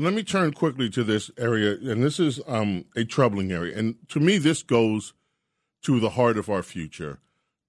Let 0.00 0.14
me 0.14 0.22
turn 0.22 0.52
quickly 0.52 0.88
to 0.90 1.02
this 1.02 1.28
area, 1.36 1.72
and 1.72 2.04
this 2.04 2.20
is 2.20 2.40
um, 2.46 2.84
a 2.94 3.04
troubling 3.04 3.50
area. 3.50 3.76
And 3.76 3.96
to 4.10 4.20
me, 4.20 4.38
this 4.38 4.62
goes 4.62 5.12
to 5.82 5.98
the 5.98 6.10
heart 6.10 6.38
of 6.38 6.48
our 6.48 6.62
future. 6.62 7.18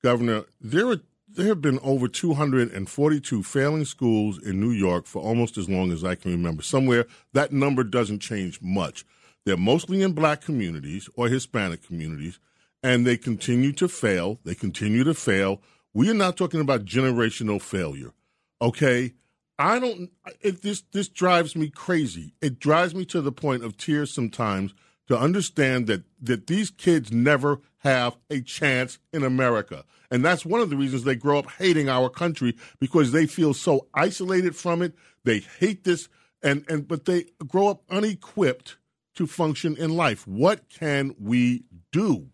Governor, 0.03 0.43
there 0.61 0.88
are 0.89 0.97
there 1.27 1.47
have 1.47 1.59
been 1.59 1.80
over 1.80 2.07
242 2.07 3.41
failing 3.41 3.84
schools 3.84 4.38
in 4.38 4.59
New 4.59 4.69
York 4.69 5.07
for 5.07 5.23
almost 5.23 5.57
as 5.57 5.67
long 5.67 5.91
as 5.91 6.03
I 6.03 6.13
can 6.13 6.30
remember. 6.32 6.61
Somewhere 6.61 7.07
that 7.34 7.51
number 7.51 7.84
doesn't 7.84 8.19
change 8.19 8.61
much. 8.61 9.05
They're 9.43 9.57
mostly 9.57 10.03
in 10.03 10.11
black 10.11 10.41
communities 10.41 11.09
or 11.15 11.30
Hispanic 11.30 11.82
communities, 11.82 12.39
and 12.84 13.07
they 13.07 13.17
continue 13.17 13.71
to 13.73 13.88
fail. 13.88 14.39
They 14.43 14.53
continue 14.53 15.03
to 15.03 15.15
fail. 15.15 15.63
We 15.95 16.11
are 16.11 16.13
not 16.13 16.38
talking 16.38 16.61
about 16.61 16.86
generational 16.86 17.59
failure. 17.59 18.13
Okay? 18.61 19.13
I 19.60 19.78
don't. 19.78 20.10
It, 20.39 20.62
this 20.62 20.82
this 20.93 21.10
drives 21.10 21.53
me 21.53 21.70
crazy. 21.70 22.34
It 22.41 22.60
drives 22.60 22.95
me 22.95 23.03
to 23.05 23.20
the 23.20 23.34
point 23.34 23.64
of 23.64 23.76
tears 23.76 24.14
sometimes 24.14 24.74
to 25.07 25.20
understand 25.20 25.88
that 25.88 26.03
that 26.22 26.47
these 26.47 26.72
kids 26.72 27.12
never 27.12 27.60
have 27.80 28.16
a 28.30 28.39
chance 28.39 28.99
in 29.12 29.24
America, 29.24 29.84
and 30.10 30.24
that's 30.24 30.45
one 30.45 30.62
of 30.62 30.70
the 30.70 30.78
reasons 30.78 31.03
they 31.03 31.16
grow 31.16 31.39
up 31.39 31.51
hating 31.51 31.89
our 31.89 32.10
country 32.10 32.55
because 32.80 33.12
they 33.12 33.28
feel 33.28 33.53
so 33.53 33.88
isolated 33.93 34.55
from 34.55 34.82
it. 34.82 34.95
They 35.26 35.39
hate 35.39 35.84
this, 35.84 36.07
and 36.41 36.64
and 36.70 36.88
but 36.88 37.03
they 37.03 37.26
grow 37.45 37.68
up 37.68 37.84
unequipped 37.89 38.78
to 39.16 39.28
function 39.28 39.76
in 39.76 39.97
life. 39.97 40.26
What 40.26 40.70
can 40.70 41.14
we 41.20 41.66
do? 41.91 42.30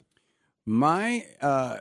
My 0.63 1.25
uh, 1.41 1.79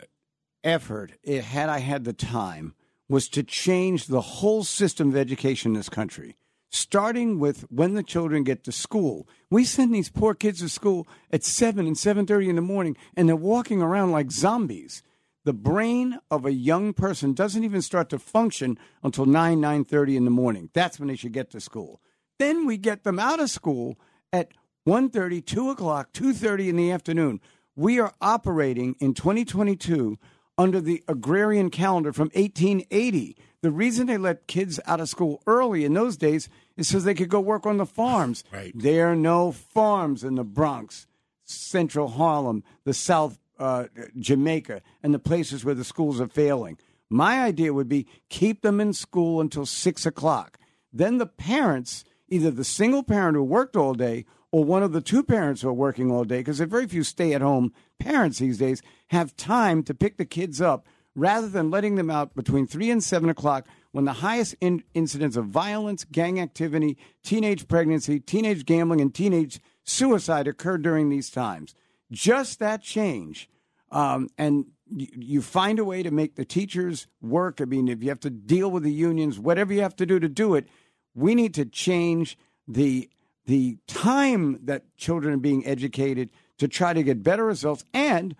effort, 0.62 1.12
had 1.26 1.68
I 1.68 1.80
had 1.80 2.04
the 2.04 2.14
time, 2.14 2.74
was 3.08 3.28
to 3.28 3.42
change 3.42 4.06
the 4.06 4.20
whole 4.20 4.64
system 4.64 5.10
of 5.10 5.16
education 5.16 5.72
in 5.72 5.76
this 5.76 5.88
country, 5.88 6.36
starting 6.70 7.38
with 7.38 7.62
when 7.70 7.94
the 7.94 8.02
children 8.02 8.44
get 8.44 8.64
to 8.64 8.72
school. 8.72 9.28
We 9.50 9.64
send 9.64 9.94
these 9.94 10.10
poor 10.10 10.34
kids 10.34 10.60
to 10.60 10.68
school 10.68 11.06
at 11.30 11.44
seven 11.44 11.86
and 11.86 11.98
seven 11.98 12.26
thirty 12.26 12.48
in 12.48 12.56
the 12.56 12.62
morning, 12.62 12.96
and 13.16 13.28
they're 13.28 13.36
walking 13.36 13.82
around 13.82 14.12
like 14.12 14.30
zombies. 14.30 15.02
The 15.44 15.52
brain 15.52 16.18
of 16.30 16.46
a 16.46 16.52
young 16.52 16.94
person 16.94 17.34
doesn't 17.34 17.64
even 17.64 17.82
start 17.82 18.08
to 18.10 18.18
function 18.18 18.78
until 19.02 19.26
nine 19.26 19.60
nine 19.60 19.84
thirty 19.84 20.16
in 20.16 20.24
the 20.24 20.30
morning. 20.30 20.70
That's 20.72 20.98
when 20.98 21.08
they 21.08 21.16
should 21.16 21.32
get 21.32 21.50
to 21.50 21.60
school. 21.60 22.00
Then 22.38 22.66
we 22.66 22.76
get 22.78 23.04
them 23.04 23.18
out 23.18 23.40
of 23.40 23.50
school 23.50 23.98
at 24.32 24.52
1.30, 24.86 25.44
2 25.44 25.70
o'clock, 25.70 26.12
2.30 26.12 26.68
in 26.68 26.76
the 26.76 26.90
afternoon. 26.90 27.40
We 27.76 27.98
are 28.00 28.12
operating 28.20 28.96
in 29.00 29.14
2022 29.14 30.18
under 30.56 30.80
the 30.80 31.02
agrarian 31.08 31.70
calendar 31.70 32.12
from 32.12 32.30
1880. 32.34 33.36
The 33.62 33.70
reason 33.70 34.06
they 34.06 34.18
let 34.18 34.46
kids 34.46 34.78
out 34.86 35.00
of 35.00 35.08
school 35.08 35.42
early 35.46 35.84
in 35.84 35.94
those 35.94 36.16
days 36.16 36.48
is 36.76 36.88
so 36.88 36.98
they 36.98 37.14
could 37.14 37.28
go 37.28 37.40
work 37.40 37.66
on 37.66 37.78
the 37.78 37.86
farms. 37.86 38.44
Right. 38.52 38.72
There 38.74 39.10
are 39.10 39.16
no 39.16 39.52
farms 39.52 40.22
in 40.22 40.34
the 40.36 40.44
Bronx, 40.44 41.06
Central 41.44 42.08
Harlem, 42.08 42.62
the 42.84 42.94
South 42.94 43.38
uh, 43.58 43.86
Jamaica, 44.18 44.82
and 45.02 45.12
the 45.14 45.18
places 45.18 45.64
where 45.64 45.74
the 45.74 45.84
schools 45.84 46.20
are 46.20 46.28
failing. 46.28 46.78
My 47.10 47.42
idea 47.42 47.72
would 47.72 47.88
be 47.88 48.06
keep 48.28 48.62
them 48.62 48.80
in 48.80 48.92
school 48.92 49.40
until 49.40 49.66
six 49.66 50.06
o'clock. 50.06 50.58
Then 50.92 51.18
the 51.18 51.26
parents, 51.26 52.04
either 52.28 52.50
the 52.50 52.64
single 52.64 53.02
parent 53.02 53.36
who 53.36 53.42
worked 53.42 53.76
all 53.76 53.94
day 53.94 54.24
or 54.54 54.62
one 54.62 54.84
of 54.84 54.92
the 54.92 55.00
two 55.00 55.24
parents 55.24 55.62
who 55.62 55.68
are 55.68 55.72
working 55.72 56.12
all 56.12 56.22
day, 56.22 56.38
because 56.38 56.60
very 56.60 56.86
few 56.86 57.02
stay 57.02 57.32
at 57.32 57.40
home 57.40 57.72
parents 57.98 58.38
these 58.38 58.56
days, 58.56 58.82
have 59.08 59.34
time 59.34 59.82
to 59.82 59.92
pick 59.92 60.16
the 60.16 60.24
kids 60.24 60.60
up 60.60 60.86
rather 61.16 61.48
than 61.48 61.72
letting 61.72 61.96
them 61.96 62.08
out 62.08 62.36
between 62.36 62.64
3 62.64 62.88
and 62.88 63.02
7 63.02 63.28
o'clock 63.28 63.66
when 63.90 64.04
the 64.04 64.12
highest 64.12 64.54
in- 64.60 64.84
incidence 64.94 65.36
of 65.36 65.46
violence, 65.46 66.04
gang 66.04 66.38
activity, 66.38 66.96
teenage 67.24 67.66
pregnancy, 67.66 68.20
teenage 68.20 68.64
gambling, 68.64 69.00
and 69.00 69.12
teenage 69.12 69.60
suicide 69.82 70.46
occur 70.46 70.78
during 70.78 71.08
these 71.08 71.30
times. 71.30 71.74
Just 72.12 72.60
that 72.60 72.80
change. 72.80 73.50
Um, 73.90 74.28
and 74.38 74.66
you, 74.88 75.08
you 75.16 75.42
find 75.42 75.80
a 75.80 75.84
way 75.84 76.04
to 76.04 76.12
make 76.12 76.36
the 76.36 76.44
teachers 76.44 77.08
work. 77.20 77.60
I 77.60 77.64
mean, 77.64 77.88
if 77.88 78.04
you 78.04 78.08
have 78.08 78.20
to 78.20 78.30
deal 78.30 78.70
with 78.70 78.84
the 78.84 78.92
unions, 78.92 79.36
whatever 79.36 79.72
you 79.72 79.82
have 79.82 79.96
to 79.96 80.06
do 80.06 80.20
to 80.20 80.28
do 80.28 80.54
it, 80.54 80.68
we 81.12 81.34
need 81.34 81.54
to 81.54 81.64
change 81.64 82.38
the 82.68 83.10
the 83.46 83.78
time 83.86 84.64
that 84.64 84.84
children 84.96 85.34
are 85.34 85.38
being 85.38 85.66
educated 85.66 86.30
to 86.58 86.68
try 86.68 86.92
to 86.92 87.02
get 87.02 87.22
better 87.22 87.44
results. 87.44 87.84
And 87.92 88.34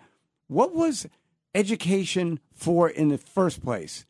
what 0.47 0.73
was 0.73 1.07
education 1.53 2.39
for 2.53 2.89
in 2.89 3.09
the 3.09 3.17
first 3.17 3.63
place? 3.63 4.05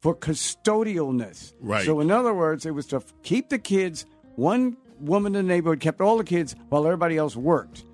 For 0.00 0.14
custodialness. 0.14 1.52
Right. 1.60 1.84
So, 1.84 2.00
in 2.00 2.10
other 2.10 2.32
words, 2.32 2.64
it 2.64 2.70
was 2.70 2.86
to 2.86 3.02
keep 3.22 3.50
the 3.50 3.58
kids. 3.58 4.06
One 4.36 4.78
woman 4.98 5.34
in 5.34 5.46
the 5.46 5.52
neighborhood 5.52 5.80
kept 5.80 6.00
all 6.00 6.16
the 6.16 6.24
kids 6.24 6.56
while 6.70 6.86
everybody 6.86 7.18
else 7.18 7.36
worked. 7.36 7.84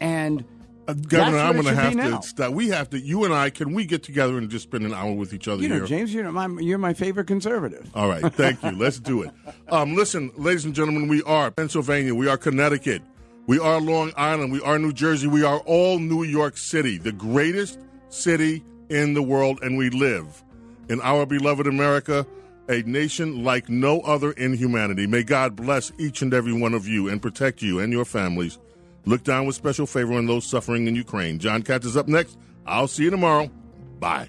And 0.00 0.44
Governor, 0.86 1.36
that's 1.36 1.48
I'm 1.48 1.52
going 1.52 1.64
to 1.66 1.74
have 1.74 2.20
to 2.20 2.28
stop. 2.28 2.52
We 2.52 2.68
have 2.70 2.90
to. 2.90 2.98
You 2.98 3.24
and 3.24 3.32
I 3.32 3.50
can 3.50 3.72
we 3.72 3.84
get 3.84 4.02
together 4.02 4.36
and 4.36 4.50
just 4.50 4.64
spend 4.64 4.84
an 4.84 4.92
hour 4.92 5.12
with 5.12 5.32
each 5.32 5.46
other 5.46 5.62
You 5.62 5.68
know, 5.68 5.74
here? 5.76 5.86
James, 5.86 6.12
you're 6.12 6.30
my, 6.32 6.48
you're 6.60 6.78
my 6.78 6.92
favorite 6.92 7.26
conservative. 7.28 7.88
All 7.94 8.08
right, 8.08 8.32
thank 8.34 8.62
you. 8.62 8.72
Let's 8.72 8.98
do 8.98 9.22
it. 9.22 9.30
Um, 9.68 9.94
listen, 9.94 10.30
ladies 10.36 10.66
and 10.66 10.74
gentlemen, 10.74 11.08
we 11.08 11.22
are 11.22 11.50
Pennsylvania, 11.50 12.14
we 12.14 12.28
are 12.28 12.36
Connecticut, 12.36 13.00
we 13.46 13.58
are 13.58 13.80
Long 13.80 14.12
Island, 14.18 14.52
we 14.52 14.60
are 14.60 14.78
New 14.78 14.92
Jersey, 14.92 15.28
we 15.28 15.44
are 15.44 15.60
all 15.60 15.98
New 15.98 16.24
York 16.24 16.58
City, 16.58 16.98
the 16.98 17.12
greatest 17.12 17.78
city 18.10 18.62
in 18.90 19.14
the 19.14 19.22
world, 19.22 19.60
and 19.62 19.78
we 19.78 19.88
live 19.88 20.44
in 20.90 21.00
our 21.00 21.24
beloved 21.24 21.66
America, 21.66 22.26
a 22.68 22.82
nation 22.82 23.42
like 23.44 23.70
no 23.70 24.00
other 24.00 24.32
in 24.32 24.52
humanity. 24.52 25.06
May 25.06 25.22
God 25.22 25.56
bless 25.56 25.90
each 25.96 26.20
and 26.20 26.34
every 26.34 26.52
one 26.52 26.74
of 26.74 26.86
you 26.86 27.08
and 27.08 27.22
protect 27.22 27.62
you 27.62 27.78
and 27.78 27.92
your 27.92 28.04
families. 28.04 28.58
Look 29.04 29.24
down 29.24 29.46
with 29.46 29.56
special 29.56 29.86
favor 29.86 30.14
on 30.14 30.26
those 30.26 30.46
suffering 30.46 30.86
in 30.86 30.94
Ukraine. 30.94 31.38
John 31.38 31.62
Katz 31.62 31.86
is 31.86 31.96
up 31.96 32.08
next. 32.08 32.38
I'll 32.66 32.88
see 32.88 33.04
you 33.04 33.10
tomorrow. 33.10 33.50
Bye. 33.98 34.28